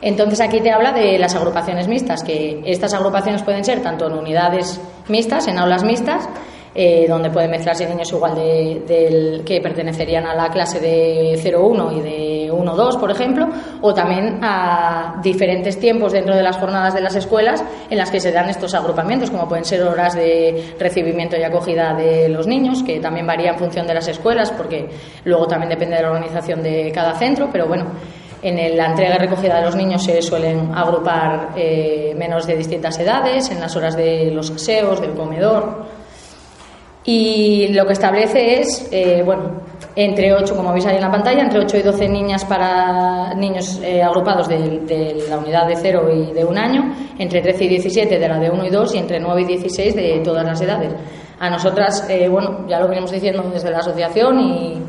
Entonces 0.00 0.40
aquí 0.40 0.60
te 0.60 0.70
habla 0.70 0.92
de 0.92 1.18
las 1.18 1.34
agrupaciones 1.34 1.88
mixtas, 1.88 2.22
que 2.22 2.62
estas 2.64 2.94
agrupaciones 2.94 3.42
pueden 3.42 3.64
ser 3.64 3.82
tanto 3.82 4.06
en 4.06 4.12
unidades 4.12 4.80
mixtas, 5.08 5.48
en 5.48 5.58
aulas 5.58 5.82
mixtas, 5.82 6.28
eh, 6.74 7.06
donde 7.08 7.30
pueden 7.30 7.50
mezclarse 7.50 7.88
niños 7.88 8.12
igual 8.12 8.36
de, 8.36 9.42
que 9.44 9.60
pertenecerían 9.60 10.26
a 10.26 10.34
la 10.34 10.48
clase 10.50 10.78
de 10.78 11.34
0-1 11.42 11.96
y 11.96 12.00
de 12.00 12.52
1-2, 12.52 13.00
por 13.00 13.10
ejemplo, 13.10 13.48
o 13.80 13.92
también 13.92 14.38
a 14.42 15.18
diferentes 15.20 15.80
tiempos 15.80 16.12
dentro 16.12 16.36
de 16.36 16.42
las 16.44 16.56
jornadas 16.58 16.94
de 16.94 17.00
las 17.00 17.16
escuelas 17.16 17.64
en 17.90 17.98
las 17.98 18.12
que 18.12 18.20
se 18.20 18.30
dan 18.30 18.48
estos 18.48 18.74
agrupamientos, 18.74 19.30
como 19.30 19.48
pueden 19.48 19.64
ser 19.64 19.82
horas 19.82 20.14
de 20.14 20.74
recibimiento 20.78 21.36
y 21.36 21.42
acogida 21.42 21.94
de 21.94 22.28
los 22.28 22.46
niños, 22.46 22.84
que 22.84 23.00
también 23.00 23.26
varía 23.26 23.50
en 23.50 23.58
función 23.58 23.86
de 23.86 23.94
las 23.94 24.06
escuelas, 24.06 24.52
porque 24.52 24.88
luego 25.24 25.48
también 25.48 25.70
depende 25.70 25.96
de 25.96 26.02
la 26.02 26.10
organización 26.10 26.62
de 26.62 26.92
cada 26.94 27.18
centro, 27.18 27.48
pero 27.50 27.66
bueno. 27.66 27.86
En 28.40 28.76
la 28.76 28.86
entrega 28.86 29.16
y 29.16 29.18
recogida 29.18 29.56
de 29.56 29.64
los 29.64 29.74
niños 29.74 30.04
se 30.04 30.22
suelen 30.22 30.72
agrupar 30.74 31.50
eh, 31.56 32.14
menos 32.16 32.46
de 32.46 32.56
distintas 32.56 32.98
edades, 32.98 33.50
en 33.50 33.60
las 33.60 33.74
horas 33.74 33.96
de 33.96 34.30
los 34.30 34.50
aseos, 34.50 35.00
del 35.00 35.14
comedor, 35.14 35.86
y 37.10 37.68
lo 37.68 37.86
que 37.86 37.94
establece 37.94 38.60
es, 38.60 38.86
eh, 38.92 39.22
bueno, 39.24 39.62
entre 39.96 40.30
8, 40.34 40.54
como 40.54 40.74
veis 40.74 40.84
ahí 40.84 40.96
en 40.96 41.00
la 41.00 41.10
pantalla, 41.10 41.42
entre 41.42 41.60
8 41.60 41.78
y 41.78 41.80
12 41.80 42.06
niñas 42.06 42.44
para 42.44 43.32
niños 43.32 43.80
eh, 43.82 44.02
agrupados 44.02 44.46
de, 44.46 45.24
la 45.26 45.38
unidad 45.38 45.66
de 45.66 45.76
0 45.76 46.06
y 46.12 46.32
de 46.34 46.44
un 46.44 46.58
año, 46.58 46.94
entre 47.18 47.40
13 47.40 47.64
y 47.64 47.68
17 47.68 48.18
de 48.18 48.28
la 48.28 48.38
de 48.38 48.50
1 48.50 48.66
y 48.66 48.68
2 48.68 48.94
y 48.94 48.98
entre 48.98 49.18
9 49.20 49.40
y 49.40 49.44
16 49.46 49.96
de 49.96 50.20
todas 50.22 50.44
las 50.44 50.60
edades. 50.60 50.92
A 51.40 51.48
nosotras, 51.48 52.06
eh, 52.10 52.28
bueno, 52.28 52.68
ya 52.68 52.78
lo 52.78 52.88
venimos 52.88 53.10
diciendo 53.10 53.42
desde 53.54 53.70
la 53.70 53.78
asociación 53.78 54.40
y 54.40 54.82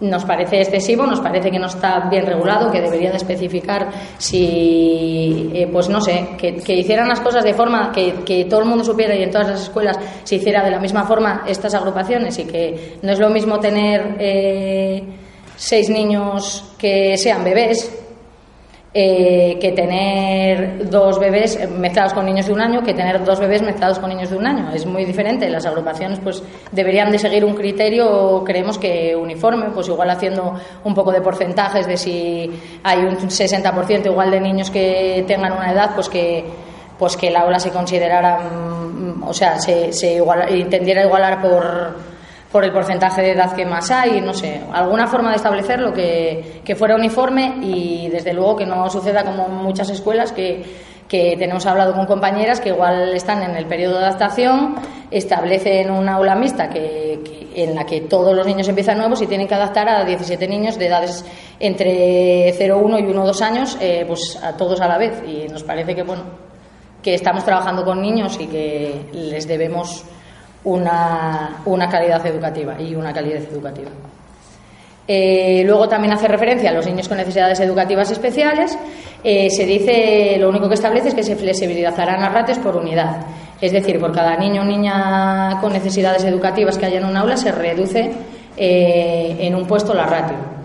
nos 0.00 0.24
parece 0.24 0.60
excesivo, 0.60 1.06
nos 1.06 1.20
parece 1.20 1.50
que 1.50 1.58
no 1.58 1.66
está 1.66 2.08
bien 2.08 2.24
regulado, 2.24 2.70
que 2.70 2.80
debería 2.80 3.10
de 3.10 3.16
especificar 3.16 3.88
si, 4.18 5.50
eh, 5.52 5.68
pues 5.72 5.88
no 5.88 6.00
sé, 6.00 6.28
que, 6.38 6.74
hicieran 6.74 7.08
las 7.08 7.20
cosas 7.20 7.44
de 7.44 7.54
forma 7.54 7.92
que, 7.92 8.46
todo 8.48 8.60
el 8.60 8.66
mundo 8.66 8.84
supiera 8.84 9.14
y 9.14 9.22
en 9.22 9.30
todas 9.30 9.48
las 9.48 9.62
escuelas 9.62 9.98
se 10.24 10.36
hiciera 10.36 10.62
de 10.64 10.70
la 10.70 10.78
misma 10.78 11.04
forma 11.04 11.44
estas 11.46 11.74
agrupaciones 11.74 12.38
y 12.38 12.44
que 12.44 12.98
no 13.02 13.12
es 13.12 13.18
lo 13.18 13.30
mismo 13.30 13.58
tener 13.58 14.16
eh, 14.20 15.02
seis 15.56 15.90
niños 15.90 16.74
que 16.78 17.16
sean 17.16 17.42
bebés 17.42 18.07
eh, 19.00 19.58
que 19.60 19.70
tener 19.70 20.90
dos 20.90 21.20
bebés 21.20 21.70
mezclados 21.70 22.12
con 22.12 22.26
niños 22.26 22.46
de 22.46 22.52
un 22.52 22.60
año 22.60 22.82
que 22.82 22.94
tener 22.94 23.24
dos 23.24 23.38
bebés 23.38 23.62
mezclados 23.62 24.00
con 24.00 24.08
niños 24.08 24.30
de 24.30 24.36
un 24.36 24.44
año. 24.44 24.72
Es 24.74 24.86
muy 24.86 25.04
diferente. 25.04 25.48
Las 25.48 25.66
agrupaciones 25.66 26.18
pues 26.18 26.42
deberían 26.72 27.12
de 27.12 27.20
seguir 27.20 27.44
un 27.44 27.54
criterio, 27.54 28.42
creemos 28.44 28.76
que 28.76 29.14
uniforme, 29.14 29.70
pues 29.70 29.86
igual 29.86 30.10
haciendo 30.10 30.52
un 30.82 30.94
poco 30.96 31.12
de 31.12 31.20
porcentajes 31.20 31.86
de 31.86 31.96
si 31.96 32.50
hay 32.82 32.98
un 33.04 33.16
60% 33.18 34.06
igual 34.06 34.32
de 34.32 34.40
niños 34.40 34.68
que 34.68 35.24
tengan 35.28 35.52
una 35.52 35.70
edad, 35.70 35.92
pues 35.94 36.08
que 36.08 36.44
pues 36.98 37.16
que 37.16 37.28
el 37.28 37.36
aula 37.36 37.60
se 37.60 37.70
considerara, 37.70 38.40
mm, 38.40 39.22
o 39.22 39.32
sea, 39.32 39.60
se, 39.60 39.92
se 39.92 40.14
igual, 40.14 40.52
intendiera 40.58 41.04
igualar 41.04 41.40
por 41.40 41.94
por 42.50 42.64
el 42.64 42.72
porcentaje 42.72 43.22
de 43.22 43.32
edad 43.32 43.54
que 43.54 43.66
más 43.66 43.90
hay, 43.90 44.20
no 44.20 44.32
sé, 44.32 44.60
alguna 44.72 45.06
forma 45.06 45.30
de 45.30 45.36
establecerlo 45.36 45.92
que, 45.92 46.60
que 46.64 46.74
fuera 46.74 46.96
uniforme 46.96 47.58
y 47.60 48.08
desde 48.08 48.32
luego 48.32 48.56
que 48.56 48.66
no 48.66 48.88
suceda 48.88 49.24
como 49.24 49.48
muchas 49.48 49.90
escuelas 49.90 50.32
que, 50.32 50.64
que 51.08 51.36
tenemos 51.38 51.66
hablado 51.66 51.94
con 51.94 52.06
compañeras 52.06 52.60
que 52.60 52.68
igual 52.68 53.14
están 53.14 53.42
en 53.42 53.56
el 53.56 53.66
periodo 53.66 53.98
de 53.98 54.04
adaptación, 54.04 54.76
establecen 55.10 55.90
una 55.90 56.14
aula 56.14 56.34
mixta 56.34 56.68
que, 56.68 57.48
en 57.54 57.74
la 57.74 57.84
que 57.84 58.02
todos 58.02 58.36
los 58.36 58.46
niños 58.46 58.68
empiezan 58.68 58.98
nuevos 58.98 59.20
y 59.22 59.26
tienen 59.26 59.48
que 59.48 59.54
adaptar 59.54 59.88
a 59.88 60.04
17 60.04 60.46
niños 60.46 60.78
de 60.78 60.86
edades 60.86 61.24
entre 61.58 62.52
0, 62.56 62.80
1 62.82 62.98
y 62.98 63.02
1, 63.02 63.26
2 63.26 63.42
años, 63.42 63.78
eh, 63.80 64.04
pues 64.06 64.38
a 64.42 64.56
todos 64.56 64.80
a 64.80 64.86
la 64.86 64.98
vez. 64.98 65.22
Y 65.26 65.48
nos 65.48 65.64
parece 65.64 65.94
que, 65.94 66.02
bueno, 66.02 66.24
que 67.02 67.14
estamos 67.14 67.44
trabajando 67.44 67.84
con 67.84 68.02
niños 68.02 68.38
y 68.38 68.46
que 68.46 69.06
les 69.12 69.48
debemos 69.48 70.04
una, 70.64 71.62
una 71.64 71.88
calidad 71.88 72.24
educativa 72.26 72.80
y 72.80 72.94
una 72.94 73.12
calidad 73.12 73.42
educativa. 73.42 73.90
Eh, 75.10 75.62
luego 75.64 75.88
también 75.88 76.12
hace 76.12 76.28
referencia 76.28 76.68
a 76.68 76.72
los 76.74 76.86
niños 76.86 77.08
con 77.08 77.16
necesidades 77.16 77.58
educativas 77.60 78.10
especiales. 78.10 78.78
Eh, 79.24 79.48
se 79.50 79.64
dice, 79.64 80.36
lo 80.38 80.50
único 80.50 80.68
que 80.68 80.74
establece 80.74 81.08
es 81.08 81.14
que 81.14 81.22
se 81.22 81.34
flexibilizarán 81.34 82.20
las 82.20 82.32
ratios 82.32 82.58
por 82.58 82.76
unidad. 82.76 83.16
Es 83.60 83.72
decir, 83.72 83.98
por 83.98 84.12
cada 84.12 84.36
niño 84.36 84.62
o 84.62 84.64
niña 84.64 85.58
con 85.60 85.72
necesidades 85.72 86.24
educativas 86.24 86.76
que 86.76 86.86
haya 86.86 86.98
en 86.98 87.06
un 87.06 87.16
aula 87.16 87.36
se 87.36 87.50
reduce 87.50 88.10
eh, 88.56 89.36
en 89.40 89.54
un 89.54 89.66
puesto 89.66 89.94
la 89.94 90.06
ratio. 90.06 90.57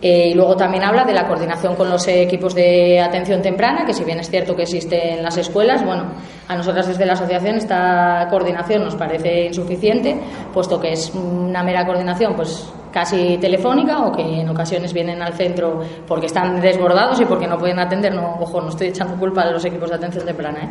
Eh, 0.00 0.28
y 0.28 0.34
luego 0.34 0.56
también 0.56 0.84
habla 0.84 1.04
de 1.04 1.12
la 1.12 1.26
coordinación 1.26 1.74
con 1.74 1.90
los 1.90 2.06
equipos 2.06 2.54
de 2.54 3.00
atención 3.00 3.42
temprana, 3.42 3.84
que 3.84 3.92
si 3.92 4.04
bien 4.04 4.20
es 4.20 4.30
cierto 4.30 4.54
que 4.54 4.62
existe 4.62 5.14
en 5.14 5.24
las 5.24 5.36
escuelas, 5.36 5.84
bueno, 5.84 6.12
a 6.46 6.56
nosotras 6.56 6.86
desde 6.86 7.04
la 7.04 7.14
asociación 7.14 7.56
esta 7.56 8.28
coordinación 8.30 8.84
nos 8.84 8.94
parece 8.94 9.46
insuficiente, 9.46 10.16
puesto 10.54 10.80
que 10.80 10.92
es 10.92 11.12
una 11.14 11.64
mera 11.64 11.84
coordinación 11.84 12.34
pues 12.36 12.72
casi 12.92 13.38
telefónica 13.38 14.06
o 14.06 14.12
que 14.12 14.40
en 14.40 14.48
ocasiones 14.48 14.92
vienen 14.92 15.20
al 15.20 15.32
centro 15.32 15.80
porque 16.06 16.26
están 16.26 16.60
desbordados 16.60 17.20
y 17.20 17.24
porque 17.24 17.48
no 17.48 17.58
pueden 17.58 17.80
atender, 17.80 18.14
no, 18.14 18.36
ojo, 18.40 18.60
no 18.60 18.68
estoy 18.68 18.88
echando 18.88 19.16
culpa 19.16 19.44
de 19.46 19.52
los 19.52 19.64
equipos 19.64 19.90
de 19.90 19.96
atención 19.96 20.24
temprana, 20.24 20.60
¿eh? 20.60 20.68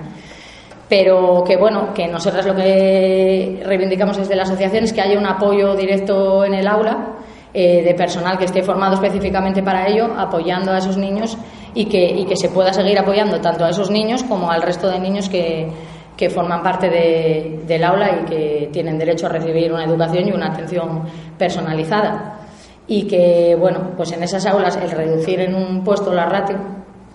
pero 0.87 1.43
que 1.45 1.57
bueno, 1.57 1.93
que 1.93 2.07
nosotras 2.07 2.45
lo 2.45 2.55
que 2.55 3.61
reivindicamos 3.65 4.15
desde 4.15 4.37
la 4.37 4.43
asociación 4.43 4.85
es 4.85 4.93
que 4.93 5.01
haya 5.01 5.19
un 5.19 5.25
apoyo 5.25 5.75
directo 5.75 6.45
en 6.45 6.53
el 6.53 6.65
aula 6.65 7.16
eh, 7.59 7.81
de 7.81 7.95
personal 7.95 8.37
que 8.37 8.45
esté 8.45 8.61
formado 8.61 8.93
específicamente 8.93 9.63
para 9.63 9.87
ello, 9.87 10.13
apoyando 10.15 10.71
a 10.71 10.77
esos 10.77 10.95
niños 10.95 11.35
y 11.73 11.85
que, 11.85 12.05
y 12.05 12.23
que 12.25 12.35
se 12.35 12.49
pueda 12.49 12.71
seguir 12.71 12.99
apoyando 12.99 13.41
tanto 13.41 13.65
a 13.65 13.71
esos 13.71 13.89
niños 13.89 14.21
como 14.21 14.51
al 14.51 14.61
resto 14.61 14.87
de 14.87 14.99
niños 14.99 15.27
que, 15.27 15.67
que 16.15 16.29
forman 16.29 16.61
parte 16.61 16.87
de, 16.87 17.63
del 17.65 17.83
aula 17.83 18.19
y 18.21 18.25
que 18.25 18.69
tienen 18.71 18.99
derecho 18.99 19.25
a 19.25 19.29
recibir 19.29 19.73
una 19.73 19.85
educación 19.85 20.27
y 20.27 20.33
una 20.33 20.49
atención 20.49 21.01
personalizada. 21.35 22.41
Y 22.85 23.07
que, 23.07 23.57
bueno, 23.59 23.89
pues 23.97 24.11
en 24.11 24.21
esas 24.21 24.45
aulas 24.45 24.77
el 24.77 24.91
reducir 24.91 25.39
en 25.39 25.55
un 25.55 25.83
puesto 25.83 26.13
la 26.13 26.27
ratio 26.27 26.59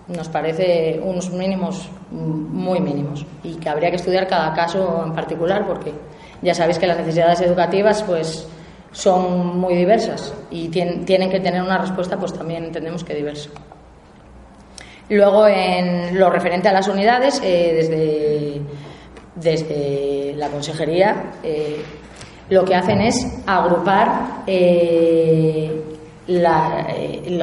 nos 0.09 0.29
parece 0.29 1.01
unos 1.05 1.31
mínimos 1.31 1.89
muy 2.11 2.81
mínimos 2.81 3.25
y 3.45 3.55
que 3.55 3.69
habría 3.69 3.91
que 3.91 3.97
estudiar 3.97 4.27
cada 4.27 4.53
caso 4.55 5.05
en 5.07 5.13
particular 5.13 5.65
porque 5.69 5.93
ya 6.43 6.53
sabéis 6.53 6.81
que 6.81 6.89
las 6.89 6.99
necesidades 6.99 7.41
educativas 7.43 8.03
pues 8.03 8.49
son 8.93 9.59
muy 9.59 9.75
diversas 9.75 10.35
y 10.51 10.69
tienen 10.69 11.31
que 11.31 11.41
tener 11.41 11.63
una 11.63 11.79
respuesta, 11.79 12.19
pues 12.19 12.33
también 12.33 12.65
entendemos 12.65 13.03
que 13.03 13.15
diversa. 13.15 13.51
Luego, 15.09 15.47
en 15.47 16.19
lo 16.19 16.31
referente 16.31 16.69
a 16.69 16.73
las 16.73 16.89
unidades, 16.89 17.41
eh, 17.45 17.73
desde, 17.75 18.61
desde 19.35 20.35
la 20.37 20.49
consejería, 20.49 21.33
eh, 21.43 21.83
lo 22.49 22.65
que 22.65 22.75
hacen 22.75 23.01
es 23.01 23.27
agrupar 23.47 24.43
eh, 24.47 25.71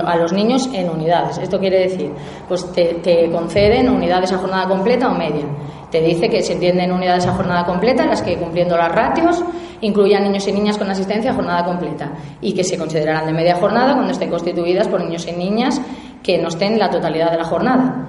a 0.04 0.16
los 0.18 0.34
niños 0.34 0.70
en 0.74 0.90
unidades. 0.90 1.38
Esto 1.38 1.60
quiere 1.60 1.80
decir, 1.90 2.12
pues 2.48 2.72
te, 2.72 2.96
te 3.04 3.30
conceden 3.30 3.90
unidades 3.90 4.32
a 4.32 4.38
jornada 4.38 4.68
completa 4.68 5.10
o 5.10 5.16
media 5.16 5.46
te 5.91 6.02
dice 6.02 6.30
que 6.30 6.43
se 6.43 6.54
entienden 6.54 6.91
unidades 6.91 7.25
a 7.28 7.34
jornada 7.34 7.65
completa, 7.65 8.06
las 8.06 8.21
que 8.21 8.38
cumpliendo 8.38 8.78
las 8.78 8.91
ratios 8.91 9.43
incluyan 9.82 10.23
niños 10.23 10.47
y 10.47 10.52
niñas 10.52 10.78
con 10.78 10.89
asistencia 10.89 11.32
a 11.32 11.34
jornada 11.34 11.65
completa 11.65 12.12
y 12.41 12.54
que 12.54 12.63
se 12.63 12.78
considerarán 12.78 13.25
de 13.25 13.34
media 13.34 13.56
jornada 13.56 13.93
cuando 13.93 14.12
estén 14.12 14.30
constituidas 14.30 14.88
por 14.88 15.02
niños 15.02 15.28
y 15.28 15.32
niñas 15.32 15.82
que 16.21 16.38
no 16.38 16.49
estén 16.49 16.78
la 16.78 16.89
totalidad 16.89 17.32
de 17.32 17.38
la 17.38 17.45
jornada. 17.45 18.08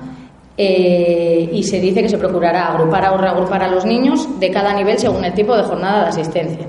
Eh, 0.57 1.49
y 1.53 1.63
se 1.63 1.81
dice 1.81 2.03
que 2.03 2.09
se 2.09 2.19
procurará 2.19 2.67
agrupar 2.67 3.15
o 3.15 3.17
reagrupar 3.17 3.63
a 3.63 3.69
los 3.69 3.87
niños 3.87 4.29
de 4.39 4.51
cada 4.51 4.75
nivel 4.75 4.99
según 4.99 5.25
el 5.25 5.33
tipo 5.33 5.57
de 5.57 5.63
jornada 5.63 6.03
de 6.03 6.09
asistencia. 6.09 6.67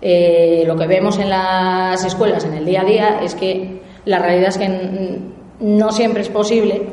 Eh, 0.00 0.62
lo 0.66 0.76
que 0.76 0.86
vemos 0.86 1.18
en 1.18 1.28
las 1.28 2.02
escuelas 2.04 2.44
en 2.44 2.54
el 2.54 2.64
día 2.64 2.82
a 2.82 2.84
día 2.84 3.20
es 3.22 3.34
que 3.34 3.82
la 4.04 4.18
realidad 4.18 4.48
es 4.48 4.58
que 4.58 5.18
no 5.60 5.90
siempre 5.90 6.22
es 6.22 6.28
posible 6.28 6.86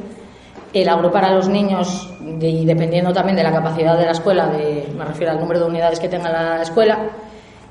el 0.73 0.89
agrupar 0.89 1.23
a 1.23 1.35
los 1.35 1.47
niños 1.47 2.09
y 2.25 2.65
dependiendo 2.65 3.13
también 3.13 3.35
de 3.35 3.43
la 3.43 3.51
capacidad 3.51 3.97
de 3.97 4.05
la 4.05 4.11
escuela, 4.11 4.47
de, 4.47 4.87
me 4.97 5.05
refiero 5.05 5.31
al 5.31 5.39
número 5.39 5.59
de 5.59 5.65
unidades 5.67 5.99
que 5.99 6.09
tenga 6.09 6.29
la 6.29 6.61
escuela, 6.61 7.09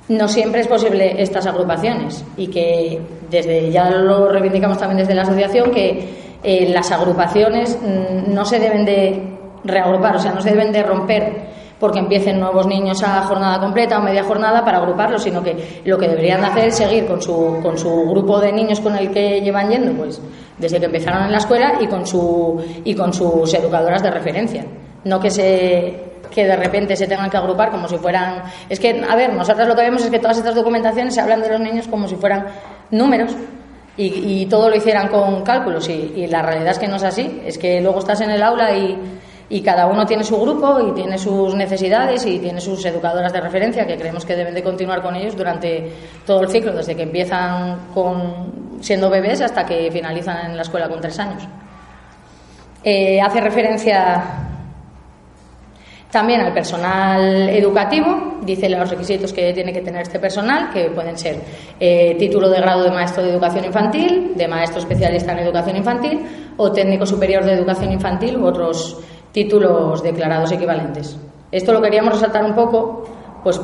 no 0.08 0.28
siempre 0.28 0.60
es 0.60 0.68
posible 0.68 1.20
estas 1.20 1.46
agrupaciones 1.46 2.24
y 2.36 2.48
que 2.48 3.00
desde 3.30 3.70
ya 3.70 3.90
lo 3.90 4.28
reivindicamos 4.28 4.78
también 4.78 4.98
desde 4.98 5.14
la 5.14 5.22
asociación 5.22 5.70
que 5.70 6.08
eh, 6.42 6.68
las 6.68 6.92
agrupaciones 6.92 7.78
mm, 7.80 8.32
no 8.32 8.44
se 8.44 8.58
deben 8.58 8.84
de 8.84 9.22
reagrupar, 9.64 10.16
o 10.16 10.18
sea, 10.18 10.32
no 10.32 10.42
se 10.42 10.50
deben 10.50 10.72
de 10.72 10.82
romper 10.82 11.53
porque 11.78 11.98
empiecen 11.98 12.40
nuevos 12.40 12.66
niños 12.66 13.02
a 13.02 13.22
jornada 13.22 13.60
completa 13.60 13.98
o 13.98 14.02
media 14.02 14.24
jornada 14.24 14.64
para 14.64 14.78
agruparlos, 14.78 15.22
sino 15.22 15.42
que 15.42 15.82
lo 15.84 15.98
que 15.98 16.08
deberían 16.08 16.44
hacer 16.44 16.68
es 16.68 16.76
seguir 16.76 17.06
con 17.06 17.20
su, 17.20 17.58
con 17.62 17.76
su 17.76 18.08
grupo 18.10 18.40
de 18.40 18.52
niños 18.52 18.80
con 18.80 18.96
el 18.96 19.10
que 19.10 19.40
llevan 19.40 19.70
yendo, 19.70 19.92
pues 19.92 20.20
desde 20.58 20.78
que 20.78 20.86
empezaron 20.86 21.24
en 21.24 21.32
la 21.32 21.38
escuela 21.38 21.74
y 21.80 21.86
con, 21.86 22.06
su, 22.06 22.62
y 22.84 22.94
con 22.94 23.12
sus 23.12 23.52
educadoras 23.54 24.02
de 24.02 24.10
referencia. 24.10 24.64
No 25.04 25.20
que 25.20 25.30
se 25.30 26.14
que 26.30 26.44
de 26.44 26.56
repente 26.56 26.96
se 26.96 27.06
tengan 27.06 27.30
que 27.30 27.36
agrupar 27.36 27.70
como 27.70 27.86
si 27.86 27.96
fueran... 27.96 28.42
Es 28.68 28.80
que, 28.80 29.04
a 29.08 29.14
ver, 29.14 29.32
nosotros 29.32 29.68
lo 29.68 29.76
que 29.76 29.82
vemos 29.82 30.02
es 30.04 30.10
que 30.10 30.18
todas 30.18 30.36
estas 30.36 30.54
documentaciones 30.56 31.14
se 31.14 31.20
hablan 31.20 31.40
de 31.40 31.48
los 31.48 31.60
niños 31.60 31.86
como 31.86 32.08
si 32.08 32.16
fueran 32.16 32.46
números 32.90 33.36
y, 33.96 34.46
todo 34.46 34.68
lo 34.68 34.74
hicieran 34.74 35.06
con 35.06 35.42
cálculos 35.42 35.88
y, 35.88 36.12
y, 36.16 36.26
la 36.26 36.42
realidad 36.42 36.72
es 36.72 36.78
que 36.80 36.88
no 36.88 36.96
es 36.96 37.04
así. 37.04 37.40
Es 37.46 37.56
que 37.56 37.80
luego 37.80 38.00
estás 38.00 38.20
en 38.20 38.30
el 38.30 38.42
aula 38.42 38.76
y, 38.76 38.98
y 39.54 39.62
cada 39.62 39.86
uno 39.86 40.04
tiene 40.04 40.24
su 40.24 40.36
grupo 40.36 40.80
y 40.80 40.92
tiene 40.94 41.16
sus 41.16 41.54
necesidades 41.54 42.26
y 42.26 42.40
tiene 42.40 42.60
sus 42.60 42.84
educadoras 42.86 43.32
de 43.32 43.40
referencia 43.40 43.86
que 43.86 43.96
creemos 43.96 44.24
que 44.24 44.34
deben 44.34 44.52
de 44.52 44.64
continuar 44.64 45.00
con 45.00 45.14
ellos 45.14 45.36
durante 45.36 45.92
todo 46.26 46.40
el 46.40 46.48
ciclo, 46.48 46.72
desde 46.72 46.96
que 46.96 47.04
empiezan 47.04 47.86
con, 47.94 48.80
siendo 48.80 49.08
bebés 49.08 49.42
hasta 49.42 49.64
que 49.64 49.92
finalizan 49.92 50.50
en 50.50 50.56
la 50.56 50.62
escuela 50.62 50.88
con 50.88 51.00
tres 51.00 51.20
años. 51.20 51.46
Eh, 52.82 53.20
hace 53.20 53.40
referencia 53.40 54.24
también 56.10 56.40
al 56.40 56.52
personal 56.52 57.48
educativo, 57.48 58.38
dice 58.42 58.68
los 58.68 58.90
requisitos 58.90 59.32
que 59.32 59.52
tiene 59.52 59.72
que 59.72 59.82
tener 59.82 60.02
este 60.02 60.18
personal, 60.18 60.70
que 60.72 60.90
pueden 60.90 61.16
ser 61.16 61.38
eh, 61.78 62.16
título 62.18 62.50
de 62.50 62.60
grado 62.60 62.82
de 62.82 62.90
maestro 62.90 63.22
de 63.22 63.30
educación 63.30 63.64
infantil, 63.64 64.32
de 64.34 64.48
maestro 64.48 64.80
especialista 64.80 65.30
en 65.30 65.38
educación 65.38 65.76
infantil 65.76 66.26
o 66.56 66.72
técnico 66.72 67.06
superior 67.06 67.44
de 67.44 67.52
educación 67.52 67.92
infantil 67.92 68.36
u 68.36 68.46
otros 68.46 68.98
títulos 69.34 70.00
declarados 70.02 70.52
equivalentes. 70.52 71.18
Esto 71.50 71.72
lo 71.72 71.82
queríamos 71.82 72.14
resaltar 72.14 72.44
un 72.44 72.54
poco, 72.54 73.04
pues 73.42 73.60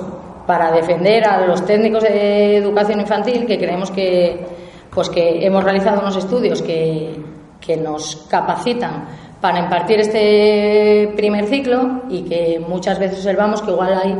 para 0.46 0.72
defender 0.72 1.24
a 1.26 1.46
los 1.46 1.64
técnicos 1.64 2.02
de 2.02 2.56
educación 2.56 3.00
infantil, 3.00 3.46
que 3.46 3.56
creemos 3.56 3.92
que, 3.92 4.44
pues 4.92 5.08
que 5.08 5.46
hemos 5.46 5.62
realizado 5.62 6.00
unos 6.00 6.16
estudios 6.16 6.60
que, 6.60 7.14
que 7.60 7.76
nos 7.76 8.26
capacitan 8.28 9.06
para 9.40 9.60
impartir 9.60 10.00
este 10.00 11.12
primer 11.16 11.46
ciclo 11.46 12.02
y 12.10 12.22
que 12.22 12.60
muchas 12.66 12.98
veces 12.98 13.18
observamos 13.18 13.62
que 13.62 13.70
igual 13.70 13.94
hay 13.94 14.16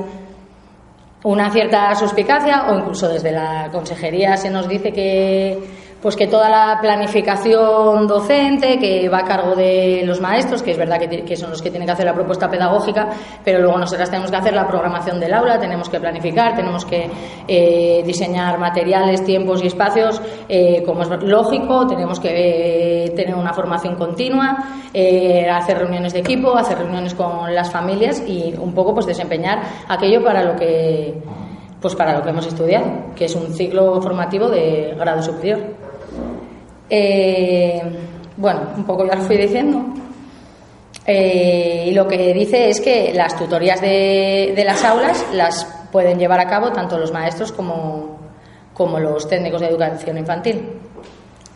una 1.24 1.50
cierta 1.50 1.94
suspicacia 1.96 2.70
o 2.70 2.78
incluso 2.78 3.08
desde 3.08 3.32
la 3.32 3.68
consejería 3.72 4.36
se 4.36 4.50
nos 4.50 4.68
dice 4.68 4.92
que 4.92 5.58
pues 6.00 6.16
que 6.16 6.26
toda 6.26 6.48
la 6.48 6.78
planificación 6.80 8.06
docente 8.06 8.78
que 8.78 9.08
va 9.08 9.18
a 9.18 9.24
cargo 9.24 9.54
de 9.54 10.02
los 10.04 10.20
maestros, 10.20 10.62
que 10.62 10.70
es 10.70 10.78
verdad 10.78 10.98
que, 10.98 11.36
son 11.36 11.50
los 11.50 11.60
que 11.60 11.70
tienen 11.70 11.86
que 11.86 11.92
hacer 11.92 12.06
la 12.06 12.14
propuesta 12.14 12.48
pedagógica, 12.48 13.08
pero 13.44 13.60
luego 13.60 13.78
nosotras 13.78 14.08
tenemos 14.08 14.30
que 14.30 14.36
hacer 14.36 14.54
la 14.54 14.66
programación 14.66 15.20
del 15.20 15.34
aula, 15.34 15.58
tenemos 15.58 15.88
que 15.88 16.00
planificar, 16.00 16.56
tenemos 16.56 16.84
que 16.84 17.10
eh, 17.46 18.02
diseñar 18.04 18.58
materiales, 18.58 19.24
tiempos 19.24 19.62
y 19.62 19.66
espacios, 19.66 20.20
eh, 20.48 20.82
como 20.86 21.02
es 21.02 21.08
lógico, 21.22 21.86
tenemos 21.86 22.18
que 22.18 23.04
eh, 23.04 23.10
tener 23.10 23.34
una 23.34 23.52
formación 23.52 23.96
continua, 23.96 24.56
hacer 25.52 25.78
reuniones 25.78 26.14
de 26.14 26.20
equipo, 26.20 26.56
hacer 26.56 26.78
reuniones 26.78 27.14
con 27.14 27.54
las 27.54 27.70
familias 27.70 28.22
y 28.26 28.54
un 28.58 28.72
poco 28.72 28.94
pues 28.94 29.06
desempeñar 29.06 29.60
aquello 29.88 30.24
para 30.24 30.42
lo 30.42 30.56
que 30.56 31.14
pues 31.80 31.94
para 31.94 32.16
lo 32.16 32.22
que 32.22 32.30
hemos 32.30 32.46
estudiado, 32.46 33.14
que 33.16 33.24
es 33.24 33.34
un 33.34 33.54
ciclo 33.54 34.00
formativo 34.02 34.48
de 34.48 34.94
grado 34.98 35.22
superior. 35.22 35.89
Eh, 36.90 37.81
bueno, 38.37 38.61
un 38.76 38.85
poco 38.85 39.07
ya 39.07 39.14
lo 39.14 39.22
fui 39.22 39.37
diciendo. 39.37 39.94
Eh, 41.07 41.87
y 41.88 41.94
lo 41.94 42.07
que 42.07 42.35
dice 42.35 42.68
es 42.68 42.81
que 42.81 43.12
las 43.14 43.37
tutorías 43.37 43.81
de, 43.81 44.61
las 44.64 44.85
aulas 44.85 45.24
las 45.33 45.64
pueden 45.90 46.18
llevar 46.18 46.40
a 46.40 46.46
cabo 46.46 46.72
tanto 46.72 46.98
los 46.98 47.12
maestros 47.12 47.53
como, 47.53 48.18
los 48.98 49.29
técnicos 49.29 49.61
de 49.61 49.68
educación 49.68 50.18
infantil. 50.18 50.68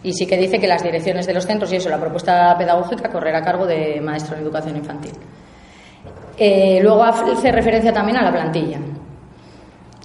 Y 0.02 0.12
sí 0.12 0.26
que 0.26 0.36
dice 0.36 0.60
que 0.60 0.66
las 0.66 0.82
direcciones 0.82 1.26
de 1.26 1.34
los 1.34 1.46
centros 1.46 1.72
y 1.72 1.76
eso, 1.76 1.88
la 1.88 1.98
propuesta 1.98 2.56
pedagógica 2.58 3.10
correrá 3.10 3.38
a 3.38 3.42
cargo 3.42 3.66
de 3.66 4.00
maestro 4.00 4.36
en 4.36 4.42
educación 4.42 4.76
infantil. 4.76 5.12
Eh, 6.36 6.80
luego 6.82 7.02
hace 7.02 7.50
referencia 7.50 7.92
también 7.92 8.18
a 8.18 8.22
la 8.22 8.32
plantilla. 8.32 8.78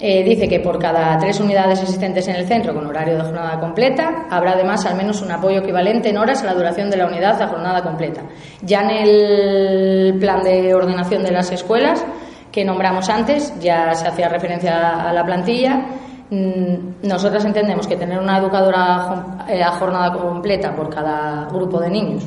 Eh, 0.02 0.24
dice 0.24 0.48
que 0.48 0.62
por 0.62 0.80
cada 0.80 1.18
tres 1.18 1.42
unidades 1.42 1.82
existentes 1.82 2.26
en 2.30 2.38
el 2.38 2.48
centro 2.48 2.74
con 2.74 2.88
horario 2.88 3.18
de 3.18 3.22
jornada 3.22 3.60
completa, 3.60 4.28
habrá 4.30 4.54
además 4.54 4.86
al 4.86 4.96
menos 4.96 5.22
un 5.22 5.30
apoyo 5.30 5.60
equivalente 5.60 6.10
en 6.10 6.18
horas 6.18 6.42
a 6.42 6.46
la 6.46 6.54
duración 6.54 6.90
de 6.90 6.96
la 6.96 7.06
unidad 7.06 7.42
a 7.42 7.48
jornada 7.50 7.84
completa. 7.84 8.22
Ya 8.62 8.82
en 8.82 8.92
el 8.92 10.18
plan 10.18 10.42
de 10.42 10.74
ordenación 10.74 11.22
de 11.24 11.32
las 11.32 11.52
escuelas 11.52 12.06
que 12.50 12.64
nombramos 12.64 13.10
antes, 13.10 13.54
ya 13.60 13.94
se 13.94 14.08
hacía 14.08 14.30
referencia 14.30 15.10
a 15.10 15.12
la 15.12 15.26
plantilla. 15.26 15.86
Mm, 16.30 17.06
nosotras 17.06 17.44
entendemos 17.44 17.86
que 17.86 17.98
tener 17.98 18.20
una 18.20 18.38
educadora 18.38 19.46
eh, 19.50 19.62
a 19.62 19.72
jornada 19.72 20.14
completa 20.14 20.74
por 20.76 20.90
cada 20.90 21.46
grupo 21.50 21.78
de 21.80 21.90
niños, 21.90 22.26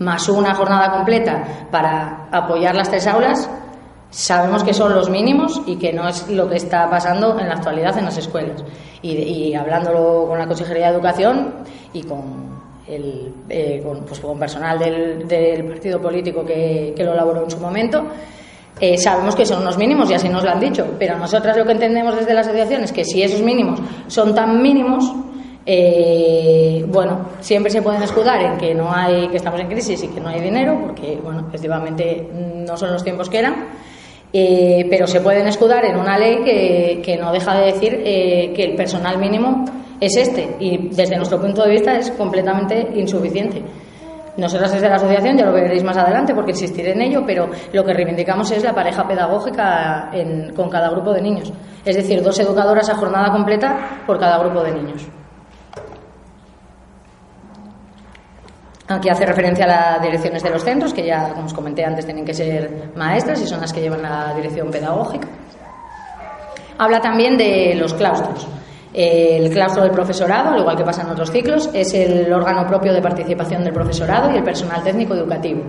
más 0.00 0.28
una 0.28 0.52
jornada 0.52 0.90
completa 0.90 1.44
para 1.70 2.26
apoyar 2.32 2.74
las 2.74 2.90
tres 2.90 3.06
aulas, 3.06 3.48
sabemos 4.12 4.62
que 4.62 4.74
son 4.74 4.94
los 4.94 5.10
mínimos 5.10 5.62
y 5.66 5.76
que 5.76 5.92
no 5.92 6.06
es 6.06 6.28
lo 6.28 6.48
que 6.48 6.56
está 6.56 6.88
pasando 6.88 7.38
en 7.40 7.48
la 7.48 7.54
actualidad 7.54 7.98
en 7.98 8.04
las 8.04 8.18
escuelas. 8.18 8.62
Y, 9.02 9.52
hablándolo 9.54 10.26
con 10.28 10.38
la 10.38 10.46
Consejería 10.46 10.88
de 10.88 10.94
Educación 10.94 11.54
y 11.92 12.02
con 12.04 12.52
el 12.86 13.32
eh, 13.48 13.80
con, 13.84 14.04
pues, 14.04 14.20
con, 14.20 14.38
personal 14.38 14.78
del, 14.78 15.64
partido 15.64 16.00
político 16.00 16.44
que, 16.44 16.92
que, 16.94 17.02
lo 17.02 17.14
elaboró 17.14 17.44
en 17.44 17.50
su 17.50 17.58
momento, 17.58 18.04
eh, 18.80 18.98
sabemos 18.98 19.34
que 19.34 19.46
son 19.46 19.62
unos 19.62 19.78
mínimos 19.78 20.10
y 20.10 20.14
así 20.14 20.28
nos 20.28 20.44
lo 20.44 20.50
han 20.50 20.60
dicho, 20.60 20.86
pero 20.98 21.18
nosotras 21.18 21.56
lo 21.56 21.64
que 21.64 21.72
entendemos 21.72 22.14
desde 22.14 22.34
la 22.34 22.42
asociación 22.42 22.84
es 22.84 22.92
que 22.92 23.04
si 23.04 23.22
esos 23.22 23.40
mínimos 23.40 23.80
son 24.08 24.34
tan 24.34 24.60
mínimos, 24.60 25.12
eh, 25.64 26.84
bueno, 26.88 27.26
siempre 27.40 27.72
se 27.72 27.80
pueden 27.80 28.02
escudar 28.02 28.40
en 28.42 28.58
que 28.58 28.74
no 28.74 28.92
hay, 28.92 29.28
que 29.28 29.36
estamos 29.36 29.60
en 29.60 29.68
crisis 29.68 30.02
y 30.02 30.08
que 30.08 30.20
no 30.20 30.28
hay 30.28 30.40
dinero, 30.40 30.78
porque 30.80 31.18
bueno, 31.22 31.46
efectivamente 31.48 32.28
no 32.32 32.76
son 32.76 32.92
los 32.92 33.02
tiempos 33.02 33.28
que 33.30 33.38
eran 33.38 33.68
eh, 34.32 34.86
pero 34.88 35.06
se 35.06 35.20
pueden 35.20 35.46
escudar 35.46 35.84
en 35.84 35.96
una 35.96 36.18
ley 36.18 36.42
que, 37.02 37.16
no 37.18 37.32
deja 37.32 37.54
de 37.58 37.72
decir 37.72 38.02
eh, 38.04 38.52
que 38.54 38.64
el 38.64 38.74
personal 38.74 39.18
mínimo 39.18 39.64
es 40.00 40.16
este 40.16 40.56
y 40.58 40.88
desde 40.88 41.16
nuestro 41.16 41.40
punto 41.40 41.64
de 41.64 41.70
vista 41.70 41.96
es 41.96 42.10
completamente 42.12 42.88
insuficiente. 42.94 43.62
Nosotros 44.36 44.72
desde 44.72 44.88
la 44.88 44.96
asociación 44.96 45.36
ya 45.36 45.44
lo 45.44 45.52
veréis 45.52 45.84
más 45.84 45.96
adelante 45.98 46.34
porque 46.34 46.52
insistiré 46.52 46.92
en 46.92 47.02
ello, 47.02 47.22
pero 47.26 47.50
lo 47.72 47.84
que 47.84 47.92
reivindicamos 47.92 48.50
es 48.50 48.64
la 48.64 48.74
pareja 48.74 49.06
pedagógica 49.06 50.10
con 50.56 50.70
cada 50.70 50.88
grupo 50.88 51.12
de 51.12 51.20
niños, 51.20 51.52
es 51.84 51.96
decir, 51.96 52.22
dos 52.22 52.40
educadoras 52.40 52.88
a 52.88 52.94
jornada 52.94 53.30
completa 53.30 54.02
por 54.06 54.18
cada 54.18 54.38
grupo 54.38 54.62
de 54.62 54.72
niños. 54.72 55.06
Aquí 58.96 59.08
hace 59.08 59.26
referencia 59.26 59.64
a 59.64 59.68
las 59.68 60.02
direcciones 60.02 60.42
de 60.42 60.50
los 60.50 60.62
centros, 60.62 60.92
que 60.92 61.04
ya, 61.04 61.30
como 61.30 61.46
os 61.46 61.54
comenté 61.54 61.84
antes, 61.84 62.04
tienen 62.04 62.24
que 62.24 62.34
ser 62.34 62.90
maestras 62.94 63.40
y 63.40 63.46
son 63.46 63.60
las 63.60 63.72
que 63.72 63.80
llevan 63.80 64.02
la 64.02 64.34
dirección 64.34 64.70
pedagógica. 64.70 65.28
Habla 66.78 67.00
también 67.00 67.36
de 67.36 67.74
los 67.74 67.94
claustros. 67.94 68.46
El 68.92 69.50
claustro 69.50 69.82
del 69.82 69.92
profesorado, 69.92 70.50
al 70.50 70.60
igual 70.60 70.76
que 70.76 70.84
pasa 70.84 71.02
en 71.02 71.08
otros 71.08 71.30
ciclos, 71.30 71.70
es 71.72 71.94
el 71.94 72.30
órgano 72.32 72.66
propio 72.66 72.92
de 72.92 73.00
participación 73.00 73.64
del 73.64 73.72
profesorado 73.72 74.30
y 74.30 74.36
el 74.36 74.44
personal 74.44 74.82
técnico 74.82 75.14
educativo. 75.14 75.62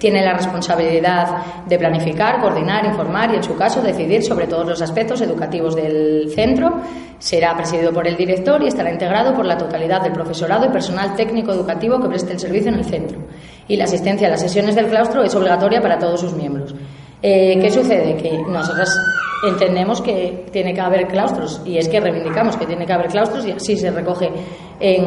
Tiene 0.00 0.24
la 0.24 0.32
responsabilidad 0.32 1.64
de 1.66 1.78
planificar, 1.78 2.40
coordinar, 2.40 2.86
informar 2.86 3.32
y, 3.32 3.36
en 3.36 3.42
su 3.42 3.54
caso, 3.54 3.82
decidir 3.82 4.24
sobre 4.24 4.46
todos 4.46 4.66
los 4.66 4.80
aspectos 4.80 5.20
educativos 5.20 5.76
del 5.76 6.32
centro. 6.34 6.80
Será 7.18 7.54
presidido 7.54 7.92
por 7.92 8.08
el 8.08 8.16
director 8.16 8.62
y 8.62 8.68
estará 8.68 8.90
integrado 8.90 9.34
por 9.34 9.44
la 9.44 9.58
totalidad 9.58 10.00
del 10.00 10.12
profesorado 10.12 10.64
y 10.64 10.70
personal 10.70 11.14
técnico 11.16 11.52
educativo 11.52 12.00
que 12.00 12.08
preste 12.08 12.32
el 12.32 12.40
servicio 12.40 12.70
en 12.70 12.78
el 12.78 12.84
centro. 12.86 13.20
Y 13.68 13.76
la 13.76 13.84
asistencia 13.84 14.26
a 14.26 14.30
las 14.30 14.40
sesiones 14.40 14.74
del 14.74 14.86
claustro 14.86 15.22
es 15.22 15.34
obligatoria 15.34 15.82
para 15.82 15.98
todos 15.98 16.18
sus 16.18 16.32
miembros. 16.32 16.74
Eh, 17.22 17.58
¿Qué 17.60 17.70
sucede? 17.70 18.16
Que 18.16 18.38
nosotros 18.48 18.98
entendemos 19.46 20.00
que 20.00 20.46
tiene 20.50 20.72
que 20.72 20.80
haber 20.80 21.06
claustros 21.08 21.60
y 21.66 21.76
es 21.76 21.90
que 21.90 22.00
reivindicamos 22.00 22.56
que 22.56 22.64
tiene 22.64 22.86
que 22.86 22.92
haber 22.94 23.08
claustros 23.08 23.44
y 23.44 23.52
así 23.52 23.76
se 23.76 23.90
recoge 23.90 24.30
en, 24.80 25.04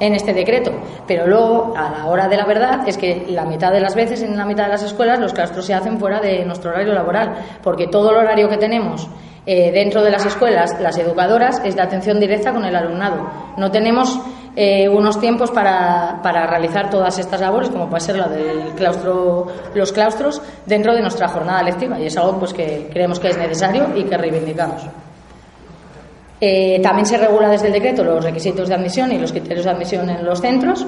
en 0.00 0.14
este 0.14 0.32
decreto. 0.32 0.72
Pero 1.06 1.26
luego, 1.26 1.74
a 1.76 1.90
la 1.90 2.06
hora 2.06 2.28
de 2.28 2.36
la 2.36 2.46
verdad, 2.46 2.86
es 2.86 2.96
que 2.96 3.26
la 3.28 3.44
mitad 3.44 3.72
de 3.72 3.80
las 3.80 3.94
veces 3.94 4.22
en 4.22 4.36
la 4.36 4.44
mitad 4.44 4.64
de 4.64 4.70
las 4.70 4.82
escuelas 4.82 5.18
los 5.18 5.32
claustros 5.32 5.64
se 5.64 5.74
hacen 5.74 5.98
fuera 5.98 6.20
de 6.20 6.44
nuestro 6.44 6.70
horario 6.70 6.92
laboral, 6.92 7.34
porque 7.62 7.86
todo 7.86 8.10
el 8.10 8.16
horario 8.16 8.48
que 8.48 8.56
tenemos 8.56 9.08
eh, 9.46 9.70
dentro 9.72 10.02
de 10.02 10.10
las 10.10 10.24
escuelas, 10.24 10.80
las 10.80 10.96
educadoras, 10.96 11.60
es 11.64 11.76
de 11.76 11.82
atención 11.82 12.18
directa 12.18 12.52
con 12.52 12.64
el 12.64 12.74
alumnado. 12.74 13.28
No 13.58 13.70
tenemos 13.70 14.18
eh, 14.56 14.88
unos 14.88 15.20
tiempos 15.20 15.50
para, 15.50 16.20
para, 16.22 16.46
realizar 16.46 16.88
todas 16.88 17.18
estas 17.18 17.40
labores, 17.40 17.68
como 17.68 17.88
puede 17.88 18.00
ser 18.00 18.16
la 18.16 18.28
del 18.28 18.72
claustro, 18.74 19.46
los 19.74 19.92
claustros, 19.92 20.40
dentro 20.64 20.94
de 20.94 21.02
nuestra 21.02 21.28
jornada 21.28 21.62
lectiva. 21.62 21.98
Y 22.00 22.06
es 22.06 22.16
algo 22.16 22.38
pues, 22.38 22.54
que 22.54 22.88
creemos 22.90 23.20
que 23.20 23.28
es 23.28 23.36
necesario 23.36 23.88
y 23.94 24.04
que 24.04 24.16
reivindicamos. 24.16 24.86
Eh, 26.46 26.78
también 26.82 27.06
se 27.06 27.16
regula 27.16 27.48
desde 27.48 27.68
el 27.68 27.72
decreto 27.72 28.04
los 28.04 28.22
requisitos 28.22 28.68
de 28.68 28.74
admisión 28.74 29.10
y 29.10 29.16
los 29.16 29.32
criterios 29.32 29.64
de 29.64 29.70
admisión 29.70 30.10
en 30.10 30.26
los 30.26 30.42
centros. 30.42 30.86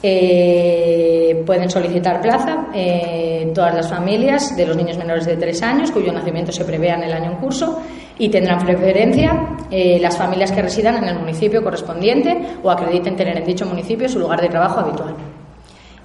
Eh, 0.00 1.42
pueden 1.44 1.68
solicitar 1.68 2.20
plaza 2.20 2.66
eh, 2.72 3.50
todas 3.52 3.74
las 3.74 3.88
familias 3.88 4.56
de 4.56 4.66
los 4.66 4.76
niños 4.76 4.96
menores 4.96 5.26
de 5.26 5.36
tres 5.36 5.60
años 5.64 5.90
cuyo 5.90 6.12
nacimiento 6.12 6.52
se 6.52 6.64
prevea 6.64 6.94
en 6.94 7.04
el 7.04 7.12
año 7.12 7.32
en 7.32 7.38
curso 7.38 7.82
y 8.18 8.28
tendrán 8.28 8.64
preferencia 8.64 9.56
las 9.70 10.16
familias 10.16 10.52
que 10.52 10.62
residan 10.62 11.02
en 11.02 11.08
el 11.08 11.18
municipio 11.18 11.64
correspondiente 11.64 12.58
o 12.62 12.70
acrediten 12.70 13.16
tener 13.16 13.36
en 13.36 13.44
dicho 13.44 13.66
municipio 13.66 14.08
su 14.08 14.20
lugar 14.20 14.40
de 14.40 14.48
trabajo 14.48 14.78
habitual. 14.78 15.16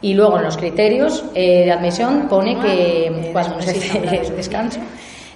Y 0.01 0.15
luego 0.15 0.39
en 0.39 0.45
los 0.45 0.57
criterios 0.57 1.31
de 1.35 1.71
admisión 1.71 2.27
pone 2.27 2.57
que 2.57 3.29
cuando 3.31 3.61
se 3.61 3.73
descanso 4.35 4.79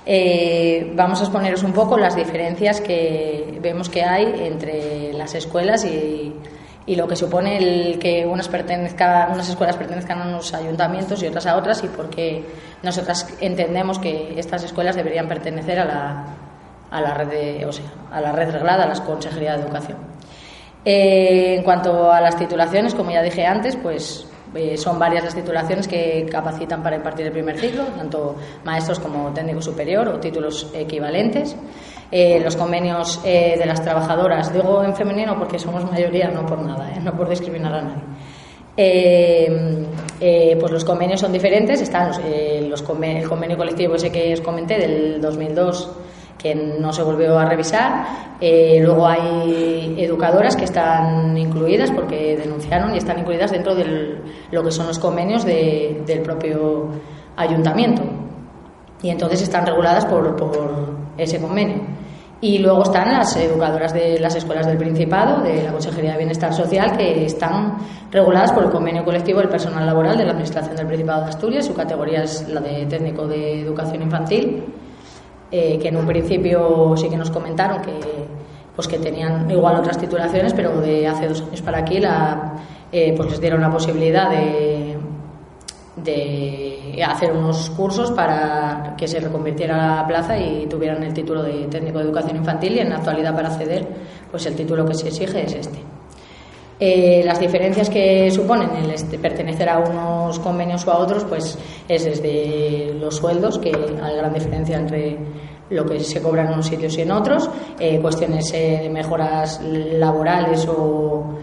eh, 0.06 0.92
vamos 0.96 1.22
a 1.22 1.24
exponeros 1.24 1.64
un 1.64 1.74
poco 1.74 1.98
las 1.98 2.16
diferencias 2.16 2.82
que 2.82 3.58
vemos 3.62 3.90
que 3.90 4.04
hay 4.04 4.46
entre 4.46 5.14
las 5.14 5.34
escuelas 5.36 5.86
y, 5.86 6.34
y 6.86 6.96
lo 6.96 7.08
que 7.08 7.16
supone 7.16 7.58
el 7.58 8.00
que 8.00 8.26
unas, 8.26 8.48
escuelas 8.48 9.78
pertenezcan 9.78 10.22
a 10.22 10.28
unos 10.28 10.54
ayuntamientos 10.54 11.24
y 11.24 11.28
otras 11.28 11.46
a 11.46 11.56
otras 11.56 11.84
y 11.84 11.88
porque 11.88 12.44
nosotras 12.82 13.28
entendemos 13.40 14.00
que 14.00 14.38
estas 14.38 14.64
escuelas 14.64 14.96
deberían 14.96 15.28
pertenecer 15.28 15.80
a 15.80 15.86
la, 15.86 16.26
a 16.92 17.02
la 17.02 17.14
red 17.14 17.28
de, 17.28 17.66
o 17.66 17.72
sea, 17.72 17.86
a 18.12 18.20
la 18.20 18.34
red 18.34 18.52
reglada, 18.52 18.84
a 18.84 18.88
las 18.88 19.00
consejerías 19.00 19.58
de 19.58 19.64
educación. 19.64 19.98
Eh, 20.84 21.56
en 21.58 21.64
cuanto 21.64 22.12
a 22.12 22.20
las 22.20 22.38
titulaciones, 22.38 22.94
como 22.94 23.12
ya 23.12 23.22
dije 23.22 23.46
antes, 23.46 23.78
pues 23.78 24.28
eh, 24.56 24.78
son 24.78 25.00
varias 25.00 25.24
las 25.24 25.36
titulaciones 25.36 25.88
que 25.88 26.28
capacitan 26.30 26.84
para 26.84 26.96
impartir 26.96 27.26
el 27.26 27.32
primer 27.32 27.58
ciclo, 27.60 27.86
tanto 27.86 28.36
maestros 28.64 29.00
como 29.00 29.32
técnico 29.34 29.62
superior 29.62 30.08
o 30.08 30.20
títulos 30.20 30.72
equivalentes. 30.74 31.56
Eh, 32.12 32.40
los 32.44 32.56
convenios 32.56 33.20
eh, 33.26 33.56
de 33.58 33.66
las 33.66 33.82
trabajadoras, 33.82 34.54
digo 34.54 34.84
en 34.84 34.96
femenino 34.96 35.38
porque 35.38 35.58
somos 35.58 35.84
mayoría, 35.90 36.30
no 36.30 36.46
por 36.46 36.62
nada, 36.62 36.92
no 37.02 37.16
por 37.18 37.28
discriminar 37.28 37.74
a 37.74 37.82
nadie. 37.82 38.04
pues 40.60 40.72
los 40.72 40.86
convenios 40.86 41.20
son 41.20 41.32
diferentes, 41.32 41.82
están 41.82 42.12
los, 42.70 42.84
el 42.88 43.28
convenio 43.28 43.58
colectivo 43.58 43.96
ese 43.96 44.12
que 44.12 44.34
os 44.34 44.42
comenté 44.42 44.78
del 44.78 45.20
2002 45.20 45.90
que 46.44 46.54
no 46.54 46.92
se 46.92 47.02
volvió 47.02 47.40
a 47.40 47.46
revisar. 47.46 48.06
Eh, 48.42 48.80
luego 48.84 49.08
hay 49.08 49.96
educadoras 49.98 50.58
que 50.58 50.66
están 50.66 51.38
incluidas 51.38 51.90
porque 51.92 52.36
denunciaron 52.36 52.94
y 52.94 52.98
están 52.98 53.20
incluidas 53.20 53.52
dentro 53.52 53.74
de 53.74 54.20
lo 54.52 54.64
que 54.64 54.72
son 54.72 54.88
los 54.88 55.00
convenios 55.00 55.46
del 55.46 56.22
propio 56.22 56.90
ayuntamiento. 57.38 58.04
Y 59.02 59.10
entonces 59.10 59.42
están 59.42 59.66
reguladas 59.66 60.06
por, 60.06 60.36
ese 61.18 61.40
convenio. 61.40 61.78
Y 62.42 62.58
luego 62.58 62.84
están 62.84 63.14
las 63.14 63.38
educadoras 63.38 63.94
de 63.94 64.20
las 64.20 64.36
escuelas 64.36 64.68
del 64.68 64.78
Principado, 64.78 65.42
de 65.42 65.64
la 65.64 65.72
Consejería 65.72 66.12
de 66.12 66.18
Bienestar 66.18 66.54
Social, 66.54 66.98
que 66.98 67.24
están 67.26 67.78
reguladas 68.12 68.52
por 68.52 68.66
el 68.66 68.70
convenio 68.70 69.06
colectivo 69.06 69.40
del 69.40 69.48
personal 69.48 69.86
laboral 69.86 70.18
de 70.18 70.26
la 70.26 70.32
Administración 70.32 70.76
del 70.76 70.88
Principado 70.88 71.22
de 71.22 71.30
Asturias. 71.30 71.66
Su 71.66 71.74
categoría 71.74 72.24
es 72.24 72.50
la 72.50 72.60
de 72.60 72.86
técnico 72.88 73.28
de 73.28 73.62
educación 73.62 74.02
infantil 74.02 74.64
eh, 75.56 75.78
que 75.80 75.90
en 75.90 75.98
un 75.98 76.08
principio 76.08 76.96
sí 76.98 77.08
que 77.10 77.16
nos 77.16 77.30
comentaron 77.30 77.80
que, 77.84 77.94
pues 78.76 78.88
que 78.88 78.98
tenían 78.98 79.52
igual 79.52 79.76
otras 79.76 80.00
titulaciones, 80.00 80.52
pero 80.52 80.82
de 80.82 81.08
hace 81.08 81.28
dos 81.28 81.42
años 81.44 81.62
para 81.62 81.78
aquí 81.78 82.00
la, 82.00 82.54
eh, 82.92 83.14
pues 83.16 83.30
les 83.30 83.40
dieron 83.40 83.62
la 83.62 83.70
posibilidad 83.70 84.32
de, 84.32 84.98
hacer 87.06 87.34
unos 87.34 87.70
cursos 87.70 88.12
para 88.12 88.96
que 88.98 89.08
se 89.08 89.20
reconvirtiera 89.20 89.98
la 89.98 90.08
plaza 90.08 90.40
y 90.40 90.66
tuvieran 90.66 91.04
el 91.04 91.14
título 91.14 91.44
de 91.44 91.68
técnico 91.68 92.00
de 92.00 92.06
educación 92.06 92.38
infantil 92.38 92.74
y 92.74 92.80
en 92.80 92.90
la 92.90 92.96
actualidad 92.96 93.36
para 93.36 93.50
acceder 93.50 93.86
pues 94.32 94.46
el 94.48 94.56
título 94.56 94.86
que 94.86 94.96
se 94.96 95.10
exige 95.10 95.46
es 95.46 95.54
este. 95.54 95.93
Eh, 96.86 97.24
las 97.24 97.40
diferencias 97.40 97.90
que 97.90 98.30
suponen 98.30 98.76
el 98.76 98.92
este, 98.92 99.18
pertenecer 99.18 99.70
a 99.70 99.80
unos 99.80 100.38
convenios 100.40 100.86
o 100.86 100.92
a 100.92 100.98
otros, 100.98 101.24
pues 101.24 101.58
es 101.88 102.04
desde 102.04 102.94
los 103.00 103.16
sueldos, 103.16 103.58
que 103.58 103.70
hay 103.70 104.18
gran 104.18 104.34
diferencia 104.34 104.80
entre 104.80 105.18
lo 105.70 105.86
que 105.86 106.02
se 106.02 106.22
cobra 106.22 106.44
en 106.44 106.50
unos 106.52 106.68
sitios 106.68 106.98
y 106.98 107.04
en 107.04 107.12
otros, 107.14 107.50
eh, 107.80 108.00
cuestiones 108.02 108.54
eh, 108.54 108.82
de 108.84 108.90
mejoras 108.90 109.62
laborales 109.64 110.68
o, 110.68 111.40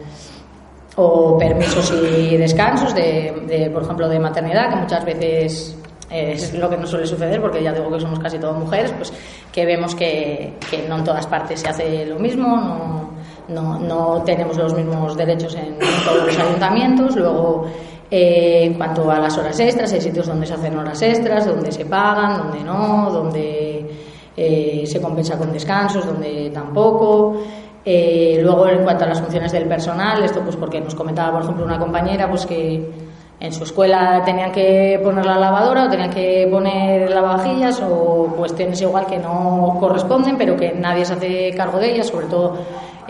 permisos 1.39 1.91
y 1.91 2.37
descansos, 2.37 2.95
de, 2.95 3.71
por 3.73 3.85
ejemplo, 3.85 4.11
de 4.11 4.21
maternidad, 4.21 4.69
que 4.69 4.77
muchas 4.77 5.05
veces 5.07 5.75
es 6.11 6.53
lo 6.53 6.69
que 6.69 6.77
nos 6.77 6.91
suele 6.91 7.07
suceder, 7.07 7.41
porque 7.41 7.63
ya 7.63 7.73
digo 7.73 7.91
que 7.91 7.99
somos 7.99 8.19
casi 8.19 8.39
todas 8.39 8.59
mujeres, 8.59 8.93
pues 8.93 9.11
que 9.51 9.65
vemos 9.65 9.95
que, 9.95 10.59
que 10.71 10.87
no 10.87 10.99
en 10.99 11.05
todas 11.05 11.27
partes 11.27 11.61
se 11.61 11.69
hace 11.69 12.05
lo 12.05 12.19
mismo, 12.19 12.47
no 12.47 13.20
no, 13.51 13.79
no 13.79 14.23
tenemos 14.23 14.57
los 14.57 14.75
mismos 14.75 15.17
derechos 15.17 15.55
en, 15.55 15.79
todos 16.05 16.27
los 16.27 16.39
ayuntamientos. 16.39 17.17
Luego, 17.17 17.67
eh, 18.11 18.65
en 18.65 18.75
cuanto 18.75 19.11
a 19.11 19.19
las 19.19 19.37
horas 19.39 19.59
extras, 19.61 19.93
hay 19.93 20.01
sitios 20.01 20.27
donde 20.27 20.47
se 20.47 20.55
hacen 20.55 20.77
horas 20.77 21.01
extras, 21.03 21.47
donde 21.47 21.73
se 21.73 21.85
pagan, 21.85 22.39
donde 22.39 22.65
no, 22.65 23.11
donde 23.11 23.91
eh, 24.37 24.85
se 24.87 25.01
compensa 25.01 25.37
con 25.37 25.53
descansos, 25.53 26.07
donde 26.07 26.51
tampoco. 26.51 27.43
Eh, 27.85 28.39
luego, 28.43 28.69
en 28.69 28.85
cuanto 28.85 29.05
a 29.05 29.09
las 29.09 29.21
funciones 29.21 29.53
del 29.53 29.67
personal, 29.67 30.23
esto 30.23 30.41
pues 30.41 30.57
porque 30.57 30.81
nos 30.81 30.95
comentaba, 30.95 31.33
por 31.33 31.43
ejemplo, 31.43 31.65
una 31.65 31.79
compañera 31.79 32.29
pues 32.29 32.45
que 32.47 33.11
en 33.41 33.53
su 33.55 33.65
escuela 33.65 34.23
tenían 34.23 34.53
que 34.53 35.01
poner 35.03 35.25
la 35.25 35.39
lavadora 35.39 35.87
o 35.87 35.89
tenían 35.89 36.11
que 36.11 36.47
poner 36.51 37.11
lavavajillas 37.11 37.81
o 37.81 38.35
cuestiones 38.37 38.83
igual 38.83 39.07
que 39.07 39.19
no 39.19 39.79
corresponden, 39.81 40.37
pero 40.37 40.57
que 40.57 40.73
nadie 40.73 41.07
se 41.07 41.15
hace 41.15 41.55
cargo 41.57 41.79
de 41.79 41.93
ellas, 41.93 42.09
sobre 42.09 42.27
todo 42.27 42.59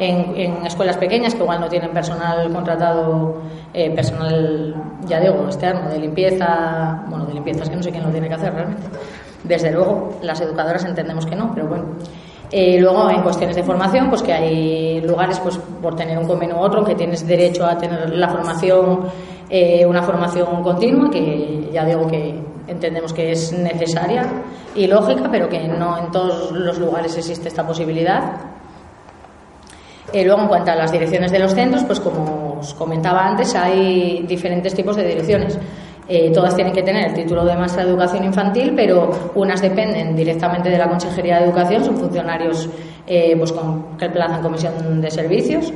en, 0.01 0.67
escuelas 0.67 0.97
pequeñas 0.97 1.35
que 1.35 1.43
igual 1.43 1.61
no 1.61 1.69
tienen 1.69 1.91
personal 1.91 2.51
contratado, 2.53 3.43
eh, 3.75 3.91
personal, 3.91 4.75
ya 5.07 5.21
digo, 5.21 5.45
externo, 5.45 5.91
de 5.91 5.99
limpieza, 5.99 7.05
bueno, 7.09 7.27
de 7.27 7.35
limpieza 7.35 7.65
es 7.65 7.71
que 7.71 7.77
no 7.77 7.83
sé 7.83 7.91
quién 7.91 8.05
lo 8.05 8.11
tiene 8.11 8.29
que 8.29 8.35
hacer 8.35 8.53
realmente. 8.53 8.83
Desde 9.45 9.71
luego, 9.71 10.19
las 10.23 10.41
educadoras 10.41 10.85
entendemos 10.85 11.27
que 11.27 11.37
no, 11.37 11.53
pero 11.55 11.69
bueno. 11.69 11.85
Eh, 12.51 12.79
luego, 12.81 13.11
en 13.11 13.23
cuestiones 13.23 13.55
de 13.55 13.63
formación, 13.63 14.09
pues 14.09 14.23
que 14.23 14.33
hay 14.33 15.01
lugares, 15.03 15.39
pues 15.39 15.59
por 15.59 15.95
tener 15.95 16.19
un 16.19 16.27
convenio 16.27 16.57
u 16.57 16.61
otro, 16.61 16.83
que 16.83 16.95
tienes 16.95 17.27
derecho 17.27 17.65
a 17.65 17.77
tener 17.77 18.11
la 18.11 18.29
formación, 18.29 19.03
eh, 19.49 19.85
una 19.87 20.03
formación 20.03 20.63
continua, 20.63 21.11
que 21.11 21.69
ya 21.73 21.85
digo 21.85 22.07
que 22.07 22.41
entendemos 22.67 23.13
que 23.13 23.33
es 23.33 23.53
necesaria 23.53 24.23
y 24.75 24.87
lógica, 24.87 25.29
pero 25.31 25.49
que 25.49 25.69
no 25.69 25.99
en 25.99 26.11
todos 26.11 26.53
los 26.53 26.79
lugares 26.79 27.17
existe 27.17 27.49
esta 27.49 27.67
posibilidad. 27.67 28.60
Eh, 30.13 30.25
luego, 30.25 30.43
en 30.43 30.49
cuanto 30.49 30.71
a 30.73 30.75
las 30.75 30.91
direcciones 30.91 31.31
de 31.31 31.39
los 31.39 31.55
centros, 31.55 31.85
pues 31.85 32.01
como 32.01 32.59
os 32.61 32.75
comentaba 32.75 33.27
antes, 33.27 33.55
hay 33.55 34.25
diferentes 34.27 34.75
tipos 34.75 34.97
de 34.97 35.05
direcciones. 35.05 35.59
Eh, 36.09 36.33
todas 36.35 36.57
tienen 36.57 36.73
que 36.73 36.83
tener 36.83 37.07
el 37.09 37.15
título 37.15 37.45
de 37.45 37.55
maestra 37.55 37.85
de 37.85 37.91
educación 37.91 38.25
infantil, 38.25 38.73
pero 38.75 39.31
unas 39.37 39.63
dependen 39.63 40.17
directamente 40.17 40.69
de 40.69 40.77
la 40.77 40.89
Consejería 40.89 41.39
de 41.39 41.45
Educación, 41.45 41.85
son 41.85 41.97
funcionarios 41.99 42.69
eh, 43.07 43.37
pues 43.39 43.53
con, 43.53 43.97
que 43.97 44.09
plazan 44.11 44.43
comisión 44.43 45.01
de 45.01 45.11
servicios. 45.11 45.73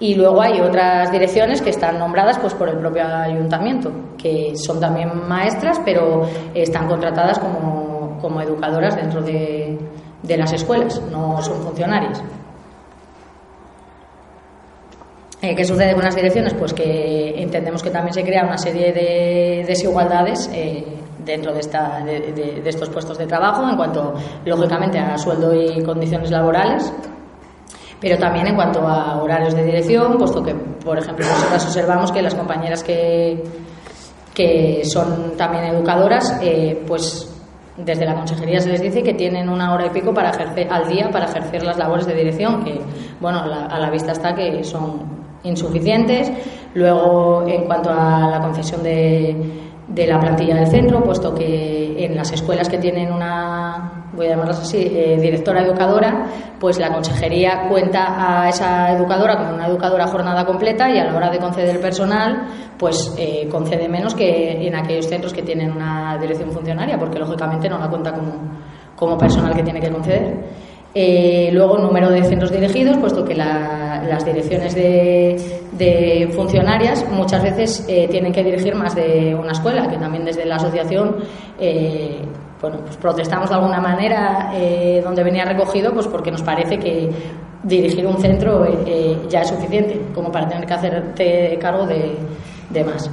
Y 0.00 0.14
luego 0.14 0.42
hay 0.42 0.60
otras 0.60 1.10
direcciones 1.10 1.62
que 1.62 1.70
están 1.70 1.98
nombradas 1.98 2.38
pues, 2.38 2.52
por 2.52 2.68
el 2.68 2.76
propio 2.76 3.04
ayuntamiento, 3.06 3.90
que 4.18 4.54
son 4.56 4.78
también 4.78 5.26
maestras, 5.26 5.80
pero 5.84 6.28
están 6.54 6.86
contratadas 6.86 7.38
como, 7.38 8.18
como 8.20 8.42
educadoras 8.42 8.94
dentro 8.94 9.22
de, 9.22 9.78
de 10.22 10.36
las 10.36 10.52
escuelas, 10.52 11.00
no 11.10 11.40
son 11.42 11.62
funcionarias. 11.62 12.22
Eh, 15.40 15.54
¿Qué 15.54 15.64
sucede 15.64 15.94
con 15.94 16.02
las 16.02 16.16
direcciones? 16.16 16.52
Pues 16.54 16.72
que 16.72 17.40
entendemos 17.40 17.80
que 17.80 17.90
también 17.90 18.12
se 18.12 18.24
crea 18.24 18.44
una 18.44 18.58
serie 18.58 18.92
de 18.92 19.64
desigualdades 19.64 20.50
eh, 20.52 20.84
dentro 21.24 21.52
de, 21.52 21.60
esta, 21.60 22.00
de, 22.04 22.62
estos 22.64 22.88
puestos 22.88 23.18
de 23.18 23.26
trabajo 23.26 23.68
en 23.68 23.76
cuanto, 23.76 24.14
lógicamente, 24.44 24.98
a 24.98 25.16
sueldo 25.16 25.54
y 25.54 25.80
condiciones 25.84 26.32
laborales, 26.32 26.92
pero 28.00 28.18
también 28.18 28.48
en 28.48 28.56
cuanto 28.56 28.80
a 28.80 29.22
horarios 29.22 29.54
de 29.54 29.62
dirección, 29.62 30.18
puesto 30.18 30.42
que, 30.42 30.54
por 30.54 30.98
ejemplo, 30.98 31.24
nosotros 31.24 31.66
observamos 31.66 32.10
que 32.10 32.20
las 32.20 32.34
compañeras 32.34 32.82
que, 32.82 33.40
que 34.34 34.82
son 34.84 35.36
también 35.36 35.66
educadoras, 35.66 36.36
eh, 36.42 36.82
pues 36.84 37.32
desde 37.76 38.04
la 38.04 38.14
consejería 38.14 38.58
se 38.58 38.70
les 38.70 38.82
dice 38.82 39.04
que 39.04 39.14
tienen 39.14 39.48
una 39.48 39.72
hora 39.72 39.86
y 39.86 39.90
pico 39.90 40.12
para 40.12 40.30
ejercer 40.30 40.66
al 40.68 40.88
día 40.88 41.10
para 41.12 41.26
ejercer 41.26 41.62
las 41.62 41.78
labores 41.78 42.06
de 42.08 42.14
dirección 42.14 42.64
que 42.64 42.80
bueno 43.20 43.38
a 43.38 43.78
la 43.78 43.88
vista 43.88 44.10
está 44.10 44.34
que 44.34 44.64
son 44.64 45.17
insuficientes. 45.44 46.30
Luego, 46.74 47.44
en 47.46 47.64
cuanto 47.64 47.90
a 47.90 48.28
la 48.28 48.40
concesión 48.40 48.82
de, 48.82 49.36
de 49.88 50.06
la 50.06 50.20
plantilla 50.20 50.54
del 50.56 50.66
centro, 50.66 51.02
puesto 51.02 51.34
que 51.34 52.04
en 52.04 52.14
las 52.14 52.30
escuelas 52.32 52.68
que 52.68 52.78
tienen 52.78 53.12
una, 53.12 54.10
voy 54.12 54.26
a 54.26 54.30
llamarlas 54.30 54.60
así, 54.60 54.78
eh, 54.78 55.18
directora 55.20 55.62
educadora, 55.62 56.26
pues 56.60 56.78
la 56.78 56.92
consejería 56.92 57.68
cuenta 57.68 58.42
a 58.44 58.48
esa 58.48 58.92
educadora 58.92 59.36
como 59.36 59.54
una 59.54 59.66
educadora 59.66 60.06
jornada 60.06 60.44
completa 60.44 60.90
y 60.90 60.98
a 60.98 61.04
la 61.04 61.16
hora 61.16 61.30
de 61.30 61.38
conceder 61.38 61.80
personal, 61.80 62.48
pues 62.78 63.14
eh, 63.18 63.48
concede 63.50 63.88
menos 63.88 64.14
que 64.14 64.66
en 64.66 64.76
aquellos 64.76 65.06
centros 65.06 65.32
que 65.32 65.42
tienen 65.42 65.72
una 65.72 66.18
dirección 66.18 66.52
funcionaria, 66.52 66.98
porque 66.98 67.18
lógicamente 67.18 67.68
no 67.68 67.78
la 67.78 67.88
cuenta 67.88 68.12
como, 68.12 68.32
como 68.94 69.16
personal 69.16 69.54
que 69.54 69.62
tiene 69.62 69.80
que 69.80 69.90
conceder. 69.90 70.67
Eh, 70.94 71.50
luego, 71.52 71.78
número 71.78 72.10
de 72.10 72.24
centros 72.24 72.50
dirigidos, 72.50 72.96
puesto 72.96 73.24
que 73.24 73.34
las 73.34 74.24
direcciones 74.24 74.74
de, 74.74 76.28
funcionarias 76.34 77.04
muchas 77.10 77.42
veces 77.42 77.84
eh, 77.88 78.08
tienen 78.10 78.32
que 78.32 78.42
dirigir 78.42 78.74
más 78.74 78.94
de 78.94 79.34
una 79.34 79.52
escuela, 79.52 79.88
que 79.88 79.96
también 79.96 80.24
desde 80.24 80.44
la 80.44 80.56
asociación 80.56 81.16
eh, 81.60 82.20
bueno, 82.60 82.78
pues 82.84 82.96
protestamos 82.96 83.48
de 83.48 83.54
alguna 83.54 83.80
manera 83.80 84.50
donde 85.04 85.22
venía 85.22 85.44
recogido, 85.44 85.92
pues 85.92 86.08
porque 86.08 86.32
nos 86.32 86.42
parece 86.42 86.78
que 86.78 87.08
dirigir 87.62 88.04
un 88.04 88.18
centro 88.18 88.66
ya 89.28 89.42
es 89.42 89.48
suficiente 89.48 90.00
como 90.12 90.32
para 90.32 90.48
tener 90.48 90.66
que 90.66 90.74
hacerte 90.74 91.58
cargo 91.60 91.86
de 91.86 92.84
más. 92.84 93.08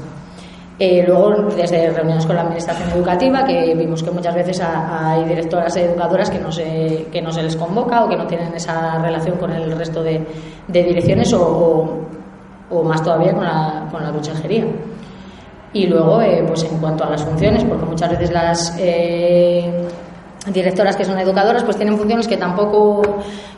Eh, 0.78 1.06
luego, 1.08 1.32
desde 1.56 1.90
reuniones 1.92 2.26
con 2.26 2.36
la 2.36 2.42
Administración 2.42 2.90
Educativa, 2.90 3.46
que 3.46 3.74
vimos 3.76 4.04
que 4.04 4.12
muchas 4.12 4.36
veces 4.36 4.60
hay 4.62 5.24
directoras 5.24 5.76
educadoras 5.78 6.30
que 6.30 6.40
no, 6.40 6.52
se, 6.52 7.08
que 7.12 7.22
no 7.22 7.32
se 7.32 7.44
les 7.44 7.56
convoca 7.56 8.04
o 8.04 8.10
que 8.10 8.18
no 8.18 8.28
tienen 8.28 8.54
esa 8.54 9.00
relación 9.00 9.38
con 9.38 9.52
el 9.52 9.72
resto 9.72 10.04
de, 10.04 10.22
direcciones 10.68 11.32
o, 11.34 11.88
o 12.70 12.84
más 12.84 13.02
todavía 13.02 13.34
con 13.34 13.46
la, 13.46 13.88
con 13.90 14.04
la 14.04 14.12
consejería. 14.12 14.66
Y 15.72 15.88
luego, 15.88 16.22
eh, 16.22 16.44
pues 16.48 16.64
en 16.64 16.78
cuanto 16.80 17.06
a 17.06 17.10
las 17.10 17.24
funciones, 17.24 17.64
porque 17.64 17.86
muchas 17.86 18.10
veces 18.12 18.32
las 18.32 18.78
eh, 18.80 19.88
directoras 20.52 20.96
que 20.96 21.06
son 21.06 21.20
educadoras 21.20 21.64
pues 21.64 21.78
tienen 21.78 21.98
funciones 21.98 22.28
que 22.28 22.38
tampoco, 22.38 23.02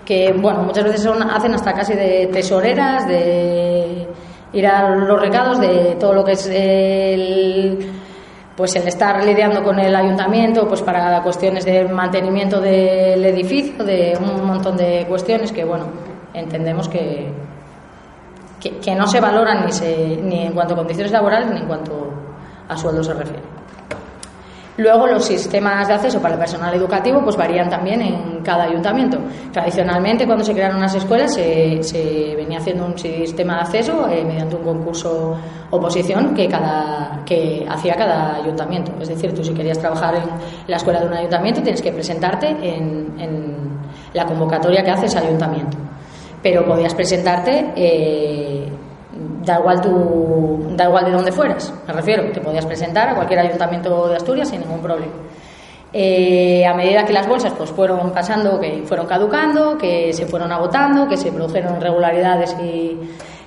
que 0.06 0.34
bueno, 0.34 0.64
muchas 0.64 0.84
veces 0.84 1.02
son, 1.02 1.22
hacen 1.22 1.54
hasta 1.54 1.74
casi 1.74 1.94
de 1.94 2.28
tesoreras, 2.32 3.08
de 3.08 4.08
ir 4.54 4.68
a 4.68 4.96
los 4.96 5.20
recados, 5.20 5.60
de 5.60 5.96
todo 6.00 6.14
lo 6.14 6.24
que 6.24 6.34
es 6.34 6.48
el 6.48 7.92
pues 8.56 8.76
el 8.76 8.88
estar 8.88 9.24
lidiando 9.24 9.64
con 9.64 9.78
el 9.80 9.96
ayuntamiento 9.96 10.68
pues 10.68 10.82
para 10.82 11.22
cuestiones 11.22 11.64
de 11.64 11.88
mantenimiento 11.88 12.60
del 12.60 13.24
edificio, 13.24 13.84
de 13.84 14.18
un 14.20 14.44
montón 14.46 14.76
de 14.76 15.06
cuestiones 15.08 15.52
que 15.52 15.64
bueno, 15.64 15.86
entendemos 16.34 16.90
que, 16.90 17.32
que, 18.60 18.96
no 18.96 19.06
se 19.06 19.20
valoran 19.20 19.64
ni, 19.64 19.72
se, 19.72 20.18
ni 20.24 20.48
en 20.48 20.54
cuanto 20.54 20.74
a 20.74 20.78
condiciones 20.78 21.12
laborales 21.12 21.52
ni 21.52 21.60
en 21.60 21.68
cuanto 21.68 22.10
a 22.68 22.76
sueldo 22.76 23.04
se 23.04 23.14
refiere. 23.14 23.57
Luego 24.78 25.08
los 25.08 25.26
sistemas 25.26 25.88
de 25.88 25.96
acceso 25.96 26.22
para 26.22 26.36
el 26.36 26.40
personal 26.40 26.74
educativo 26.76 27.22
pues 27.24 27.36
varían 27.36 27.68
también 27.68 28.00
en 28.02 28.44
cada 28.44 28.66
ayuntamiento. 28.66 29.18
Tradicionalmente 29.52 30.28
cuando 30.28 30.44
se 30.44 30.54
crearon 30.54 30.80
las 30.80 30.94
escuelas 30.94 31.34
se, 31.34 32.36
venía 32.36 32.60
haciendo 32.60 32.86
un 32.86 32.98
sistema 32.98 33.56
de 33.56 33.62
acceso 33.62 34.08
eh, 34.08 34.24
mediante 34.24 34.56
un 34.56 34.64
concurso 34.64 35.36
oposición 35.72 36.36
que 36.36 36.48
cada 36.48 37.24
que 37.26 37.66
hacía 37.68 37.96
cada 37.96 38.36
ayuntamiento. 38.36 38.92
Es 39.02 39.10
decir, 39.10 39.34
tú 39.34 39.44
si 39.44 39.54
querías 39.54 39.80
trabajar 39.80 40.16
en 40.16 40.30
la 40.68 40.78
escuela 40.78 41.00
de 41.00 41.08
un 41.08 41.14
ayuntamiento 41.14 41.62
tienes 41.62 41.82
que 41.82 41.92
presentarte 41.92 42.48
en, 42.48 43.08
la 44.14 44.26
convocatoria 44.26 44.84
que 44.84 44.92
hace 44.92 45.08
ese 45.08 45.18
ayuntamiento. 45.20 45.78
Pero 46.42 46.66
podías 46.66 46.94
presentarte 46.94 47.74
eh, 47.76 48.70
da 49.48 49.60
igual 49.60 49.82
tu, 49.82 50.76
da 50.76 50.86
igual 50.86 51.06
de 51.06 51.12
dónde 51.12 51.32
fueras, 51.32 51.74
me 51.88 51.94
refiero, 51.94 52.32
te 52.32 52.42
podías 52.42 52.66
presentar 52.66 53.10
a 53.10 53.16
cualquier 53.16 53.40
ayuntamiento 53.40 54.08
de 54.10 54.18
Asturias 54.18 54.50
sin 54.50 54.60
ningún 54.60 54.82
problema. 54.82 55.14
Eh, 55.94 56.66
a 56.66 56.74
medida 56.74 57.06
que 57.06 57.14
las 57.14 57.28
bolsas 57.28 57.54
pues 57.58 57.70
fueron 57.72 58.12
pasando, 58.12 58.60
que 58.60 58.84
fueron 58.86 59.08
caducando, 59.08 59.78
que 59.78 60.12
se 60.12 60.26
fueron 60.26 60.52
agotando, 60.52 61.08
que 61.08 61.16
se 61.16 61.32
produjeron 61.32 61.78
irregularidades 61.78 62.56
y, 62.62 63.00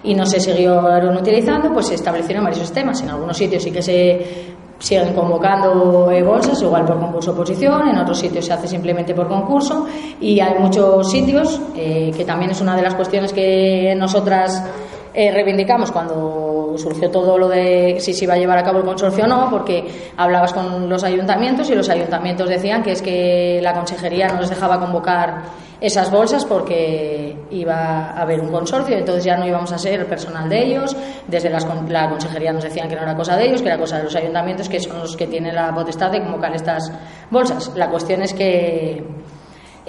y 0.03 0.15
no 0.15 0.25
se 0.25 0.41
siguieron 0.41 1.17
utilizando, 1.17 1.71
pues 1.73 1.89
se 1.89 1.95
establecieron 1.97 2.43
varios 2.45 2.63
sistemas. 2.63 3.03
En 3.03 3.11
algunos 3.11 3.37
sitios 3.37 3.63
sí 3.63 3.71
que 3.71 3.83
se 3.83 4.57
siguen 4.79 5.13
convocando 5.15 6.11
eh, 6.11 6.23
bolsas, 6.23 6.61
igual 6.63 6.87
por 6.87 6.99
concurso 6.99 7.33
oposición, 7.33 7.89
en 7.89 7.99
otros 7.99 8.19
sitios 8.19 8.47
se 8.47 8.53
hace 8.55 8.67
simplemente 8.67 9.15
por 9.15 9.29
concurso 9.29 9.87
y 10.21 10.41
hay 10.41 10.59
muchos 10.59 11.11
sitios, 11.11 11.61
eh, 11.77 12.11
que 12.17 12.25
también 12.25 12.51
es 12.51 12.61
una 12.63 12.75
de 12.75 12.83
las 12.83 12.95
cuestiones 12.95 13.33
que 13.33 13.95
nosotras 13.97 14.65
eh, 15.13 15.31
reivindicamos 15.33 15.91
cuando 15.91 16.75
surgió 16.77 17.11
todo 17.11 17.37
lo 17.37 17.49
de 17.49 17.97
si 18.01 18.15
se 18.15 18.25
iba 18.25 18.35
a 18.35 18.39
llevar 18.39 18.59
a 18.59 18.63
cabo 18.63 18.79
el 18.79 18.85
consorcio 18.85 19.25
o 19.25 19.27
no, 19.27 19.49
porque 19.51 20.13
hablabas 20.17 20.53
con 20.53 20.89
los 20.89 21.03
ayuntamientos 21.05 21.69
y 21.71 21.75
los 21.75 21.89
ayuntamientos 21.89 22.49
decían 22.49 22.83
que 22.83 22.93
es 22.93 23.03
que 23.03 23.61
la 23.63 23.73
consejería 23.73 24.29
no 24.29 24.41
les 24.41 24.51
dejaba 24.51 24.79
convocar 24.79 25.43
esas 25.81 26.11
bolsas 26.11 26.45
porque 26.45 27.37
iba 27.51 28.11
a 28.11 28.23
haber 28.23 28.41
un 28.41 28.51
consorcio, 28.51 28.97
entonces 28.97 29.25
ya 29.25 29.37
no 29.37 29.47
íbamos 29.47 29.73
a 29.73 29.79
ser 29.79 30.01
el 30.01 30.07
personal 30.07 30.49
de 30.49 30.63
ellos, 30.63 30.95
desde 31.27 31.51
la 31.51 32.09
consejería 32.09 32.53
nos 32.53 32.65
decían 32.65 32.89
que 32.89 32.97
no 32.97 33.03
era 33.03 33.17
cosa 33.17 33.37
de 33.37 33.47
ellos, 33.47 33.63
que 33.63 33.69
era 33.69 33.79
cosa 33.79 33.99
de 33.99 34.05
los 34.05 34.15
ayuntamientos, 34.15 34.69
que 34.69 34.79
son 34.79 34.99
los 34.99 35.17
que 35.17 35.27
tienen 35.27 35.55
la 35.55 35.75
potestad 35.75 36.11
de 36.11 36.23
convocar 36.23 36.55
estas 36.55 36.93
bolsas. 37.31 37.73
La 37.77 37.89
cuestión 37.89 38.23
es 38.23 38.35
que 38.35 39.03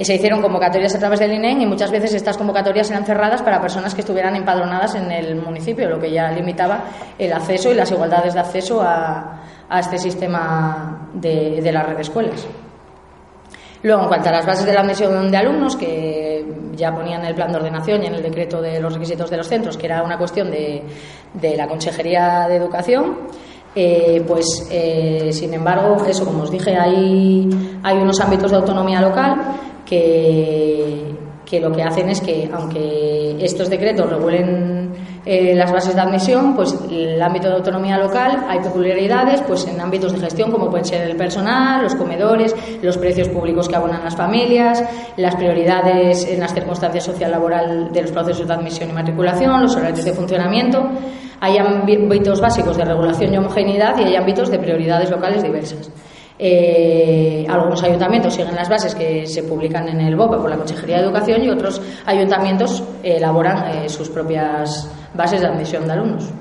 se 0.06 0.16
hicieron 0.16 0.42
convocatorias 0.42 0.96
a 0.96 1.00
través 1.00 1.20
del 1.20 1.34
INEM 1.34 1.62
y 1.62 1.66
muchas 1.66 1.92
veces 1.92 2.14
estas 2.14 2.38
convocatorias 2.38 2.90
eran 2.90 3.06
cerradas 3.06 3.42
para 3.42 3.60
personas 3.62 3.94
que 3.94 4.02
estuvieran 4.02 4.36
empadronadas 4.36 4.96
en 4.96 5.12
el 5.12 5.36
municipio, 5.36 5.90
lo 5.90 6.00
que 6.00 6.12
ya 6.12 6.32
limitaba 6.32 6.86
el 7.20 7.32
acceso 7.34 7.72
y 7.72 7.76
las 7.76 7.92
igualdades 7.92 8.34
de 8.34 8.40
acceso 8.40 8.82
a, 8.82 9.38
este 9.80 9.98
sistema 9.98 11.10
de, 11.14 11.72
la 11.72 11.84
red 11.84 11.96
de 11.96 12.02
escuelas. 12.02 12.46
Luego, 13.84 14.04
en 14.04 14.08
cuanto 14.10 14.30
a 14.30 14.34
las 14.34 14.46
bases 14.46 14.66
de 14.66 14.74
la 14.74 14.82
admisión 14.82 15.32
de 15.32 15.38
alumnos, 15.38 15.76
que 15.76 16.46
ya 16.76 16.94
ponían 16.94 17.24
el 17.26 17.34
plan 17.34 17.52
de 17.52 17.58
ordenación 17.58 18.04
y 18.04 18.08
en 18.08 18.16
el 18.16 18.22
decreto 18.22 18.62
de 18.62 18.80
los 18.82 18.94
requisitos 18.94 19.30
de 19.30 19.38
los 19.38 19.48
centros, 19.48 19.78
que 19.78 19.86
era 19.86 20.04
una 20.04 20.18
cuestión 20.18 20.52
de, 20.52 20.84
la 21.56 21.68
Consejería 21.68 22.48
de 22.50 22.58
Educación, 22.58 23.18
eh, 23.74 24.22
pues, 24.28 24.68
eh, 24.70 25.30
sin 25.32 25.54
embargo, 25.54 26.04
eso, 26.06 26.26
como 26.26 26.44
os 26.44 26.52
dije, 26.52 26.76
hay, 26.76 27.50
hay 27.82 27.98
unos 27.98 28.20
ámbitos 28.20 28.52
de 28.52 28.58
autonomía 28.58 29.00
local 29.00 29.36
que, 29.92 31.60
lo 31.60 31.72
que 31.72 31.84
hacen 31.84 32.10
es 32.10 32.22
que, 32.22 32.50
aunque 32.52 33.36
estos 33.42 33.70
decretos 33.70 34.10
regulen 34.10 34.92
eh, 35.26 35.54
las 35.54 35.72
bases 35.72 35.94
de 35.94 36.02
admisión, 36.02 36.56
pues 36.56 36.74
el 36.90 37.22
ámbito 37.22 37.50
de 37.50 37.56
autonomía 37.56 37.98
local 37.98 38.46
hay 38.48 38.60
peculiaridades 38.60 39.42
pues 39.42 39.68
en 39.68 39.80
ámbitos 39.80 40.14
de 40.14 40.20
gestión 40.20 40.50
como 40.50 40.70
pueden 40.70 40.86
ser 40.86 41.10
el 41.10 41.18
personal, 41.18 41.84
los 41.84 41.96
comedores, 41.96 42.56
los 42.82 42.98
precios 42.98 43.28
públicos 43.28 43.68
que 43.68 43.76
abonan 43.76 44.04
las 44.04 44.16
familias, 44.16 44.82
las 45.18 45.36
prioridades 45.36 46.26
en 46.28 46.40
las 46.40 46.54
circunstancias 46.54 47.04
social 47.04 47.30
laboral 47.30 47.92
de 47.92 48.02
los 48.02 48.12
procesos 48.12 48.48
de 48.48 48.54
admisión 48.54 48.90
y 48.90 48.94
matriculación, 48.94 49.62
los 49.62 49.76
horarios 49.76 50.06
de 50.06 50.14
funcionamiento. 50.14 50.90
Hay 51.42 51.58
ámbitos 51.58 52.40
básicos 52.40 52.78
de 52.78 52.86
regulación 52.86 53.34
y 53.34 53.38
homogeneidad 53.38 53.98
y 54.00 54.04
hay 54.04 54.16
ámbitos 54.16 54.50
de 54.50 54.60
prioridades 54.60 55.10
locales 55.10 55.44
diversas. 55.44 55.92
Eh, 56.44 57.46
algunos 57.48 57.84
ayuntamientos 57.84 58.34
siguen 58.34 58.56
las 58.56 58.68
bases 58.68 58.96
que 58.96 59.28
se 59.28 59.44
publican 59.44 59.88
en 59.88 60.02
el 60.02 60.16
BOPE 60.16 60.38
por 60.38 60.50
la 60.50 60.58
Consejería 60.58 60.98
de 60.98 61.04
Educación 61.04 61.44
y 61.44 61.50
otros 61.50 61.80
ayuntamientos 62.04 62.84
elaboran 63.04 63.68
eh, 63.68 63.90
sus 63.90 64.10
propias 64.10 64.92
bases 65.14 65.42
de 65.42 65.48
admisión 65.48 65.86
de 65.86 65.94
alumnos. 65.94 66.32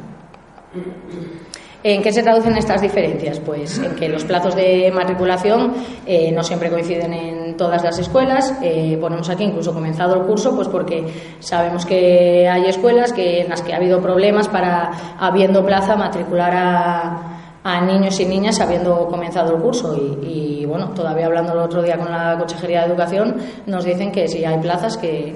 ¿En 1.82 2.02
qué 2.02 2.12
se 2.12 2.22
traducen 2.22 2.56
estas 2.56 2.80
diferencias? 2.80 3.40
Pues 3.40 3.78
en 3.78 3.94
que 3.94 4.08
los 4.08 4.24
plazos 4.24 4.56
de 4.56 4.90
matriculación 4.90 5.74
eh, 6.06 6.32
no 6.32 6.42
siempre 6.42 6.70
coinciden 6.70 7.12
en 7.12 7.56
todas 7.58 7.84
las 7.84 7.98
escuelas. 7.98 8.54
ponemos 8.98 9.28
aquí 9.28 9.44
incluso 9.44 9.74
comenzado 9.74 10.14
el 10.14 10.22
curso, 10.22 10.56
pues 10.56 10.68
porque 10.68 11.04
sabemos 11.40 11.84
que 11.84 12.48
hay 12.48 12.64
escuelas 12.64 13.12
que, 13.12 13.42
en 13.42 13.50
las 13.50 13.60
que 13.60 13.74
ha 13.74 13.76
habido 13.76 14.00
problemas 14.00 14.48
para, 14.48 14.92
habiendo 15.18 15.62
plaza, 15.64 15.94
matricular 15.94 16.52
a, 16.54 17.39
a 17.62 17.80
niños 17.82 18.18
y 18.20 18.26
niñas 18.26 18.60
habiendo 18.60 19.06
comenzado 19.08 19.54
el 19.54 19.62
curso 19.62 19.94
y, 20.22 20.64
bueno, 20.66 20.90
todavía 20.90 21.26
hablando 21.26 21.52
el 21.52 21.58
otro 21.58 21.82
día 21.82 21.98
con 21.98 22.10
la 22.10 22.36
Consejería 22.38 22.80
de 22.80 22.86
Educación 22.86 23.36
nos 23.66 23.84
dicen 23.84 24.10
que 24.10 24.28
si 24.28 24.44
hay 24.44 24.58
plazas 24.58 24.96
que 24.96 25.34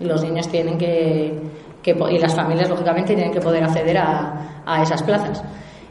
los 0.00 0.22
niños 0.22 0.48
tienen 0.48 0.78
que, 0.78 1.38
y 1.84 2.18
las 2.18 2.34
familias 2.34 2.68
lógicamente 2.68 3.14
tienen 3.14 3.32
que 3.32 3.40
poder 3.40 3.62
acceder 3.64 3.98
a, 3.98 4.62
a 4.64 4.82
esas 4.82 5.02
plazas. 5.02 5.42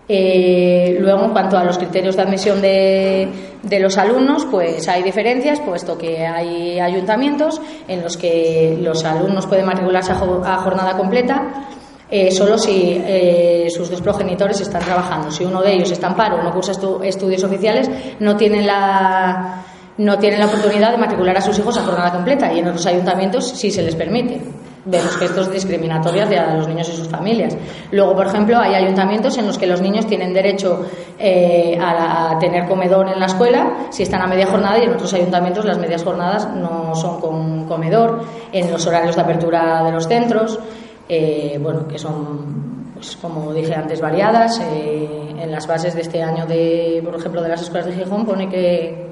Eh, 0.08 0.98
luego, 1.00 1.26
en 1.26 1.32
cuanto 1.32 1.58
a 1.58 1.64
los 1.64 1.80
criterios 1.80 2.16
de 2.16 2.22
admisión 2.22 2.62
de, 2.62 3.28
de, 3.64 3.80
los 3.80 3.98
alumnos, 3.98 4.46
pues 4.46 4.88
hay 4.88 5.02
diferencias, 5.02 5.60
puesto 5.62 5.98
que 5.98 6.26
hay 6.26 6.80
ayuntamientos 6.80 7.60
en 7.88 8.04
los 8.04 8.16
que 8.16 8.78
los 8.80 9.04
alumnos 9.04 9.48
pueden 9.48 9.66
matricularse 9.66 10.12
a 10.12 10.58
jornada 10.58 10.96
completa 10.96 11.70
eh, 12.10 12.32
solo 12.32 12.58
si 12.58 13.02
eh, 13.04 13.68
sus 13.70 13.90
dos 13.90 14.02
progenitores 14.02 14.62
están 14.62 14.84
trabajando. 14.84 15.32
Si 15.32 15.44
uno 15.44 15.62
de 15.62 15.74
ellos 15.74 15.92
está 15.92 16.08
en 16.08 16.16
paro 16.16 16.38
o 16.38 16.44
no 16.44 16.52
cursa 16.52 16.72
estudios 17.04 17.44
oficiales, 17.44 17.90
no 18.20 18.36
tienen 18.38 18.66
la 18.68 19.64
no 19.98 20.18
tienen 20.20 20.40
la 20.40 20.48
oportunidad 20.48 20.92
de 20.92 20.98
matricular 20.98 21.38
a 21.38 21.42
sus 21.42 21.58
hijos 21.58 21.78
a 21.78 21.84
jornada 21.84 22.12
completa 22.12 22.52
y 22.52 22.60
en 22.60 22.68
otros 22.68 22.86
ayuntamientos 22.86 23.50
sí 23.52 23.72
se 23.72 23.82
les 23.82 23.96
permite. 23.96 24.42
Vemos 24.88 25.18
que 25.18 25.26
esto 25.26 25.42
es 25.42 25.52
discriminatorio 25.52 26.24
hacia 26.24 26.54
los 26.54 26.68
niños 26.68 26.88
y 26.90 26.92
sus 26.92 27.08
familias. 27.08 27.58
Luego, 27.92 28.16
por 28.16 28.28
ejemplo, 28.28 28.60
hay 28.60 28.76
ayuntamientos 28.76 29.36
en 29.40 29.48
los 29.48 29.58
que 29.58 29.66
los 29.66 29.82
niños 29.82 30.06
tienen 30.06 30.32
derecho 30.32 30.86
eh, 31.18 31.76
a, 31.82 32.38
tener 32.40 32.68
comedor 32.68 33.08
en 33.08 33.20
la 33.20 33.26
escuela 33.26 33.88
si 33.90 34.04
están 34.04 34.22
a 34.22 34.28
media 34.28 34.46
jornada 34.46 34.78
y 34.78 34.84
en 34.84 34.92
otros 34.92 35.12
ayuntamientos 35.16 35.66
las 35.66 35.80
medias 35.80 36.04
jornadas 36.04 36.48
no 36.54 36.94
son 36.94 37.20
con 37.20 37.66
comedor, 37.66 38.22
en 38.52 38.72
los 38.72 38.86
horarios 38.86 39.16
de 39.16 39.22
apertura 39.24 39.84
de 39.84 39.92
los 39.92 40.08
centros. 40.08 40.60
Eh, 41.08 41.60
bueno, 41.62 41.88
que 41.88 42.00
son, 42.00 42.92
pues, 42.94 43.16
como 43.18 43.54
dije 43.54 43.74
antes, 43.74 44.02
variadas. 44.02 44.60
Eh, 44.62 45.16
en 45.38 45.52
las 45.52 45.68
bases 45.68 45.94
de 45.94 46.02
este 46.02 46.24
año, 46.24 46.46
de, 46.46 47.02
por 47.04 47.16
ejemplo, 47.16 47.42
de 47.42 47.50
las 47.50 47.62
escuelas 47.62 47.88
de 47.88 47.94
Gijón, 47.94 48.26
pone 48.26 48.50
que, 48.50 49.10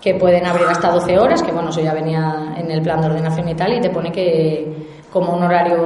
que 0.00 0.14
pueden 0.14 0.46
abrir 0.46 0.66
hasta 0.68 0.90
12 0.90 1.18
horas, 1.18 1.42
que 1.42 1.52
bueno, 1.52 1.70
eso 1.70 1.80
ya 1.80 1.94
venía 1.94 2.54
en 2.56 2.70
el 2.70 2.82
plan 2.82 3.00
de 3.00 3.08
ordenación 3.08 3.48
y 3.48 3.54
tal, 3.54 3.72
y 3.74 3.80
te 3.80 3.90
pone 3.90 4.12
que 4.12 5.00
como 5.12 5.34
un 5.34 5.42
horario 5.42 5.82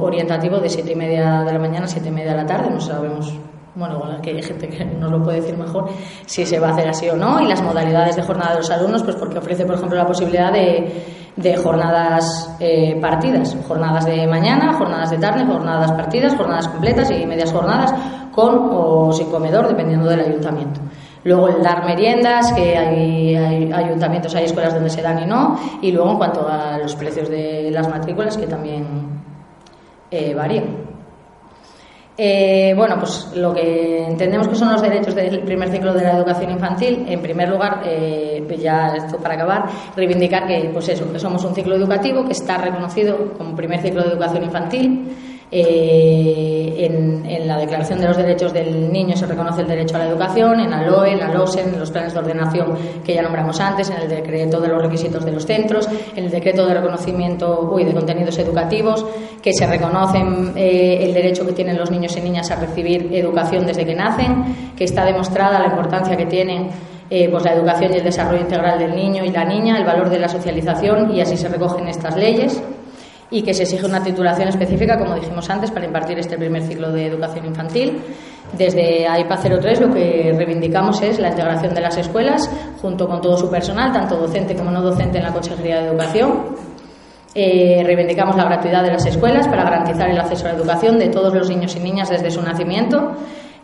orientativo 0.00 0.58
de 0.58 0.68
7 0.68 0.92
y 0.92 0.94
media 0.94 1.42
de 1.42 1.52
la 1.52 1.58
mañana 1.58 1.86
a 1.86 1.88
7 1.88 2.08
y 2.08 2.12
media 2.12 2.32
de 2.32 2.36
la 2.36 2.46
tarde, 2.46 2.70
no 2.70 2.80
sabemos 2.80 3.34
bueno, 3.74 4.02
que 4.22 4.30
hay 4.30 4.42
gente 4.42 4.68
que 4.68 4.84
nos 4.84 5.10
lo 5.10 5.22
puede 5.22 5.40
decir 5.40 5.56
mejor, 5.56 5.88
si 6.26 6.44
se 6.44 6.58
va 6.58 6.68
a 6.68 6.72
hacer 6.72 6.88
así 6.88 7.08
o 7.08 7.16
no, 7.16 7.40
y 7.40 7.46
las 7.46 7.62
modalidades 7.62 8.16
de 8.16 8.22
jornada 8.22 8.52
de 8.52 8.58
los 8.58 8.70
alumnos, 8.70 9.02
pues 9.02 9.16
porque 9.16 9.38
ofrece, 9.38 9.64
por 9.64 9.76
ejemplo, 9.76 9.96
la 9.96 10.06
posibilidad 10.06 10.52
de, 10.52 11.56
jornadas 11.62 12.56
eh, 12.60 12.98
partidas, 13.00 13.56
jornadas 13.66 14.04
de 14.04 14.26
mañana, 14.26 14.74
jornadas 14.74 15.10
de 15.10 15.18
tarde, 15.18 15.46
jornadas 15.46 15.92
partidas, 15.92 16.34
jornadas 16.34 16.68
completas 16.68 17.10
y 17.10 17.24
medias 17.24 17.52
jornadas, 17.52 17.94
con 18.32 18.68
o 18.72 19.12
sin 19.12 19.30
comedor, 19.30 19.68
dependiendo 19.68 20.08
del 20.08 20.20
ayuntamiento. 20.20 20.80
Luego 21.22 21.48
el 21.48 21.62
dar 21.62 21.84
meriendas, 21.84 22.52
que 22.52 22.76
hay, 22.76 23.36
hay, 23.36 23.72
ayuntamientos, 23.72 24.34
hay 24.34 24.44
escuelas 24.44 24.74
donde 24.74 24.90
se 24.90 25.02
dan 25.02 25.22
y 25.22 25.26
no. 25.26 25.58
Y 25.82 25.92
luego 25.92 26.12
en 26.12 26.16
cuanto 26.16 26.48
a 26.48 26.78
los 26.78 26.96
precios 26.96 27.28
de 27.28 27.70
las 27.70 27.88
matrículas, 27.88 28.36
que 28.36 28.46
también 28.46 28.86
eh, 30.10 30.34
varían. 30.34 30.89
Eh, 32.22 32.74
bueno, 32.76 32.96
pues 32.98 33.30
lo 33.34 33.54
que 33.54 34.04
entendemos 34.04 34.46
que 34.46 34.54
son 34.54 34.70
los 34.70 34.82
derechos 34.82 35.14
del 35.14 35.40
primer 35.40 35.70
ciclo 35.70 35.94
de 35.94 36.02
la 36.02 36.18
educación 36.18 36.50
infantil, 36.50 37.06
en 37.08 37.22
primer 37.22 37.48
lugar, 37.48 37.80
eh, 37.86 38.46
ya 38.60 38.94
esto 38.94 39.16
para 39.16 39.36
acabar, 39.36 39.64
reivindicar 39.96 40.46
que, 40.46 40.68
pues 40.70 40.90
eso, 40.90 41.10
que 41.10 41.18
somos 41.18 41.42
un 41.46 41.54
ciclo 41.54 41.76
educativo 41.76 42.26
que 42.26 42.32
está 42.32 42.58
reconocido 42.58 43.32
como 43.38 43.56
primer 43.56 43.80
ciclo 43.80 44.02
de 44.02 44.10
educación 44.10 44.44
infantil 44.44 45.16
eh, 45.52 46.86
en, 46.86 47.46
la 47.46 47.58
Declaración 47.58 48.00
de 48.00 48.06
los 48.06 48.16
Derechos 48.16 48.52
del 48.52 48.92
Niño 48.92 49.16
se 49.16 49.26
reconoce 49.26 49.62
el 49.62 49.66
derecho 49.66 49.96
a 49.96 49.98
la 49.98 50.06
educación, 50.06 50.60
en 50.60 50.72
ALOE, 50.72 51.12
en 51.12 51.18
la 51.18 51.32
LOSEN, 51.32 51.74
en 51.74 51.80
los 51.80 51.90
planes 51.90 52.12
de 52.12 52.20
ordenación 52.20 52.76
que 53.04 53.14
ya 53.14 53.22
nombramos 53.22 53.58
antes, 53.60 53.90
en 53.90 53.96
el 53.96 54.08
decreto 54.08 54.60
de 54.60 54.68
los 54.68 54.80
requisitos 54.80 55.24
de 55.24 55.32
los 55.32 55.44
centros, 55.44 55.88
en 56.14 56.24
el 56.24 56.30
decreto 56.30 56.64
de 56.66 56.74
reconocimiento 56.74 57.68
uy, 57.72 57.84
de 57.84 57.92
contenidos 57.92 58.38
educativos, 58.38 59.04
que 59.42 59.52
se 59.52 59.66
reconocen 59.66 60.52
eh, 60.54 60.98
el 61.02 61.12
derecho 61.12 61.44
que 61.44 61.52
tienen 61.52 61.76
los 61.76 61.90
niños 61.90 62.16
y 62.16 62.20
niñas 62.20 62.50
a 62.52 62.56
recibir 62.56 63.12
educación 63.12 63.66
desde 63.66 63.84
que 63.84 63.94
nacen, 63.94 64.74
que 64.76 64.84
está 64.84 65.04
demostrada 65.04 65.58
la 65.58 65.66
importancia 65.66 66.16
que 66.16 66.26
tienen 66.26 66.68
eh, 67.08 67.28
pues 67.28 67.44
la 67.44 67.54
educación 67.54 67.92
y 67.92 67.96
el 67.96 68.04
desarrollo 68.04 68.42
integral 68.42 68.78
del 68.78 68.94
niño 68.94 69.24
y 69.24 69.30
la 69.30 69.44
niña, 69.44 69.76
el 69.76 69.84
valor 69.84 70.10
de 70.10 70.20
la 70.20 70.28
socialización 70.28 71.12
y 71.12 71.20
así 71.20 71.36
se 71.36 71.48
recogen 71.48 71.88
estas 71.88 72.16
leyes 72.16 72.62
y 73.30 73.42
que 73.42 73.54
se 73.54 73.62
exige 73.62 73.86
una 73.86 74.02
titulación 74.02 74.48
específica, 74.48 74.98
como 74.98 75.14
dijimos 75.14 75.48
antes, 75.50 75.70
para 75.70 75.86
impartir 75.86 76.18
este 76.18 76.36
primer 76.36 76.62
ciclo 76.62 76.90
de 76.90 77.06
educación 77.06 77.46
infantil. 77.46 78.00
Desde 78.52 79.06
AIPA 79.06 79.36
03 79.36 79.80
lo 79.80 79.94
que 79.94 80.34
reivindicamos 80.36 81.00
es 81.02 81.20
la 81.20 81.28
integración 81.28 81.72
de 81.72 81.80
las 81.80 81.96
escuelas 81.96 82.50
junto 82.82 83.06
con 83.06 83.20
todo 83.20 83.36
su 83.36 83.48
personal, 83.48 83.92
tanto 83.92 84.16
docente 84.16 84.56
como 84.56 84.72
no 84.72 84.82
docente 84.82 85.18
en 85.18 85.24
la 85.24 85.32
Consejería 85.32 85.80
de 85.80 85.88
Educación. 85.88 86.70
Eh, 87.32 87.82
reivindicamos 87.84 88.36
la 88.36 88.44
gratuidad 88.44 88.82
de 88.82 88.90
las 88.90 89.06
escuelas 89.06 89.46
para 89.46 89.62
garantizar 89.62 90.10
el 90.10 90.18
acceso 90.18 90.46
a 90.46 90.52
la 90.52 90.58
educación 90.58 90.98
de 90.98 91.08
todos 91.08 91.32
los 91.32 91.48
niños 91.48 91.76
y 91.76 91.78
niñas 91.78 92.10
desde 92.10 92.32
su 92.32 92.42
nacimiento. 92.42 93.12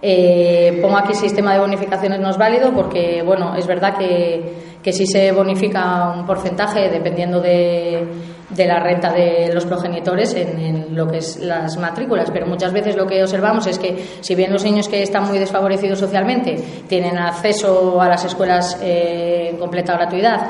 Eh, 0.01 0.79
pongo 0.81 0.99
aquí 0.99 1.15
sistema 1.15 1.55
de 1.55 1.59
bonificaciones 1.59 2.21
no 2.21 2.31
es 2.31 2.37
válido 2.37 2.73
porque, 2.73 3.23
bueno, 3.25 3.57
es 3.57 3.67
verdad 3.67 3.97
que, 3.97 4.79
que 4.83 4.93
sí 4.93 5.05
se 5.07 5.33
bonifica 5.33 6.13
un 6.17 6.25
porcentaje 6.27 6.89
dependiendo 6.91 7.41
de 7.41 8.07
de 8.51 8.67
la 8.67 8.79
renta 8.79 9.13
de 9.13 9.51
los 9.53 9.65
progenitores 9.65 10.35
en, 10.35 10.95
lo 10.95 11.09
que 11.09 11.19
es 11.19 11.39
las 11.39 11.77
matrículas, 11.79 12.31
pero 12.31 12.47
muchas 12.47 12.73
veces 12.73 12.97
lo 12.97 13.07
que 13.07 13.23
observamos 13.23 13.67
es 13.67 13.79
que 13.79 14.19
si 14.21 14.35
bien 14.35 14.53
los 14.53 14.65
niños 14.65 14.89
que 14.89 15.03
están 15.03 15.27
muy 15.27 15.39
desfavorecidos 15.39 15.99
socialmente 15.99 16.57
tienen 16.89 17.19
acceso 17.19 18.01
a 18.01 18.09
las 18.09 18.25
escuelas 18.25 18.79
eh, 18.83 19.49
en 19.51 19.57
completa 19.57 19.95
gratuidad 19.95 20.49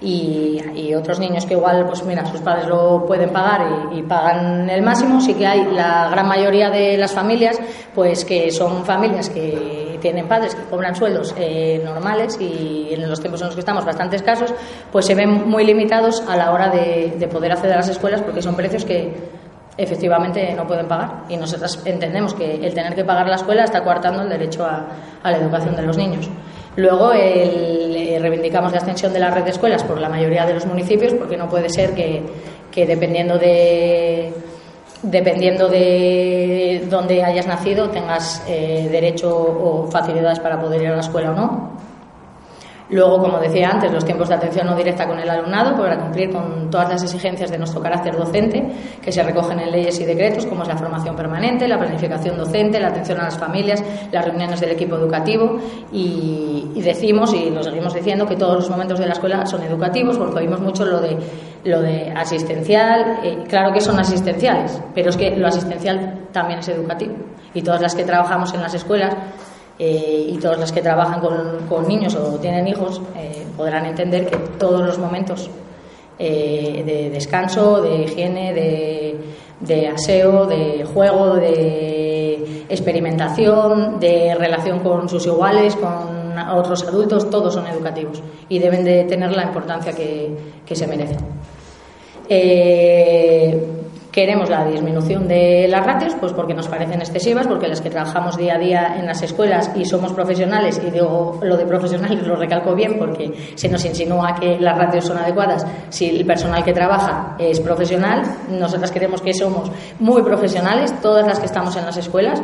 y, 0.00 0.94
otros 0.94 1.20
niños 1.20 1.46
que 1.46 1.54
igual, 1.54 1.86
pues 1.86 2.02
mira, 2.04 2.26
sus 2.26 2.40
padres 2.40 2.66
lo 2.66 3.04
pueden 3.06 3.30
pagar 3.30 3.92
y, 3.92 4.02
pagan 4.02 4.68
el 4.68 4.82
máximo, 4.82 5.20
sí 5.20 5.34
que 5.34 5.46
hay 5.46 5.64
la 5.72 6.08
gran 6.10 6.26
mayoría 6.26 6.70
de 6.70 6.96
las 6.96 7.12
familias, 7.12 7.60
pues 7.94 8.24
que 8.24 8.50
son 8.50 8.84
familias 8.84 9.28
que 9.28 9.87
tienen 10.00 10.26
padres 10.26 10.54
que 10.54 10.62
cobran 10.64 10.94
sueldos 10.94 11.34
eh, 11.38 11.80
normales 11.84 12.38
y 12.40 12.88
en 12.92 13.08
los 13.08 13.20
tiempos 13.20 13.40
en 13.40 13.46
los 13.46 13.54
que 13.54 13.60
estamos 13.60 13.84
bastante 13.84 14.16
escasos, 14.16 14.54
pues 14.90 15.06
se 15.06 15.14
ven 15.14 15.48
muy 15.48 15.64
limitados 15.64 16.22
a 16.28 16.36
la 16.36 16.52
hora 16.52 16.68
de, 16.68 17.28
poder 17.30 17.52
acceder 17.52 17.74
a 17.74 17.76
las 17.78 17.88
escuelas 17.88 18.22
porque 18.22 18.42
son 18.42 18.56
precios 18.56 18.84
que 18.84 19.12
efectivamente 19.76 20.52
no 20.54 20.66
pueden 20.66 20.88
pagar 20.88 21.24
y 21.28 21.36
nosotros 21.36 21.80
entendemos 21.84 22.34
que 22.34 22.54
el 22.54 22.74
tener 22.74 22.94
que 22.94 23.04
pagar 23.04 23.28
la 23.28 23.36
escuela 23.36 23.64
está 23.64 23.84
coartando 23.84 24.22
el 24.22 24.28
derecho 24.28 24.64
a 24.64 25.30
la 25.30 25.36
educación 25.36 25.76
de 25.76 25.82
los 25.82 25.96
niños. 25.96 26.28
Luego 26.78 27.12
eh, 27.12 28.18
reivindicamos 28.20 28.70
la 28.70 28.78
extensión 28.78 29.12
de 29.12 29.18
la 29.18 29.32
red 29.32 29.42
de 29.42 29.50
escuelas 29.50 29.82
por 29.82 30.00
la 30.00 30.08
mayoría 30.08 30.46
de 30.46 30.54
los 30.54 30.64
municipios, 30.64 31.12
porque 31.12 31.36
no 31.36 31.48
puede 31.48 31.68
ser 31.68 31.92
que, 31.92 32.22
dependiendo 32.86 33.36
de 33.36 34.32
dependiendo 35.02 35.68
de 35.68 36.86
dónde 36.90 37.22
hayas 37.22 37.46
nacido 37.46 37.90
tengas 37.90 38.42
eh, 38.48 38.88
derecho 38.90 39.30
o 39.30 39.88
facilidades 39.90 40.40
para 40.40 40.60
poder 40.60 40.82
ir 40.82 40.88
a 40.88 40.96
la 40.96 41.00
escuela 41.00 41.30
o 41.30 41.34
no. 41.34 41.87
Luego, 42.90 43.18
como 43.18 43.38
decía 43.38 43.68
antes, 43.68 43.92
los 43.92 44.04
tiempos 44.04 44.30
de 44.30 44.36
atención 44.36 44.66
no 44.66 44.74
directa 44.74 45.06
con 45.06 45.18
el 45.18 45.28
alumnado 45.28 45.76
para 45.76 45.98
cumplir 45.98 46.30
con 46.30 46.70
todas 46.70 46.88
las 46.88 47.02
exigencias 47.02 47.50
de 47.50 47.58
nuestro 47.58 47.82
carácter 47.82 48.16
docente 48.16 48.66
que 49.02 49.12
se 49.12 49.22
recogen 49.22 49.60
en 49.60 49.70
leyes 49.70 50.00
y 50.00 50.06
decretos, 50.06 50.46
como 50.46 50.62
es 50.62 50.68
la 50.68 50.76
formación 50.76 51.14
permanente, 51.14 51.68
la 51.68 51.78
planificación 51.78 52.38
docente, 52.38 52.80
la 52.80 52.88
atención 52.88 53.20
a 53.20 53.24
las 53.24 53.38
familias, 53.38 53.84
las 54.10 54.24
reuniones 54.24 54.60
del 54.60 54.70
equipo 54.70 54.96
educativo 54.96 55.58
y, 55.92 56.80
decimos 56.88 57.34
y 57.34 57.50
lo 57.50 57.62
seguimos 57.62 57.92
diciendo 57.92 58.24
que 58.24 58.36
todos 58.36 58.54
los 58.54 58.70
momentos 58.70 58.98
de 58.98 59.06
la 59.06 59.12
escuela 59.12 59.44
son 59.44 59.62
educativos 59.62 60.16
porque 60.16 60.38
oímos 60.38 60.60
mucho 60.60 60.86
lo 60.86 61.00
de 61.00 61.18
lo 61.64 61.82
de 61.82 62.10
asistencial, 62.12 63.18
eh, 63.22 63.44
claro 63.46 63.72
que 63.74 63.80
son 63.80 63.98
asistenciales, 63.98 64.80
pero 64.94 65.10
es 65.10 65.16
que 65.16 65.36
lo 65.36 65.48
asistencial 65.48 66.28
también 66.32 66.60
es 66.60 66.68
educativo 66.68 67.14
y 67.52 67.60
todas 67.60 67.82
las 67.82 67.94
que 67.94 68.04
trabajamos 68.04 68.54
en 68.54 68.62
las 68.62 68.72
escuelas 68.72 69.14
eh, 69.78 70.30
y 70.30 70.38
todas 70.38 70.58
las 70.58 70.72
que 70.72 70.82
trabajan 70.82 71.20
con, 71.20 71.88
niños 71.88 72.16
o 72.16 72.36
tienen 72.40 72.66
hijos 72.66 73.00
eh, 73.16 73.46
podrán 73.56 73.86
entender 73.86 74.26
que 74.26 74.36
todos 74.58 74.84
los 74.84 74.98
momentos 74.98 75.48
eh, 76.18 76.82
de 76.84 77.10
descanso, 77.10 77.80
de 77.80 78.02
higiene, 78.02 78.52
de, 79.60 79.86
aseo, 79.88 80.46
de 80.46 80.84
juego, 80.84 81.36
de 81.36 82.64
experimentación, 82.68 84.00
de 84.00 84.34
relación 84.34 84.80
con 84.80 85.08
sus 85.08 85.26
iguales, 85.26 85.76
con 85.76 86.36
otros 86.50 86.82
adultos, 86.82 87.30
todos 87.30 87.54
son 87.54 87.68
educativos 87.68 88.20
y 88.48 88.58
deben 88.58 88.84
de 88.84 89.04
tener 89.04 89.30
la 89.30 89.44
importancia 89.44 89.92
que, 89.92 90.36
que 90.66 90.74
se 90.74 90.88
merecen. 90.88 91.18
Queremos 94.18 94.50
la 94.50 94.64
disminución 94.64 95.28
de 95.28 95.68
las 95.68 95.86
ratios, 95.86 96.16
pues 96.18 96.32
porque 96.32 96.52
nos 96.52 96.66
parecen 96.66 97.00
excesivas, 97.00 97.46
porque 97.46 97.68
las 97.68 97.80
que 97.80 97.88
trabajamos 97.88 98.36
día 98.36 98.56
a 98.56 98.58
día 98.58 98.96
en 98.98 99.06
las 99.06 99.22
escuelas 99.22 99.70
y 99.76 99.84
somos 99.84 100.12
profesionales, 100.12 100.82
y 100.84 100.90
digo 100.90 101.38
lo 101.40 101.56
de 101.56 101.64
profesionales 101.64 102.20
lo 102.26 102.34
recalco 102.34 102.74
bien 102.74 102.98
porque 102.98 103.52
se 103.54 103.68
nos 103.68 103.84
insinúa 103.84 104.34
que 104.34 104.58
las 104.58 104.76
ratios 104.76 105.04
son 105.04 105.18
adecuadas 105.18 105.64
si 105.90 106.08
el 106.08 106.26
personal 106.26 106.64
que 106.64 106.72
trabaja 106.72 107.36
es 107.38 107.60
profesional. 107.60 108.22
Nosotras 108.50 108.90
queremos 108.90 109.22
que 109.22 109.32
somos 109.32 109.70
muy 110.00 110.22
profesionales, 110.22 110.92
todas 111.00 111.24
las 111.24 111.38
que 111.38 111.46
estamos 111.46 111.76
en 111.76 111.86
las 111.86 111.96
escuelas 111.96 112.42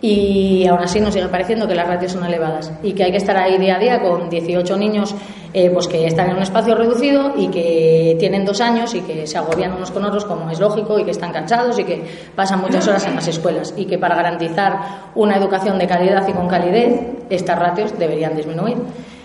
y 0.00 0.66
aún 0.66 0.80
así 0.80 1.00
nos 1.00 1.12
sigue 1.12 1.26
pareciendo 1.28 1.66
que 1.66 1.74
las 1.74 1.88
ratios 1.88 2.12
son 2.12 2.24
elevadas 2.24 2.70
y 2.82 2.92
que 2.92 3.04
hay 3.04 3.10
que 3.10 3.16
estar 3.16 3.36
ahí 3.36 3.58
día 3.58 3.76
a 3.76 3.78
día 3.78 4.00
con 4.00 4.30
18 4.30 4.76
niños 4.76 5.14
eh, 5.52 5.70
pues 5.70 5.88
que 5.88 6.06
están 6.06 6.30
en 6.30 6.36
un 6.36 6.42
espacio 6.42 6.74
reducido 6.76 7.32
y 7.36 7.48
que 7.48 8.16
tienen 8.18 8.44
dos 8.44 8.60
años 8.60 8.94
y 8.94 9.00
que 9.00 9.26
se 9.26 9.38
agobian 9.38 9.72
unos 9.72 9.90
con 9.90 10.04
otros 10.04 10.24
como 10.24 10.50
es 10.50 10.60
lógico 10.60 10.98
y 11.00 11.04
que 11.04 11.10
están 11.10 11.32
cansados 11.32 11.78
y 11.80 11.84
que 11.84 12.04
pasan 12.36 12.60
muchas 12.60 12.86
horas 12.86 13.06
en 13.06 13.16
las 13.16 13.26
escuelas 13.26 13.74
y 13.76 13.86
que 13.86 13.98
para 13.98 14.14
garantizar 14.14 14.78
una 15.16 15.36
educación 15.36 15.78
de 15.78 15.86
calidad 15.86 16.28
y 16.28 16.32
con 16.32 16.46
calidez 16.48 17.00
estas 17.28 17.58
ratios 17.58 17.98
deberían 17.98 18.36
disminuir. 18.36 18.76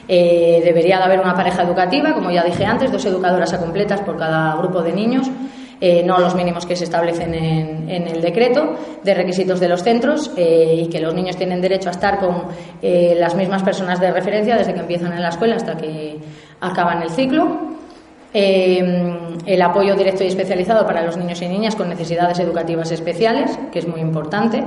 Eh, 0.07 0.61
debería 0.65 0.97
de 0.97 1.03
haber 1.03 1.19
una 1.21 1.33
pareja 1.33 1.63
educativa, 1.63 2.13
como 2.13 2.29
ya 2.29 2.43
dije 2.43 2.65
antes, 2.65 2.91
dos 2.91 3.05
educadoras 3.05 3.53
a 3.53 3.59
completas 3.59 4.01
por 4.01 4.17
cada 4.17 4.55
grupo 4.57 4.81
de 4.81 4.91
niños 4.91 5.29
eh, 5.79 6.03
no 6.03 6.17
los 6.19 6.35
mínimos 6.35 6.65
que 6.65 6.75
se 6.75 6.85
establecen 6.85 7.33
en, 7.33 8.07
el 8.07 8.21
decreto 8.21 8.75
de 9.03 9.13
requisitos 9.13 9.59
de 9.59 9.67
los 9.67 9.83
centros 9.83 10.31
eh, 10.37 10.83
y 10.85 10.87
que 10.87 10.99
los 10.99 11.13
niños 11.13 11.35
tienen 11.35 11.61
derecho 11.61 11.89
a 11.89 11.91
estar 11.91 12.19
con 12.19 12.43
eh, 12.81 13.15
las 13.17 13.35
mismas 13.35 13.63
personas 13.63 13.99
de 13.99 14.11
referencia 14.11 14.55
desde 14.55 14.73
que 14.73 14.79
empiezan 14.79 15.13
en 15.13 15.21
la 15.21 15.29
escuela 15.29 15.55
hasta 15.55 15.75
que 15.75 16.17
acaban 16.61 17.01
el 17.01 17.09
ciclo. 17.09 17.73
el 18.33 19.61
apoyo 19.61 19.95
directo 19.95 20.23
y 20.23 20.27
especializado 20.27 20.87
para 20.87 21.03
los 21.03 21.17
niños 21.17 21.41
y 21.41 21.47
niñas 21.47 21.75
con 21.75 21.89
necesidades 21.89 22.39
educativas 22.39 22.91
especiales, 22.91 23.59
que 23.71 23.79
es 23.79 23.87
muy 23.87 23.99
importante. 23.99 24.63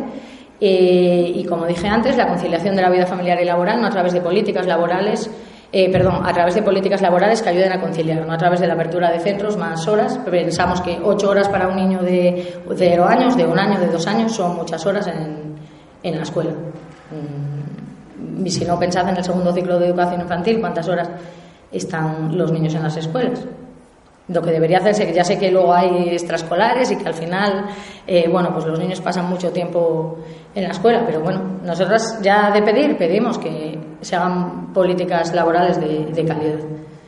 y 0.61 1.45
como 1.49 1.67
dije 1.67 1.89
antes, 1.89 2.17
la 2.17 2.29
conciliación 2.29 2.77
de 2.77 2.83
la 2.83 2.91
vida 2.91 3.07
familiar 3.07 3.41
y 3.41 3.45
laboral, 3.45 3.81
no 3.81 3.89
a 3.89 3.91
través 3.91 4.13
de 4.13 4.21
políticas 4.21 4.67
laborales 4.67 5.31
eh, 5.73 5.91
perdón, 5.91 6.25
a 6.25 6.33
través 6.33 6.55
de 6.55 6.63
políticas 6.63 7.03
laborales 7.03 7.43
que 7.43 7.49
ayuden 7.49 7.73
a 7.73 7.81
conciliar, 7.81 8.25
no 8.25 8.33
a 8.33 8.39
través 8.39 8.61
de 8.61 8.67
la 8.67 8.75
apertura 8.75 9.11
de 9.11 9.19
centros, 9.21 9.57
más 9.57 9.87
horas. 9.89 10.19
Pensamos 10.19 10.81
que 10.81 10.99
ocho 11.03 11.31
horas 11.31 11.49
para 11.49 11.69
un 11.69 11.77
niño 11.77 12.03
de 12.03 12.61
cero 12.77 13.07
años, 13.07 13.37
de 13.37 13.45
un 13.45 13.59
año, 13.59 13.81
de 13.81 13.89
dos 13.89 14.07
años, 14.07 14.33
son 14.33 14.57
muchas 14.57 14.85
horas 14.87 15.07
en, 15.09 15.57
en 16.03 16.17
la 16.17 16.23
escuela. 16.23 16.51
Mm, 16.51 18.47
y 18.47 18.51
si 18.51 18.65
no 18.65 18.79
pensad 18.79 19.09
en 19.09 19.17
el 19.17 19.25
segundo 19.25 19.53
ciclo 19.53 19.79
de 19.79 19.89
educación 19.89 20.21
infantil, 20.21 20.61
¿cuántas 20.61 20.89
horas 20.89 21.11
están 21.73 22.37
los 22.37 22.53
niños 22.53 22.75
en 22.75 22.83
las 22.83 22.97
escuelas? 22.97 23.41
Lo 24.29 24.43
que 24.43 24.51
debería 24.51 24.79
hacerse, 24.79 25.07
que 25.07 25.13
ya 25.13 25.23
sé 25.23 25.39
que 25.39 25.53
luego 25.53 25.73
hay 25.73 26.09
extraescolares 26.11 26.91
y 26.91 26.97
que 26.97 27.07
al 27.07 27.15
final, 27.15 27.67
eh, 28.07 28.29
bueno, 28.29 28.51
pues 28.53 28.65
los 28.65 28.79
niños 28.79 29.01
pasan 29.01 29.29
mucho 29.29 29.53
tiempo 29.53 30.19
en 30.53 30.65
la 30.65 30.71
escuela, 30.71 31.05
pero 31.07 31.21
bueno, 31.21 31.61
nosotras 31.63 32.19
ya 32.23 32.51
de 32.51 32.63
pedir, 32.63 32.97
pedimos 32.97 33.39
que 33.39 33.79
se 34.01 34.17
hagan 34.17 34.73
políticas 34.73 35.33
laborales 35.33 35.79
de, 35.79 36.25
calidad 36.25 36.59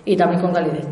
y 0.05 0.17
también 0.17 0.41
con 0.41 0.53
calidez. 0.53 0.87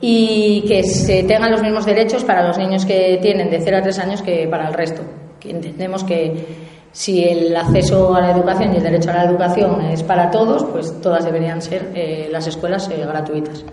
Y 0.00 0.64
que 0.68 0.82
se 0.82 1.22
tengan 1.22 1.50
los 1.50 1.62
mismos 1.62 1.86
derechos 1.86 2.24
para 2.24 2.46
los 2.46 2.58
niños 2.58 2.84
que 2.84 3.18
tienen 3.22 3.48
de 3.48 3.60
0 3.60 3.78
a 3.78 3.82
3 3.82 3.98
años 4.00 4.22
que 4.22 4.46
para 4.48 4.68
el 4.68 4.74
resto. 4.74 5.00
Entendemos 5.42 6.04
que 6.04 6.44
si 6.92 7.24
el 7.24 7.56
acceso 7.56 8.14
a 8.14 8.20
la 8.20 8.30
educación 8.30 8.74
y 8.74 8.76
el 8.76 8.82
derecho 8.82 9.10
a 9.10 9.14
la 9.14 9.24
educación 9.24 9.80
es 9.82 10.02
para 10.02 10.30
todos, 10.30 10.64
pues 10.64 11.00
todas 11.00 11.24
deberían 11.24 11.60
ser 11.62 11.90
eh, 11.94 12.28
las 12.30 12.46
escuelas 12.46 12.88
eh, 12.90 13.04
gratuitas. 13.06 13.64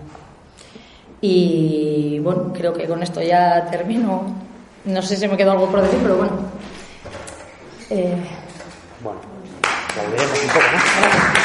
Y 1.24 2.18
bueno, 2.18 2.52
creo 2.52 2.74
que 2.74 2.86
con 2.86 3.00
esto 3.02 3.22
ya 3.22 3.68
termino 3.70 4.34
No 4.84 5.00
sé 5.02 5.16
si 5.16 5.28
me 5.28 5.36
quedó 5.36 5.52
algo 5.52 5.70
por 5.70 5.80
decir, 5.80 6.00
pero 6.02 6.16
bueno. 6.16 6.32
Bueno, 9.02 9.20
volveremos 9.96 10.42
un 10.42 10.48
poco, 10.48 10.66
¿no? 10.72 11.41